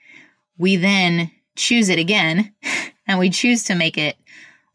we 0.57 0.77
then 0.77 1.31
choose 1.57 1.89
it 1.89 1.99
again 1.99 2.53
and 3.07 3.19
we 3.19 3.31
choose 3.31 3.65
to 3.65 3.75
make 3.75 3.99
it 3.99 4.17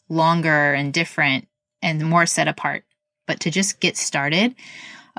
longer 0.10 0.74
and 0.74 0.94
different 0.94 1.48
and 1.82 2.04
more 2.06 2.26
set 2.26 2.48
apart. 2.48 2.84
But 3.28 3.40
to 3.42 3.52
just 3.52 3.80
get 3.80 3.96
started, 3.96 4.56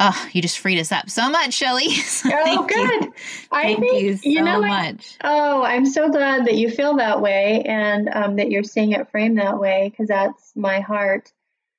Oh, 0.03 0.29
you 0.33 0.41
just 0.41 0.59
freed 0.59 0.79
us 0.79 0.93
up 0.93 1.11
so 1.11 1.29
much, 1.29 1.53
Shelly. 1.53 1.91
so 1.95 2.31
oh, 2.33 2.67
good. 2.67 3.05
You. 3.05 3.13
I 3.53 3.63
thank 3.65 3.81
think, 3.81 4.03
you 4.03 4.17
so 4.17 4.29
you 4.31 4.43
know, 4.43 4.63
much. 4.63 5.19
oh, 5.23 5.63
I'm 5.63 5.85
so 5.85 6.09
glad 6.09 6.47
that 6.47 6.57
you 6.57 6.71
feel 6.71 6.97
that 6.97 7.21
way 7.21 7.63
and 7.67 8.09
um, 8.09 8.37
that 8.37 8.51
you're 8.51 8.65
seeing 8.65 8.93
it 8.93 9.11
framed 9.11 9.39
that 9.39 9.61
way 9.61 9.91
because 9.91 10.09
that's 10.09 10.53
my 10.57 10.81
heart. 10.81 11.31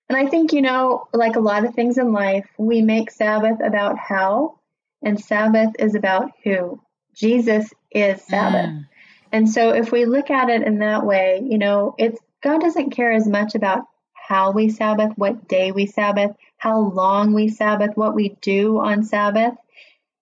And 0.07 0.15
I 0.17 0.27
think, 0.29 0.53
you 0.53 0.61
know, 0.61 1.07
like 1.13 1.35
a 1.35 1.39
lot 1.39 1.65
of 1.65 1.73
things 1.73 1.97
in 1.97 2.13
life, 2.13 2.45
we 2.59 2.83
make 2.83 3.09
Sabbath 3.09 3.59
about 3.59 3.97
how, 3.97 4.59
and 5.01 5.19
Sabbath 5.19 5.71
is 5.79 5.95
about 5.95 6.31
who. 6.43 6.79
Jesus 7.15 7.73
is 7.89 8.21
Sabbath. 8.21 8.69
Mm. 8.69 8.87
And 9.31 9.49
so 9.49 9.71
if 9.71 9.91
we 9.91 10.05
look 10.05 10.29
at 10.29 10.49
it 10.49 10.61
in 10.61 10.79
that 10.79 11.05
way, 11.05 11.41
you 11.43 11.57
know, 11.57 11.95
it's 11.97 12.19
God 12.43 12.61
doesn't 12.61 12.91
care 12.91 13.11
as 13.11 13.27
much 13.27 13.55
about 13.55 13.85
how 14.13 14.51
we 14.51 14.69
Sabbath, 14.69 15.11
what 15.15 15.47
day 15.47 15.71
we 15.71 15.85
Sabbath, 15.85 16.35
how 16.61 16.79
long 16.79 17.33
we 17.33 17.47
Sabbath, 17.47 17.97
what 17.97 18.13
we 18.13 18.37
do 18.39 18.77
on 18.77 19.01
Sabbath. 19.01 19.55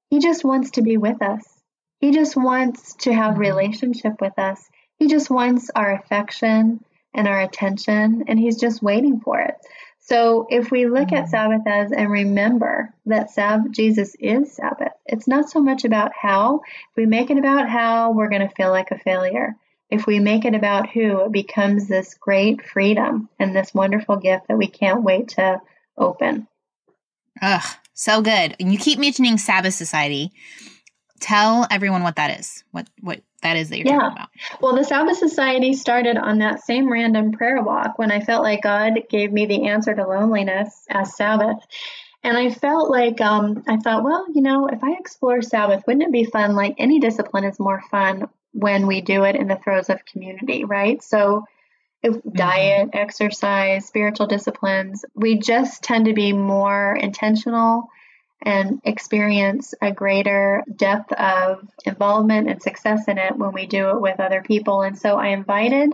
He 0.10 0.20
just 0.20 0.46
wants 0.46 0.72
to 0.72 0.82
be 0.82 0.96
with 0.96 1.22
us. 1.22 1.44
He 2.00 2.12
just 2.12 2.38
wants 2.38 2.94
to 3.00 3.14
have 3.14 3.32
mm-hmm. 3.32 3.42
relationship 3.42 4.22
with 4.22 4.40
us. 4.40 4.64
He 5.00 5.08
just 5.08 5.30
wants 5.30 5.70
our 5.76 5.92
affection 5.92 6.82
and 7.14 7.28
our 7.28 7.42
attention, 7.42 8.24
and 8.30 8.40
he's 8.40 8.58
just 8.58 8.82
waiting 8.82 9.20
for 9.20 9.42
it. 9.42 9.56
So 10.00 10.48
if 10.50 10.72
we 10.72 10.86
look 10.88 11.12
at 11.12 11.26
mm-hmm. 11.26 11.30
Sabbath 11.30 11.68
as 11.68 11.92
and 11.92 12.10
remember 12.10 12.94
that 13.08 13.32
Sab- 13.32 13.74
Jesus 13.74 14.16
is 14.18 14.54
Sabbath, 14.54 14.94
it's 15.06 15.28
not 15.28 15.50
so 15.50 15.60
much 15.60 15.84
about 15.84 16.14
how. 16.18 16.62
If 16.92 16.96
we 16.96 17.06
make 17.06 17.32
it 17.32 17.38
about 17.38 17.68
how, 17.68 18.14
we're 18.14 18.30
going 18.30 18.48
to 18.48 18.56
feel 18.56 18.70
like 18.70 18.92
a 18.92 18.98
failure. 18.98 19.58
If 19.90 20.08
we 20.08 20.20
make 20.20 20.46
it 20.46 20.56
about 20.56 20.88
who, 20.90 21.26
it 21.26 21.34
becomes 21.34 21.90
this 21.90 22.14
great 22.14 22.66
freedom 22.66 23.28
and 23.40 23.54
this 23.54 23.74
wonderful 23.74 24.16
gift 24.16 24.48
that 24.48 24.58
we 24.58 24.68
can't 24.68 25.04
wait 25.04 25.28
to 25.30 25.60
open. 26.00 26.47
Ugh, 27.41 27.64
so 27.93 28.22
good. 28.22 28.56
And 28.60 28.72
you 28.72 28.80
keep 28.80 29.00
mentioning 29.00 29.38
Sabbath 29.38 29.74
Society. 29.74 30.32
Tell 31.20 31.68
everyone 31.70 32.04
what 32.04 32.16
that 32.16 32.39
is. 32.39 32.64
What 32.72 32.89
what 33.02 33.22
that 33.41 33.58
is 33.58 33.70
that 33.70 33.78
you're 33.78 33.88
yeah. 33.88 34.00
talking 34.00 34.18
about. 34.18 34.30
Well, 34.62 34.76
the 34.76 34.84
Sabbath 34.84 35.18
Society 35.18 35.74
started 35.74 36.18
on 36.18 36.39
that 36.39 36.64
same 36.64 36.91
random 36.91 37.32
prayer 37.32 37.62
walk 37.62 37.97
when 37.97 38.12
I 38.12 38.20
felt 38.20 38.43
like 38.43 38.64
God 38.64 39.00
gave 39.10 39.32
me 39.32 39.45
the 39.45 39.68
answer 39.68 39.93
to 39.93 40.08
loneliness 40.08 40.86
as 40.89 41.16
Sabbath. 41.16 41.58
And 42.24 42.38
I 42.38 42.50
felt 42.50 42.89
like 42.89 43.22
um, 43.22 43.64
I 43.68 43.78
thought, 43.78 44.04
well, 44.04 44.26
you 44.34 44.41
know, 44.41 44.68
if 44.68 44.84
I 44.84 44.91
explore 45.00 45.41
Sabbath, 45.41 45.84
wouldn't 45.88 46.04
it 46.04 46.12
be 46.12 46.26
fun? 46.26 46.56
Like 46.56 46.76
any 46.78 47.00
discipline 47.00 47.45
is 47.45 47.60
more 47.60 47.82
fun 47.89 48.28
when 48.52 48.88
we 48.88 49.00
do 49.00 49.24
it 49.24 49.36
in 49.36 49.47
the 49.47 49.56
throes 49.56 49.89
of 49.89 50.06
community, 50.06 50.66
right? 50.66 51.02
So 51.02 51.45
mm-hmm. 52.04 52.30
diet, 52.32 52.89
exercise, 52.93 53.86
spiritual 53.86 54.28
disciplines, 54.28 55.06
we 55.16 55.38
just 55.38 55.84
tend 55.84 56.06
to 56.06 56.14
be 56.14 56.34
more 56.34 56.95
intentional 56.95 57.89
and 58.41 58.80
experience 58.86 59.74
a 59.82 59.91
greater 59.91 60.64
depth 60.74 61.12
of 61.12 61.68
involvement 61.86 62.50
and 62.50 62.62
success 62.62 63.08
in 63.08 63.18
it 63.18 63.36
when 63.36 63.52
we 63.52 63.66
do 63.66 63.89
it 63.89 64.02
with 64.02 64.20
other 64.20 64.41
people. 64.41 64.82
And 64.82 64.97
so 64.97 65.18
I 65.18 65.28
invited 65.28 65.93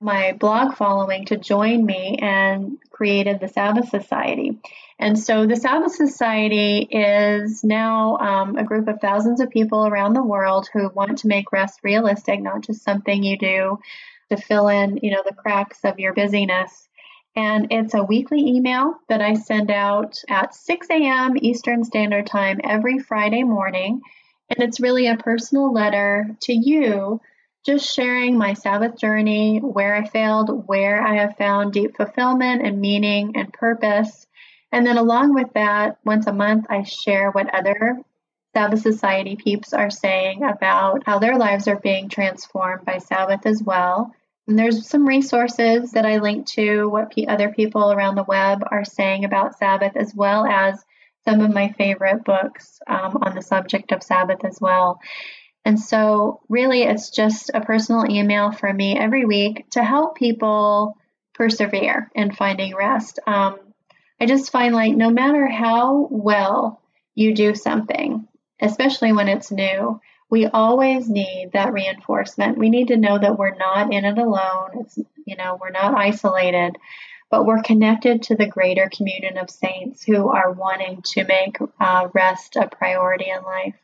my 0.00 0.32
blog 0.32 0.74
following 0.74 1.24
to 1.26 1.36
join 1.36 1.86
me 1.86 2.18
and 2.20 2.78
created 2.90 3.38
the 3.40 3.48
Sabbath 3.48 3.88
Society. 3.88 4.58
And 4.98 5.18
so 5.18 5.46
the 5.46 5.56
Sabbath 5.56 5.92
Society 5.92 6.80
is 6.90 7.64
now 7.64 8.16
um, 8.18 8.56
a 8.56 8.64
group 8.64 8.88
of 8.88 9.00
thousands 9.00 9.40
of 9.40 9.50
people 9.50 9.86
around 9.86 10.14
the 10.14 10.22
world 10.22 10.68
who 10.72 10.88
want 10.88 11.18
to 11.18 11.28
make 11.28 11.52
rest 11.52 11.80
realistic, 11.82 12.40
not 12.40 12.62
just 12.62 12.82
something 12.82 13.22
you 13.22 13.38
do 13.38 13.78
to 14.34 14.42
fill 14.42 14.68
in, 14.68 14.98
you 15.02 15.10
know, 15.10 15.22
the 15.24 15.34
cracks 15.34 15.80
of 15.84 15.98
your 15.98 16.14
busyness. 16.14 16.88
And 17.36 17.68
it's 17.70 17.94
a 17.94 18.04
weekly 18.04 18.40
email 18.40 18.94
that 19.08 19.20
I 19.20 19.34
send 19.34 19.70
out 19.70 20.22
at 20.28 20.54
6 20.54 20.86
a.m. 20.90 21.34
Eastern 21.36 21.84
Standard 21.84 22.26
Time 22.26 22.60
every 22.62 22.98
Friday 22.98 23.42
morning. 23.42 24.02
And 24.50 24.60
it's 24.60 24.80
really 24.80 25.08
a 25.08 25.16
personal 25.16 25.72
letter 25.72 26.36
to 26.42 26.52
you, 26.52 27.20
just 27.66 27.92
sharing 27.92 28.38
my 28.38 28.54
Sabbath 28.54 28.96
journey, 28.96 29.58
where 29.58 29.96
I 29.96 30.06
failed, 30.06 30.68
where 30.68 31.02
I 31.02 31.16
have 31.16 31.36
found 31.36 31.72
deep 31.72 31.96
fulfillment 31.96 32.64
and 32.64 32.80
meaning 32.80 33.32
and 33.36 33.52
purpose. 33.52 34.26
And 34.70 34.86
then, 34.86 34.98
along 34.98 35.34
with 35.34 35.52
that, 35.54 35.98
once 36.04 36.26
a 36.26 36.32
month, 36.32 36.66
I 36.68 36.82
share 36.82 37.30
what 37.30 37.52
other 37.52 38.00
Sabbath 38.54 38.82
Society 38.82 39.34
peeps 39.34 39.72
are 39.72 39.90
saying 39.90 40.44
about 40.44 41.02
how 41.04 41.18
their 41.18 41.36
lives 41.36 41.66
are 41.66 41.78
being 41.78 42.08
transformed 42.08 42.84
by 42.84 42.98
Sabbath 42.98 43.46
as 43.46 43.60
well. 43.60 44.14
And 44.46 44.58
there's 44.58 44.86
some 44.88 45.06
resources 45.06 45.92
that 45.92 46.04
I 46.04 46.18
link 46.18 46.46
to 46.48 46.88
what 46.88 47.14
other 47.28 47.50
people 47.50 47.90
around 47.90 48.16
the 48.16 48.24
web 48.24 48.62
are 48.70 48.84
saying 48.84 49.24
about 49.24 49.56
Sabbath, 49.58 49.96
as 49.96 50.14
well 50.14 50.44
as 50.44 50.84
some 51.24 51.40
of 51.40 51.54
my 51.54 51.72
favorite 51.72 52.24
books 52.24 52.80
um, 52.86 53.18
on 53.22 53.34
the 53.34 53.42
subject 53.42 53.92
of 53.92 54.02
Sabbath 54.02 54.44
as 54.44 54.60
well. 54.60 55.00
And 55.64 55.80
so, 55.80 56.42
really, 56.50 56.82
it's 56.82 57.08
just 57.08 57.50
a 57.54 57.62
personal 57.62 58.04
email 58.10 58.52
from 58.52 58.76
me 58.76 58.98
every 58.98 59.24
week 59.24 59.70
to 59.70 59.82
help 59.82 60.16
people 60.16 60.98
persevere 61.32 62.10
in 62.14 62.32
finding 62.32 62.76
rest. 62.76 63.18
Um, 63.26 63.58
I 64.20 64.26
just 64.26 64.52
find 64.52 64.74
like 64.74 64.94
no 64.94 65.10
matter 65.10 65.46
how 65.46 66.06
well 66.10 66.82
you 67.14 67.34
do 67.34 67.54
something, 67.54 68.28
especially 68.60 69.12
when 69.12 69.28
it's 69.28 69.50
new, 69.50 70.00
we 70.34 70.46
always 70.46 71.08
need 71.08 71.50
that 71.52 71.72
reinforcement. 71.72 72.58
We 72.58 72.68
need 72.68 72.88
to 72.88 72.96
know 72.96 73.16
that 73.16 73.38
we're 73.38 73.54
not 73.54 73.92
in 73.92 74.04
it 74.04 74.18
alone. 74.18 74.80
It's, 74.80 74.98
you 75.24 75.36
know, 75.36 75.56
we're 75.60 75.70
not 75.70 75.96
isolated, 75.96 76.76
but 77.30 77.46
we're 77.46 77.62
connected 77.62 78.24
to 78.24 78.34
the 78.34 78.48
greater 78.48 78.90
communion 78.92 79.38
of 79.38 79.48
saints 79.48 80.02
who 80.02 80.28
are 80.30 80.50
wanting 80.50 81.02
to 81.02 81.24
make 81.24 81.58
uh, 81.78 82.08
rest 82.12 82.56
a 82.56 82.66
priority 82.66 83.26
in 83.30 83.44
life. 83.44 83.76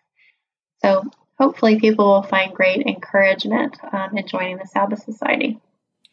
So 0.83 1.05
hopefully 1.39 1.79
people 1.79 2.07
will 2.07 2.25
find 2.25 2.53
great 2.53 2.85
encouragement 2.85 3.77
um, 3.93 4.19
in 4.19 4.27
joining 4.27 4.57
the 4.57 4.67
Sabbath 4.67 5.05
Society. 5.05 5.61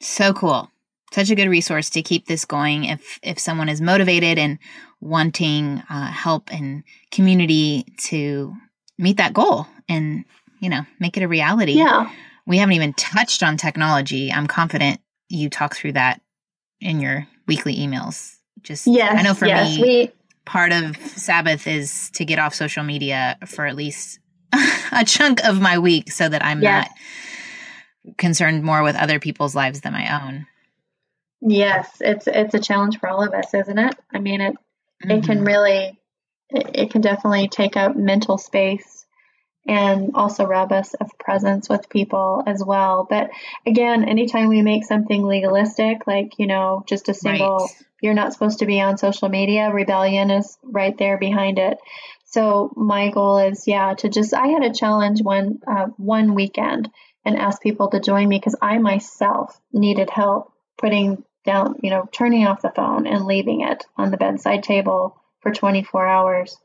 So 0.02 0.34
cool. 0.34 0.70
Such 1.14 1.32
a 1.32 1.36
good 1.36 1.50
resource 1.50 1.90
to 1.90 2.04
keep 2.04 2.28
this 2.28 2.46
going 2.46 2.84
if 2.84 3.18
if 3.24 3.40
someone 3.40 3.70
is 3.70 3.82
motivated 3.82 4.38
and 4.38 4.60
wanting 5.02 5.82
uh, 5.90 6.12
help 6.12 6.54
and 6.54 6.84
community 7.10 7.86
to 8.10 8.54
meet 8.98 9.18
that 9.18 9.34
goal 9.34 9.68
and 9.90 10.26
you 10.60 10.70
know 10.70 10.82
make 11.00 11.18
it 11.18 11.24
a 11.24 11.28
reality. 11.28 11.74
Yeah. 11.74 12.12
We 12.46 12.58
haven't 12.60 12.74
even 12.76 12.94
touched 12.94 13.44
on 13.44 13.58
technology. 13.58 14.32
I'm 14.32 14.48
confident 14.48 15.02
you 15.30 15.50
talk 15.50 15.76
through 15.76 15.94
that 15.94 16.22
in 16.80 17.02
your 17.02 17.28
weekly 17.48 17.76
emails. 17.76 18.36
Just 18.62 18.88
yes, 18.88 19.16
I 19.20 19.22
know 19.22 19.34
for 19.34 19.46
yes, 19.46 19.78
me, 19.78 19.82
we, 19.84 20.12
part 20.46 20.72
of 20.72 20.96
Sabbath 20.98 21.68
is 21.68 22.10
to 22.12 22.24
get 22.26 22.40
off 22.40 22.56
social 22.56 22.84
media 22.84 23.38
for 23.46 23.66
at 23.66 23.76
least 23.76 24.20
a 24.92 25.04
chunk 25.06 25.44
of 25.44 25.60
my 25.62 25.78
week 25.78 26.12
so 26.12 26.28
that 26.30 26.44
I'm 26.44 26.62
Yes. 26.62 26.88
not 28.08 28.18
concerned 28.18 28.64
more 28.64 28.84
with 28.84 28.96
other 28.96 29.20
people's 29.20 29.54
lives 29.56 29.82
than 29.82 29.92
my 29.94 30.24
own. 30.24 30.48
Yes, 31.42 31.90
it's 32.00 32.26
it's 32.28 32.54
a 32.56 32.60
challenge 32.60 33.00
for 33.00 33.10
all 33.10 33.22
of 33.24 33.34
us, 33.34 33.54
isn't 33.54 33.78
it? 33.78 33.96
I 34.14 34.20
mean, 34.20 34.42
it 34.42 34.56
it 35.02 35.24
can 35.24 35.40
Mhm. 35.42 35.48
really 35.48 36.00
it, 36.50 36.70
it 36.74 36.92
can 36.92 37.02
definitely 37.02 37.48
take 37.48 37.78
up 37.78 37.96
mental 37.96 38.38
space 38.38 39.06
and 39.68 40.12
also 40.16 40.46
rob 40.46 40.72
us 40.72 40.94
of 40.96 41.18
presence 41.20 41.68
with 41.68 41.90
people 41.90 42.42
as 42.48 42.64
well. 42.64 43.06
But 43.10 43.32
again, 43.66 44.08
anytime 44.08 44.48
we 44.48 44.62
make 44.62 44.86
something 44.86 45.24
legalistic, 45.24 46.08
like 46.08 46.40
you 46.40 46.48
know, 46.48 46.84
just 46.88 47.10
a 47.10 47.14
single, 47.14 47.58
Right. 47.58 47.86
you're 48.02 48.14
not 48.14 48.34
supposed 48.34 48.60
to 48.60 48.66
be 48.66 48.80
on 48.80 48.98
social 48.98 49.30
media. 49.30 49.72
Rebellion 49.72 50.32
is 50.32 50.58
right 50.64 50.98
there 50.98 51.18
behind 51.18 51.60
it. 51.60 51.78
So 52.26 52.72
my 52.76 53.10
goal 53.10 53.40
is, 53.40 53.68
yeah, 53.68 53.94
to 53.96 54.10
just. 54.10 54.34
I 54.34 54.48
had 54.48 54.64
a 54.64 54.74
challenge 54.74 55.22
one 55.22 55.60
uh, 55.68 55.88
one 55.98 56.34
weekend 56.34 56.90
and 57.26 57.38
asked 57.38 57.62
people 57.62 57.90
to 57.90 58.00
join 58.00 58.30
me 58.30 58.38
because 58.40 58.56
I 58.62 58.78
myself 58.78 59.60
needed 59.74 60.10
help 60.10 60.54
putting 60.78 61.24
down, 61.46 61.76
you 61.82 61.90
know, 61.90 62.08
turning 62.12 62.48
off 62.48 62.62
the 62.62 62.70
phone 62.70 63.06
and 63.06 63.26
leaving 63.26 63.62
it 63.62 63.86
on 63.98 64.12
the 64.12 64.18
bedside 64.18 64.64
table 64.64 65.22
for 65.42 65.54
24 65.54 66.08
hours. 66.08 66.58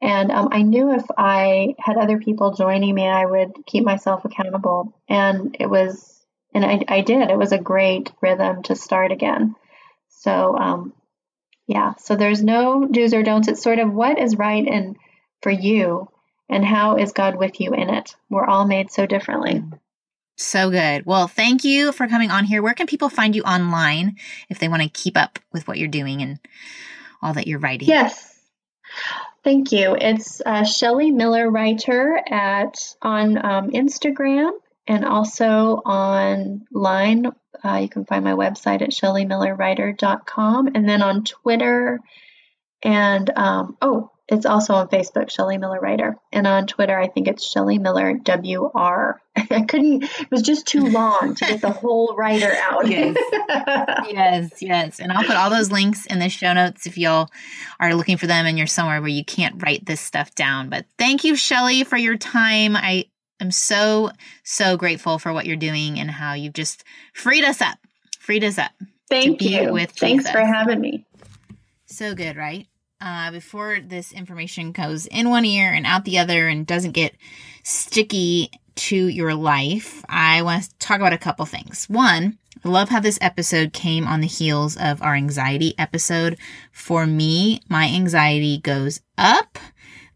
And 0.00 0.30
um, 0.30 0.48
I 0.52 0.62
knew 0.62 0.92
if 0.94 1.04
I 1.16 1.74
had 1.78 1.96
other 1.96 2.18
people 2.18 2.54
joining 2.54 2.94
me, 2.94 3.06
I 3.06 3.24
would 3.24 3.52
keep 3.66 3.84
myself 3.84 4.24
accountable. 4.24 4.92
And 5.08 5.56
it 5.58 5.66
was, 5.66 6.22
and 6.52 6.64
I, 6.64 6.84
I 6.88 7.00
did. 7.00 7.30
It 7.30 7.38
was 7.38 7.52
a 7.52 7.58
great 7.58 8.12
rhythm 8.20 8.62
to 8.64 8.76
start 8.76 9.12
again. 9.12 9.54
So, 10.08 10.56
um, 10.56 10.92
yeah. 11.66 11.94
So 11.96 12.16
there's 12.16 12.42
no 12.42 12.86
do's 12.86 13.14
or 13.14 13.22
don'ts. 13.22 13.48
It's 13.48 13.62
sort 13.62 13.78
of 13.78 13.92
what 13.92 14.18
is 14.18 14.36
right 14.36 14.66
and 14.66 14.96
for 15.42 15.50
you, 15.50 16.08
and 16.48 16.64
how 16.64 16.96
is 16.96 17.12
God 17.12 17.36
with 17.36 17.60
you 17.60 17.72
in 17.72 17.90
it. 17.90 18.14
We're 18.30 18.46
all 18.46 18.66
made 18.66 18.90
so 18.90 19.06
differently. 19.06 19.62
So 20.36 20.70
good. 20.70 21.06
Well, 21.06 21.28
thank 21.28 21.64
you 21.64 21.92
for 21.92 22.08
coming 22.08 22.30
on 22.30 22.44
here. 22.44 22.62
Where 22.62 22.74
can 22.74 22.86
people 22.86 23.08
find 23.08 23.36
you 23.36 23.42
online 23.42 24.16
if 24.48 24.58
they 24.58 24.68
want 24.68 24.82
to 24.82 24.88
keep 24.88 25.16
up 25.16 25.38
with 25.52 25.68
what 25.68 25.78
you're 25.78 25.88
doing 25.88 26.22
and 26.22 26.38
all 27.24 27.34
that 27.34 27.46
you're 27.46 27.58
writing? 27.58 27.88
Yes. 27.88 28.38
Thank 29.42 29.72
you. 29.72 29.96
It's 29.98 30.40
uh, 30.44 30.64
Shelly 30.64 31.10
Miller 31.10 31.50
Writer 31.50 32.20
at 32.30 32.94
on 33.02 33.44
um, 33.44 33.70
Instagram 33.70 34.52
and 34.86 35.04
also 35.04 35.76
online. 35.84 37.32
Uh, 37.64 37.76
you 37.76 37.88
can 37.88 38.04
find 38.04 38.24
my 38.24 38.32
website 38.32 38.82
at 38.82 38.90
shellymillerwriter.com 38.90 40.68
and 40.74 40.88
then 40.88 41.02
on 41.02 41.24
Twitter 41.24 42.00
and 42.82 43.30
um, 43.36 43.76
oh, 43.80 44.10
it's 44.26 44.46
also 44.46 44.72
on 44.74 44.88
Facebook, 44.88 45.30
Shelly 45.30 45.58
Miller 45.58 45.78
Writer, 45.78 46.16
and 46.32 46.46
on 46.46 46.66
Twitter, 46.66 46.98
I 46.98 47.08
think 47.08 47.28
it's 47.28 47.44
Shelly 47.44 47.78
Miller 47.78 48.14
WR. 48.14 49.20
I 49.36 49.62
couldn't; 49.68 50.04
it 50.04 50.30
was 50.30 50.40
just 50.40 50.66
too 50.66 50.86
long 50.86 51.34
to 51.34 51.44
get 51.44 51.60
the 51.60 51.70
whole 51.70 52.16
writer 52.16 52.52
out. 52.62 52.88
Yes. 52.88 53.16
yes, 54.10 54.62
yes. 54.62 54.98
And 54.98 55.12
I'll 55.12 55.24
put 55.24 55.36
all 55.36 55.50
those 55.50 55.70
links 55.70 56.06
in 56.06 56.20
the 56.20 56.30
show 56.30 56.54
notes 56.54 56.86
if 56.86 56.96
y'all 56.96 57.28
are 57.78 57.94
looking 57.94 58.16
for 58.16 58.26
them 58.26 58.46
and 58.46 58.56
you're 58.56 58.66
somewhere 58.66 59.00
where 59.00 59.10
you 59.10 59.24
can't 59.24 59.62
write 59.62 59.84
this 59.84 60.00
stuff 60.00 60.34
down. 60.34 60.70
But 60.70 60.86
thank 60.98 61.24
you, 61.24 61.36
Shelly, 61.36 61.84
for 61.84 61.98
your 61.98 62.16
time. 62.16 62.76
I 62.76 63.04
am 63.40 63.50
so, 63.50 64.10
so 64.42 64.78
grateful 64.78 65.18
for 65.18 65.34
what 65.34 65.44
you're 65.44 65.56
doing 65.56 66.00
and 66.00 66.10
how 66.10 66.32
you've 66.32 66.54
just 66.54 66.82
freed 67.12 67.44
us 67.44 67.60
up. 67.60 67.76
Freed 68.20 68.44
us 68.44 68.56
up. 68.56 68.70
Thank 69.10 69.42
you. 69.42 69.70
with 69.70 69.90
Thanks 69.90 70.30
for 70.30 70.40
having 70.40 70.80
me. 70.80 71.04
So 71.84 72.14
good, 72.14 72.36
right? 72.36 72.66
Uh, 73.04 73.30
before 73.30 73.80
this 73.86 74.12
information 74.12 74.72
goes 74.72 75.04
in 75.08 75.28
one 75.28 75.44
ear 75.44 75.70
and 75.70 75.84
out 75.84 76.06
the 76.06 76.18
other 76.18 76.48
and 76.48 76.66
doesn't 76.66 76.92
get 76.92 77.14
sticky 77.62 78.50
to 78.76 78.96
your 79.08 79.34
life, 79.34 80.02
I 80.08 80.40
want 80.40 80.62
to 80.62 80.78
talk 80.78 81.00
about 81.00 81.12
a 81.12 81.18
couple 81.18 81.44
things. 81.44 81.84
One, 81.84 82.38
I 82.64 82.68
love 82.70 82.88
how 82.88 83.00
this 83.00 83.18
episode 83.20 83.74
came 83.74 84.06
on 84.06 84.22
the 84.22 84.26
heels 84.26 84.78
of 84.78 85.02
our 85.02 85.14
anxiety 85.14 85.74
episode. 85.76 86.38
For 86.72 87.06
me, 87.06 87.60
my 87.68 87.88
anxiety 87.88 88.56
goes 88.56 89.02
up 89.18 89.58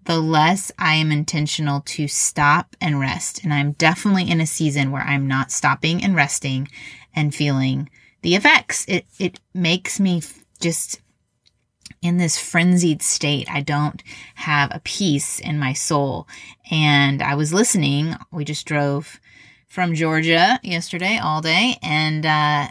the 0.04 0.18
less 0.18 0.72
I 0.78 0.94
am 0.94 1.12
intentional 1.12 1.82
to 1.82 2.08
stop 2.08 2.74
and 2.80 2.98
rest. 2.98 3.44
And 3.44 3.52
I'm 3.52 3.72
definitely 3.72 4.30
in 4.30 4.40
a 4.40 4.46
season 4.46 4.92
where 4.92 5.02
I'm 5.02 5.28
not 5.28 5.52
stopping 5.52 6.02
and 6.02 6.16
resting 6.16 6.68
and 7.14 7.34
feeling 7.34 7.90
the 8.22 8.34
effects. 8.34 8.86
It, 8.88 9.04
it 9.18 9.40
makes 9.52 10.00
me 10.00 10.22
just 10.58 11.02
in 12.02 12.16
this 12.16 12.38
frenzied 12.38 13.02
state. 13.02 13.48
I 13.50 13.60
don't 13.60 14.02
have 14.36 14.70
a 14.72 14.80
peace 14.80 15.40
in 15.40 15.58
my 15.58 15.72
soul. 15.72 16.28
And 16.70 17.22
I 17.22 17.34
was 17.34 17.52
listening. 17.52 18.14
We 18.30 18.44
just 18.44 18.66
drove 18.66 19.20
from 19.66 19.94
Georgia 19.94 20.58
yesterday 20.62 21.18
all 21.22 21.40
day. 21.40 21.76
And 21.82 22.24
uh, 22.24 22.68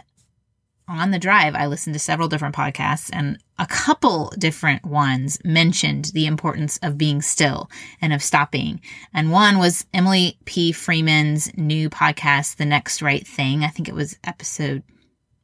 on 0.88 1.10
the 1.10 1.18
drive, 1.18 1.54
I 1.54 1.66
listened 1.66 1.94
to 1.94 2.00
several 2.00 2.28
different 2.28 2.54
podcasts, 2.54 3.10
and 3.12 3.38
a 3.58 3.66
couple 3.66 4.32
different 4.38 4.84
ones 4.86 5.38
mentioned 5.44 6.06
the 6.06 6.26
importance 6.26 6.78
of 6.82 6.96
being 6.96 7.20
still 7.20 7.70
and 8.00 8.12
of 8.12 8.22
stopping. 8.22 8.80
And 9.12 9.30
one 9.30 9.58
was 9.58 9.84
Emily 9.92 10.38
P. 10.46 10.72
Freeman's 10.72 11.54
new 11.56 11.90
podcast, 11.90 12.56
The 12.56 12.64
Next 12.64 13.02
Right 13.02 13.26
Thing. 13.26 13.64
I 13.64 13.68
think 13.68 13.88
it 13.88 13.94
was 13.94 14.18
episode 14.24 14.82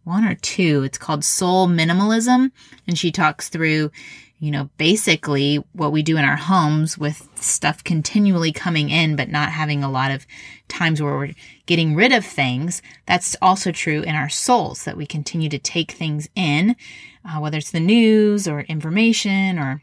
one 0.04 0.24
or 0.24 0.34
two. 0.36 0.82
It's 0.82 0.98
called 0.98 1.24
Soul 1.24 1.66
Minimalism. 1.66 2.50
And 2.86 2.98
she 2.98 3.10
talks 3.10 3.48
through, 3.48 3.90
you 4.38 4.50
know, 4.50 4.70
basically 4.76 5.56
what 5.72 5.92
we 5.92 6.02
do 6.02 6.16
in 6.16 6.24
our 6.24 6.36
homes 6.36 6.96
with 6.96 7.28
stuff 7.36 7.82
continually 7.82 8.52
coming 8.52 8.90
in, 8.90 9.16
but 9.16 9.30
not 9.30 9.50
having 9.50 9.82
a 9.82 9.90
lot 9.90 10.10
of 10.10 10.26
times 10.68 11.00
where 11.00 11.16
we're 11.16 11.34
getting 11.66 11.94
rid 11.94 12.12
of 12.12 12.24
things. 12.24 12.82
That's 13.06 13.36
also 13.40 13.72
true 13.72 14.02
in 14.02 14.14
our 14.14 14.28
souls, 14.28 14.84
that 14.84 14.96
we 14.96 15.06
continue 15.06 15.48
to 15.48 15.58
take 15.58 15.92
things 15.92 16.28
in, 16.36 16.76
uh, 17.24 17.40
whether 17.40 17.58
it's 17.58 17.70
the 17.70 17.80
news 17.80 18.46
or 18.46 18.60
information 18.60 19.58
or 19.58 19.82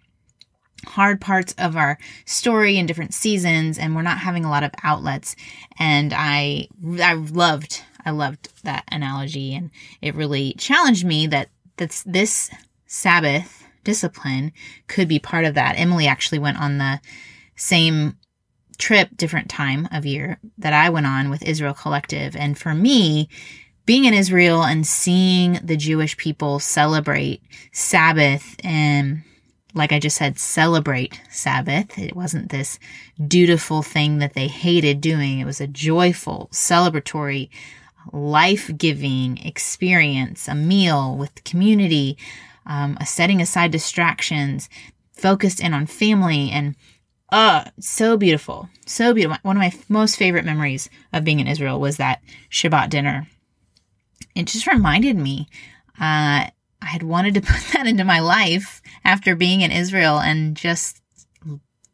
hard 0.85 1.21
parts 1.21 1.53
of 1.57 1.75
our 1.75 1.97
story 2.25 2.77
in 2.77 2.85
different 2.85 3.13
seasons 3.13 3.77
and 3.77 3.95
we're 3.95 4.01
not 4.01 4.17
having 4.17 4.45
a 4.45 4.49
lot 4.49 4.63
of 4.63 4.71
outlets 4.83 5.35
and 5.77 6.11
i 6.11 6.67
i 6.99 7.13
loved 7.13 7.83
i 8.05 8.11
loved 8.11 8.49
that 8.63 8.83
analogy 8.91 9.53
and 9.53 9.69
it 10.01 10.15
really 10.15 10.53
challenged 10.53 11.05
me 11.05 11.27
that 11.27 11.49
that's 11.77 12.03
this 12.03 12.49
sabbath 12.85 13.65
discipline 13.83 14.51
could 14.87 15.07
be 15.07 15.19
part 15.19 15.45
of 15.45 15.55
that 15.55 15.75
emily 15.77 16.07
actually 16.07 16.39
went 16.39 16.59
on 16.59 16.77
the 16.77 16.99
same 17.55 18.17
trip 18.77 19.09
different 19.15 19.49
time 19.49 19.87
of 19.91 20.05
year 20.05 20.39
that 20.57 20.73
i 20.73 20.89
went 20.89 21.05
on 21.05 21.29
with 21.29 21.43
israel 21.43 21.73
collective 21.73 22.35
and 22.35 22.57
for 22.57 22.73
me 22.73 23.29
being 23.85 24.05
in 24.05 24.13
israel 24.13 24.63
and 24.63 24.85
seeing 24.85 25.59
the 25.63 25.77
jewish 25.77 26.17
people 26.17 26.59
celebrate 26.59 27.41
sabbath 27.71 28.55
and 28.63 29.23
like 29.73 29.91
I 29.91 29.99
just 29.99 30.17
said, 30.17 30.37
celebrate 30.37 31.21
Sabbath. 31.29 31.97
It 31.97 32.15
wasn't 32.15 32.49
this 32.49 32.79
dutiful 33.25 33.81
thing 33.81 34.17
that 34.17 34.33
they 34.33 34.47
hated 34.47 35.01
doing. 35.01 35.39
It 35.39 35.45
was 35.45 35.61
a 35.61 35.67
joyful, 35.67 36.49
celebratory, 36.51 37.49
life 38.11 38.71
giving 38.77 39.37
experience, 39.45 40.47
a 40.47 40.55
meal 40.55 41.15
with 41.15 41.43
community, 41.43 42.17
um, 42.65 42.97
a 42.99 43.05
setting 43.05 43.41
aside 43.41 43.71
distractions, 43.71 44.69
focused 45.13 45.59
in 45.59 45.73
on 45.73 45.85
family, 45.85 46.49
and 46.51 46.75
uh, 47.31 47.65
so 47.79 48.17
beautiful. 48.17 48.69
So 48.85 49.13
beautiful. 49.13 49.39
One 49.43 49.55
of 49.55 49.61
my 49.61 49.73
most 49.87 50.17
favorite 50.17 50.45
memories 50.45 50.89
of 51.13 51.23
being 51.23 51.39
in 51.39 51.47
Israel 51.47 51.79
was 51.79 51.97
that 51.97 52.21
Shabbat 52.49 52.89
dinner. 52.89 53.27
It 54.35 54.47
just 54.47 54.67
reminded 54.67 55.15
me, 55.17 55.47
uh, 55.99 56.49
I 56.81 56.87
had 56.87 57.03
wanted 57.03 57.35
to 57.35 57.41
put 57.41 57.61
that 57.73 57.87
into 57.87 58.03
my 58.03 58.19
life 58.19 58.81
after 59.05 59.35
being 59.35 59.61
in 59.61 59.71
Israel 59.71 60.19
and 60.19 60.57
just 60.57 61.01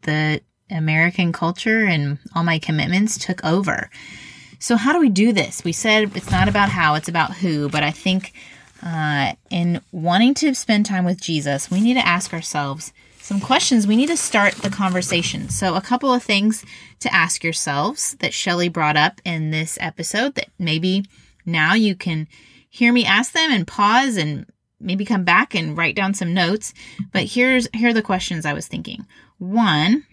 the 0.01 0.41
American 0.69 1.31
culture 1.31 1.85
and 1.85 2.17
all 2.35 2.43
my 2.43 2.59
commitments 2.59 3.17
took 3.17 3.43
over. 3.43 3.89
So, 4.59 4.75
how 4.75 4.93
do 4.93 4.99
we 4.99 5.09
do 5.09 5.31
this? 5.31 5.63
We 5.63 5.71
said 5.71 6.15
it's 6.15 6.31
not 6.31 6.47
about 6.47 6.69
how, 6.69 6.95
it's 6.95 7.09
about 7.09 7.35
who. 7.35 7.69
But 7.69 7.83
I 7.83 7.91
think 7.91 8.33
uh, 8.83 9.33
in 9.49 9.81
wanting 9.91 10.33
to 10.35 10.55
spend 10.55 10.85
time 10.85 11.05
with 11.05 11.21
Jesus, 11.21 11.69
we 11.69 11.81
need 11.81 11.95
to 11.95 12.05
ask 12.05 12.33
ourselves 12.33 12.93
some 13.19 13.39
questions. 13.39 13.85
We 13.85 13.95
need 13.95 14.07
to 14.07 14.17
start 14.17 14.55
the 14.55 14.69
conversation. 14.69 15.49
So, 15.49 15.75
a 15.75 15.81
couple 15.81 16.13
of 16.13 16.23
things 16.23 16.65
to 16.99 17.13
ask 17.13 17.43
yourselves 17.43 18.15
that 18.19 18.33
Shelly 18.33 18.69
brought 18.69 18.97
up 18.97 19.21
in 19.25 19.51
this 19.51 19.77
episode 19.81 20.35
that 20.35 20.49
maybe 20.57 21.05
now 21.45 21.73
you 21.73 21.95
can 21.95 22.27
hear 22.69 22.91
me 22.91 23.05
ask 23.05 23.33
them 23.33 23.51
and 23.51 23.67
pause 23.67 24.17
and 24.17 24.45
maybe 24.79 25.05
come 25.05 25.23
back 25.23 25.55
and 25.55 25.77
write 25.77 25.95
down 25.95 26.13
some 26.13 26.33
notes. 26.33 26.73
But 27.11 27.23
here's 27.23 27.67
here 27.73 27.89
are 27.89 27.93
the 27.93 28.01
questions 28.01 28.45
I 28.45 28.53
was 28.53 28.67
thinking. 28.67 29.05
One, 29.37 30.05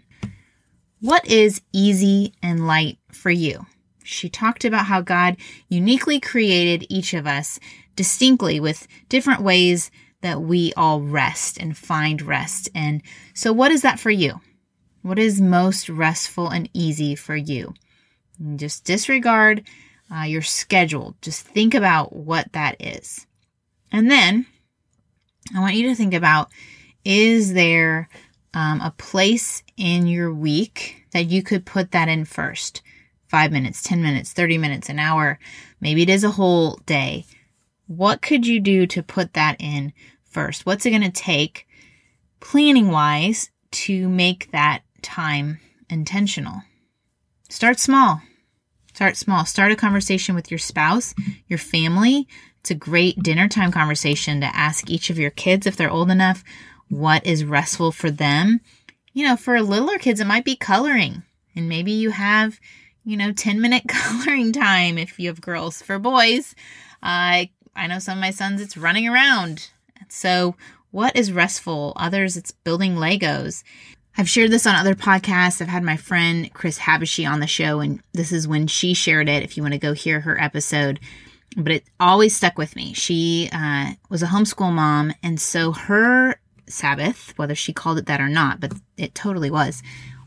what 1.00 1.26
is 1.26 1.62
easy 1.72 2.34
and 2.42 2.66
light 2.66 2.98
for 3.12 3.30
you? 3.30 3.66
She 4.04 4.28
talked 4.28 4.64
about 4.64 4.86
how 4.86 5.00
God 5.00 5.36
uniquely 5.68 6.20
created 6.20 6.86
each 6.88 7.14
of 7.14 7.26
us 7.26 7.58
distinctly 7.96 8.60
with 8.60 8.86
different 9.08 9.40
ways 9.40 9.90
that 10.20 10.40
we 10.40 10.72
all 10.76 11.00
rest 11.00 11.58
and 11.58 11.76
find 11.76 12.22
rest. 12.22 12.68
And 12.74 13.02
so, 13.34 13.52
what 13.52 13.72
is 13.72 13.82
that 13.82 13.98
for 13.98 14.10
you? 14.10 14.40
What 15.02 15.18
is 15.18 15.40
most 15.40 15.88
restful 15.88 16.48
and 16.48 16.68
easy 16.72 17.14
for 17.14 17.36
you? 17.36 17.74
And 18.38 18.58
just 18.58 18.84
disregard 18.84 19.66
uh, 20.14 20.22
your 20.22 20.42
schedule. 20.42 21.16
Just 21.20 21.42
think 21.42 21.74
about 21.74 22.14
what 22.14 22.52
that 22.52 22.76
is. 22.80 23.26
And 23.90 24.10
then 24.10 24.46
I 25.54 25.60
want 25.60 25.74
you 25.74 25.88
to 25.88 25.94
think 25.94 26.14
about 26.14 26.48
is 27.04 27.52
there 27.52 28.08
um, 28.54 28.80
a 28.80 28.94
place 28.96 29.62
in 29.76 30.06
your 30.06 30.32
week 30.32 31.04
that 31.12 31.24
you 31.24 31.42
could 31.42 31.66
put 31.66 31.90
that 31.90 32.08
in 32.08 32.24
first? 32.24 32.82
Five 33.34 33.50
minutes, 33.50 33.82
10 33.82 34.00
minutes, 34.00 34.32
30 34.32 34.58
minutes, 34.58 34.88
an 34.88 35.00
hour. 35.00 35.40
Maybe 35.80 36.02
it 36.02 36.08
is 36.08 36.22
a 36.22 36.30
whole 36.30 36.76
day. 36.86 37.24
What 37.88 38.22
could 38.22 38.46
you 38.46 38.60
do 38.60 38.86
to 38.86 39.02
put 39.02 39.32
that 39.32 39.56
in 39.58 39.92
first? 40.22 40.64
What's 40.64 40.86
it 40.86 40.90
going 40.90 41.02
to 41.02 41.10
take, 41.10 41.66
planning 42.38 42.92
wise, 42.92 43.50
to 43.72 44.08
make 44.08 44.52
that 44.52 44.82
time 45.02 45.58
intentional? 45.90 46.62
Start 47.48 47.80
small. 47.80 48.22
Start 48.94 49.16
small. 49.16 49.44
Start 49.44 49.72
a 49.72 49.74
conversation 49.74 50.36
with 50.36 50.52
your 50.52 50.58
spouse, 50.58 51.12
your 51.48 51.58
family. 51.58 52.28
It's 52.60 52.70
a 52.70 52.76
great 52.76 53.20
dinner 53.20 53.48
time 53.48 53.72
conversation 53.72 54.42
to 54.42 54.56
ask 54.56 54.88
each 54.88 55.10
of 55.10 55.18
your 55.18 55.30
kids, 55.30 55.66
if 55.66 55.74
they're 55.74 55.90
old 55.90 56.12
enough, 56.12 56.44
what 56.88 57.26
is 57.26 57.44
restful 57.44 57.90
for 57.90 58.12
them. 58.12 58.60
You 59.12 59.26
know, 59.26 59.34
for 59.34 59.60
littler 59.60 59.98
kids, 59.98 60.20
it 60.20 60.28
might 60.28 60.44
be 60.44 60.54
coloring. 60.54 61.24
And 61.56 61.68
maybe 61.68 61.90
you 61.90 62.10
have, 62.10 62.60
you 63.04 63.16
know, 63.16 63.32
10 63.32 63.60
minute 63.60 63.84
coloring 63.88 64.52
time 64.52 64.98
if 64.98 65.18
you 65.18 65.28
have 65.28 65.40
girls. 65.40 65.82
For 65.82 65.98
boys, 65.98 66.54
uh, 67.02 67.46
I 67.76 67.86
know 67.88 67.98
some 67.98 68.18
of 68.18 68.22
my 68.22 68.30
sons, 68.30 68.60
it's 68.60 68.76
running 68.76 69.08
around. 69.08 69.70
So, 70.08 70.56
what 70.90 71.16
is 71.16 71.32
restful? 71.32 71.92
Others, 71.96 72.36
it's 72.36 72.52
building 72.52 72.94
Legos. 72.96 73.64
I've 74.16 74.28
shared 74.28 74.52
this 74.52 74.66
on 74.66 74.76
other 74.76 74.94
podcasts. 74.94 75.60
I've 75.60 75.68
had 75.68 75.82
my 75.82 75.96
friend 75.96 76.52
Chris 76.54 76.78
Habishi 76.78 77.28
on 77.28 77.40
the 77.40 77.48
show, 77.48 77.80
and 77.80 78.00
this 78.12 78.30
is 78.30 78.46
when 78.46 78.68
she 78.68 78.94
shared 78.94 79.28
it. 79.28 79.42
If 79.42 79.56
you 79.56 79.62
want 79.62 79.72
to 79.72 79.80
go 79.80 79.92
hear 79.92 80.20
her 80.20 80.40
episode, 80.40 81.00
but 81.56 81.72
it 81.72 81.84
always 81.98 82.36
stuck 82.36 82.56
with 82.56 82.76
me. 82.76 82.92
She 82.92 83.50
uh, 83.52 83.94
was 84.08 84.22
a 84.22 84.26
homeschool 84.26 84.72
mom, 84.72 85.12
and 85.22 85.40
so 85.40 85.72
her 85.72 86.36
Sabbath, 86.68 87.36
whether 87.36 87.56
she 87.56 87.72
called 87.72 87.98
it 87.98 88.06
that 88.06 88.20
or 88.20 88.28
not, 88.28 88.60
but 88.60 88.72
it 88.96 89.16
totally 89.16 89.50
was, 89.50 89.82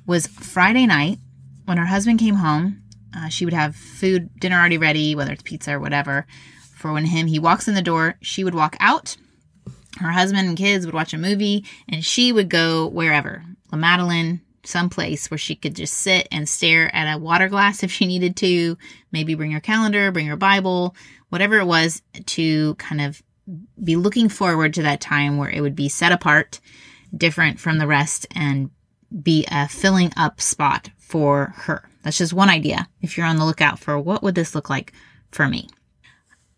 was 0.06 0.28
Friday 0.28 0.86
night 0.86 1.20
when 1.68 1.78
her 1.78 1.86
husband 1.86 2.20
came 2.20 2.36
home. 2.36 2.82
Uh, 3.16 3.30
she 3.30 3.46
would 3.46 3.54
have 3.54 3.76
food, 3.76 4.30
dinner 4.38 4.58
already 4.58 4.78
ready, 4.78 5.16
whether 5.16 5.32
it's 5.32 5.42
pizza 5.42 5.74
or 5.74 5.80
whatever 5.80 6.28
for 6.78 6.94
when 6.94 7.06
him 7.06 7.28
he 7.28 7.40
walks 7.40 7.68
in 7.68 7.74
the 7.74 7.82
door 7.82 8.16
she 8.22 8.44
would 8.44 8.56
walk 8.56 8.78
out 8.80 9.18
her 10.00 10.12
husband 10.12 10.48
and 10.48 10.58
kids 10.58 10.86
would 10.86 10.94
watch 10.94 11.14
a 11.14 11.18
movie 11.18 11.66
and 11.90 12.06
she 12.06 12.32
would 12.32 12.50
go 12.50 12.88
wherever 12.88 13.44
La 13.72 13.78
Madeleine 13.78 14.42
someplace 14.64 15.32
where 15.32 15.38
she 15.38 15.56
could 15.56 15.76
just 15.76 15.96
sit 15.96 16.28
and 16.32 16.48
stare 16.48 16.94
at 16.96 17.12
a 17.12 17.18
water 17.18 17.50
glass 17.50 17.84
if 17.84 17.92
she 17.92 18.06
needed 18.06 18.36
to 18.36 18.78
maybe 19.12 19.34
bring 19.34 19.52
her 19.52 19.60
calendar 19.60 20.12
bring 20.12 20.28
her 20.28 20.38
bible 20.38 20.96
whatever 21.30 21.58
it 21.58 21.66
was 21.66 22.02
to 22.26 22.76
kind 22.76 23.02
of 23.02 23.22
be 23.84 23.96
looking 23.96 24.30
forward 24.30 24.74
to 24.74 24.84
that 24.84 25.02
time 25.02 25.38
where 25.38 25.50
it 25.50 25.62
would 25.62 25.76
be 25.76 25.90
set 25.90 26.12
apart 26.12 26.60
different 27.16 27.60
from 27.60 27.78
the 27.78 27.88
rest 27.88 28.28
and 28.36 28.70
be 29.24 29.46
a 29.50 29.68
filling 29.68 30.12
up 30.18 30.40
spot 30.42 30.90
for 31.08 31.54
her 31.56 31.84
that's 32.04 32.18
just 32.18 32.34
one 32.34 32.50
idea 32.50 32.88
if 33.02 33.18
you're 33.18 33.26
on 33.26 33.38
the 33.38 33.46
lookout 33.46 33.80
for 33.80 33.98
what 34.00 34.22
would 34.22 34.36
this 34.36 34.54
look 34.54 34.70
like 34.70 34.94
for 35.32 35.48
me 35.48 35.68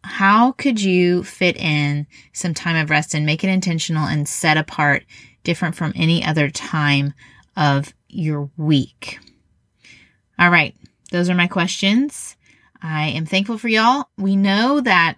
how 0.04 0.54
could 0.54 0.82
you 0.82 1.24
fit 1.24 1.58
in 1.58 2.08
some 2.34 2.54
time 2.54 2.76
of 2.76 2.90
rest 2.90 3.14
and 3.14 3.26
make 3.26 3.44
it 3.44 3.50
intentional 3.50 4.08
and 4.08 4.28
set 4.28 4.58
apart 4.58 5.04
different 5.44 5.76
from 5.76 5.94
any 5.96 6.24
other 6.24 6.50
time 6.50 7.14
of 7.56 7.94
your 8.08 8.50
week? 8.58 9.20
All 10.38 10.50
right, 10.50 10.76
those 11.12 11.30
are 11.30 11.36
my 11.36 11.48
questions. 11.48 12.38
I 12.82 13.08
am 13.10 13.26
thankful 13.26 13.58
for 13.58 13.68
y'all. 13.68 14.06
We 14.18 14.36
know 14.36 14.80
that 14.82 15.18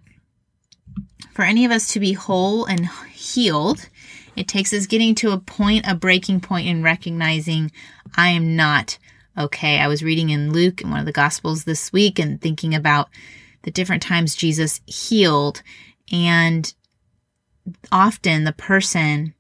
for 1.33 1.43
any 1.43 1.63
of 1.65 1.71
us 1.71 1.93
to 1.93 1.99
be 1.99 2.13
whole 2.13 2.65
and 2.65 2.87
healed, 3.13 3.87
it 4.35 4.47
takes 4.47 4.73
us 4.73 4.87
getting 4.87 5.13
to 5.15 5.31
a 5.31 5.37
point, 5.37 5.85
a 5.87 5.93
breaking 5.93 6.41
point, 6.41 6.67
and 6.67 6.83
recognizing 6.83 7.71
I 8.17 8.29
am 8.29 8.55
not 8.55 8.97
okay. 9.37 9.79
I 9.79 9.87
was 9.87 10.03
reading 10.03 10.29
in 10.29 10.51
Luke 10.51 10.81
in 10.81 10.89
one 10.89 10.99
of 10.99 11.05
the 11.05 11.11
Gospels 11.11 11.63
this 11.63 11.91
week 11.91 12.19
and 12.19 12.41
thinking 12.41 12.75
about 12.75 13.09
the 13.63 13.71
different 13.71 14.01
times 14.01 14.35
Jesus 14.35 14.81
healed. 14.85 15.61
And 16.11 16.73
often 17.91 18.43
the 18.43 18.53
person 18.53 19.33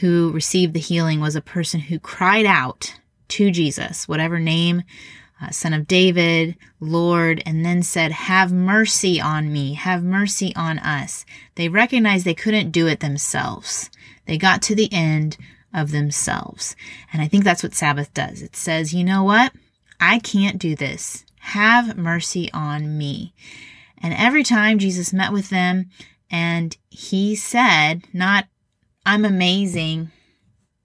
who 0.00 0.30
received 0.32 0.74
the 0.74 0.80
healing 0.80 1.20
was 1.20 1.36
a 1.36 1.40
person 1.40 1.80
who 1.80 1.98
cried 1.98 2.46
out 2.46 2.94
to 3.28 3.50
Jesus, 3.50 4.08
whatever 4.08 4.38
name, 4.38 4.82
uh, 5.40 5.50
Son 5.50 5.72
of 5.72 5.86
David, 5.86 6.56
Lord, 6.80 7.42
and 7.46 7.64
then 7.64 7.82
said, 7.82 8.10
Have 8.10 8.52
mercy 8.52 9.20
on 9.20 9.52
me, 9.52 9.74
have 9.74 10.02
mercy 10.02 10.52
on 10.56 10.78
us. 10.78 11.24
They 11.54 11.68
recognized 11.68 12.24
they 12.24 12.34
couldn't 12.34 12.70
do 12.70 12.86
it 12.86 13.00
themselves. 13.00 13.90
They 14.26 14.38
got 14.38 14.62
to 14.62 14.74
the 14.74 14.92
end 14.92 15.36
of 15.78 15.90
themselves. 15.90 16.76
And 17.12 17.22
I 17.22 17.28
think 17.28 17.44
that's 17.44 17.62
what 17.62 17.74
Sabbath 17.74 18.12
does. 18.12 18.42
It 18.42 18.56
says, 18.56 18.92
You 18.92 19.04
know 19.04 19.22
what? 19.22 19.52
I 20.00 20.18
can't 20.18 20.58
do 20.58 20.74
this. 20.74 21.24
Have 21.40 21.96
mercy 21.96 22.50
on 22.52 22.98
me. 22.98 23.34
And 24.00 24.14
every 24.14 24.44
time 24.44 24.78
Jesus 24.78 25.12
met 25.12 25.32
with 25.32 25.50
them 25.50 25.90
and 26.30 26.76
he 26.90 27.34
said, 27.34 28.06
not, 28.12 28.46
I'm 29.04 29.24
amazing, 29.24 30.10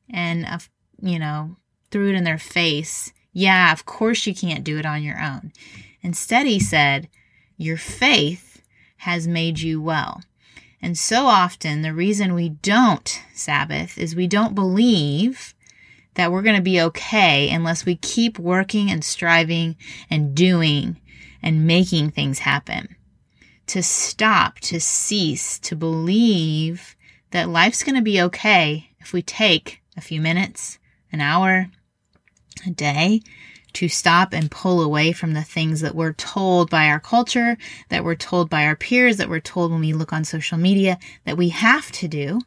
and, 0.10 0.46
uh, 0.46 0.60
you 1.02 1.20
know, 1.20 1.58
threw 1.92 2.10
it 2.10 2.16
in 2.16 2.24
their 2.24 2.38
face. 2.38 3.12
Yeah, 3.34 3.74
of 3.74 3.86
course 3.86 4.26
you 4.26 4.34
can't 4.34 4.64
do 4.64 4.78
it 4.78 4.86
on 4.86 5.04
your 5.04 5.20
own. 5.20 5.52
Instead, 6.02 6.46
he 6.46 6.60
said, 6.60 7.10
Your 7.58 7.78
faith 7.78 8.62
has 8.98 9.28
made 9.28 9.60
you 9.60 9.82
well. 9.82 10.22
And 10.84 10.98
so 10.98 11.28
often, 11.28 11.82
the 11.82 11.94
reason 11.94 12.34
we 12.34 12.50
don't 12.50 13.22
Sabbath 13.34 13.98
is 13.98 14.18
we 14.18 14.28
don't 14.28 14.54
believe 14.54 15.56
that 16.16 16.30
we're 16.30 16.42
going 16.42 16.58
to 16.58 16.62
be 16.62 16.82
okay 16.82 17.50
unless 17.50 17.86
we 17.86 17.96
keep 17.96 18.38
working 18.38 18.92
and 18.92 19.02
striving 19.02 19.78
and 20.10 20.36
doing 20.36 21.00
and 21.42 21.66
making 21.66 22.12
things 22.12 22.40
happen. 22.40 22.98
To 23.68 23.82
stop, 23.82 24.60
to 24.60 24.82
cease, 24.82 25.58
to 25.60 25.78
believe 25.78 26.98
that 27.32 27.48
life's 27.48 27.82
going 27.82 27.96
to 27.96 28.02
be 28.02 28.22
okay 28.22 28.90
if 29.00 29.14
we 29.14 29.22
take 29.22 29.82
a 29.96 30.02
few 30.02 30.20
minutes, 30.20 30.80
an 31.14 31.22
hour, 31.22 31.68
a 32.68 32.72
day 32.72 33.22
to 33.74 33.90
stop 33.90 34.34
and 34.34 34.52
pull 34.52 34.82
away 34.82 35.12
from 35.12 35.34
the 35.34 35.44
things 35.44 35.82
that 35.82 35.96
we're 35.96 36.14
told 36.14 36.70
by 36.70 36.88
our 36.88 37.00
culture, 37.00 37.58
that 37.90 38.04
we're 38.04 38.16
told 38.16 38.50
by 38.50 38.66
our 38.66 38.76
peers, 38.76 39.18
that 39.18 39.30
we're 39.30 39.40
told 39.40 39.72
when 39.72 39.82
we 39.82 39.94
look 39.94 40.14
on 40.14 40.24
social 40.24 40.58
media 40.58 40.98
that 41.26 41.38
we 41.38 41.50
have 41.50 41.92
to 41.92 42.08
do, 42.08 42.40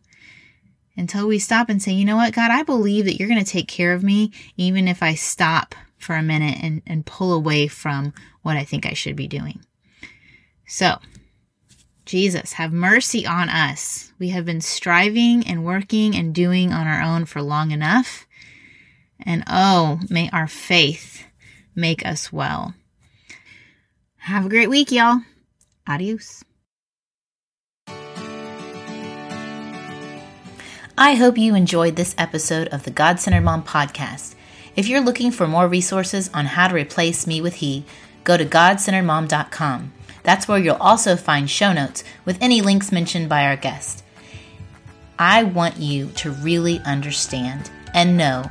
until 0.97 1.27
we 1.27 1.39
stop 1.39 1.69
and 1.69 1.83
say, 1.83 1.93
you 1.93 2.05
know 2.05 2.17
what, 2.17 2.33
God, 2.33 2.51
I 2.51 2.63
believe 2.63 3.05
that 3.05 3.19
you're 3.19 3.29
going 3.29 3.45
to 3.45 3.51
take 3.51 3.69
care 3.69 3.93
of 3.93 4.03
me, 4.03 4.33
even 4.57 4.89
if 4.89 5.03
I 5.03 5.15
stop 5.15 5.75
for 5.99 6.15
a 6.15 6.23
minute 6.23 6.59
and, 6.63 6.83
and 6.87 7.05
pull 7.05 7.33
away 7.33 7.69
from 7.69 8.15
what 8.43 8.57
I 8.57 8.65
think 8.65 8.87
I 8.87 8.95
should 8.95 9.17
be 9.17 9.29
doing. 9.29 9.61
So, 10.67 10.99
Jesus, 12.07 12.55
have 12.55 12.73
mercy 12.73 13.27
on 13.27 13.49
us. 13.49 14.13
We 14.19 14.29
have 14.31 14.45
been 14.45 14.61
striving 14.61 15.47
and 15.47 15.65
working 15.65 16.15
and 16.15 16.35
doing 16.35 16.73
on 16.73 16.87
our 16.87 17.03
own 17.03 17.25
for 17.25 17.43
long 17.43 17.73
enough. 17.73 18.27
And 19.21 19.45
oh, 19.47 20.01
may 20.11 20.31
our 20.33 20.47
faith 20.47 21.25
make 21.75 22.05
us 22.05 22.33
well. 22.33 22.75
Have 24.19 24.47
a 24.47 24.49
great 24.49 24.71
week, 24.71 24.91
y'all. 24.91 25.21
Adios. 25.87 26.43
I 30.99 31.15
hope 31.15 31.37
you 31.37 31.55
enjoyed 31.55 31.97
this 31.97 32.15
episode 32.17 32.69
of 32.69 32.85
the 32.85 32.91
God 32.91 33.21
Centered 33.21 33.43
Mom 33.43 33.63
podcast. 33.63 34.35
If 34.75 34.89
you're 34.89 35.01
looking 35.01 35.31
for 35.31 35.47
more 35.47 35.69
resources 35.69 36.31
on 36.33 36.47
how 36.47 36.69
to 36.69 36.75
replace 36.75 37.27
me 37.27 37.41
with 37.41 37.55
he, 37.57 37.85
go 38.25 38.37
to 38.37 38.45
godcenteredmom.com. 38.45 39.93
That's 40.23 40.49
where 40.49 40.59
you'll 40.59 40.77
also 40.77 41.17
find 41.17 41.49
show 41.49 41.73
notes 41.73 42.03
with 42.25 42.39
any 42.41 42.63
links 42.63 42.91
mentioned 42.91 43.29
by 43.29 43.47
our 43.47 43.57
guest. 43.57 44.03
I 45.19 45.45
want 45.45 45.77
you 45.77 46.09
to 46.17 46.31
really 46.31 46.81
understand 46.81 47.71
and 47.95 48.17
know 48.17 48.51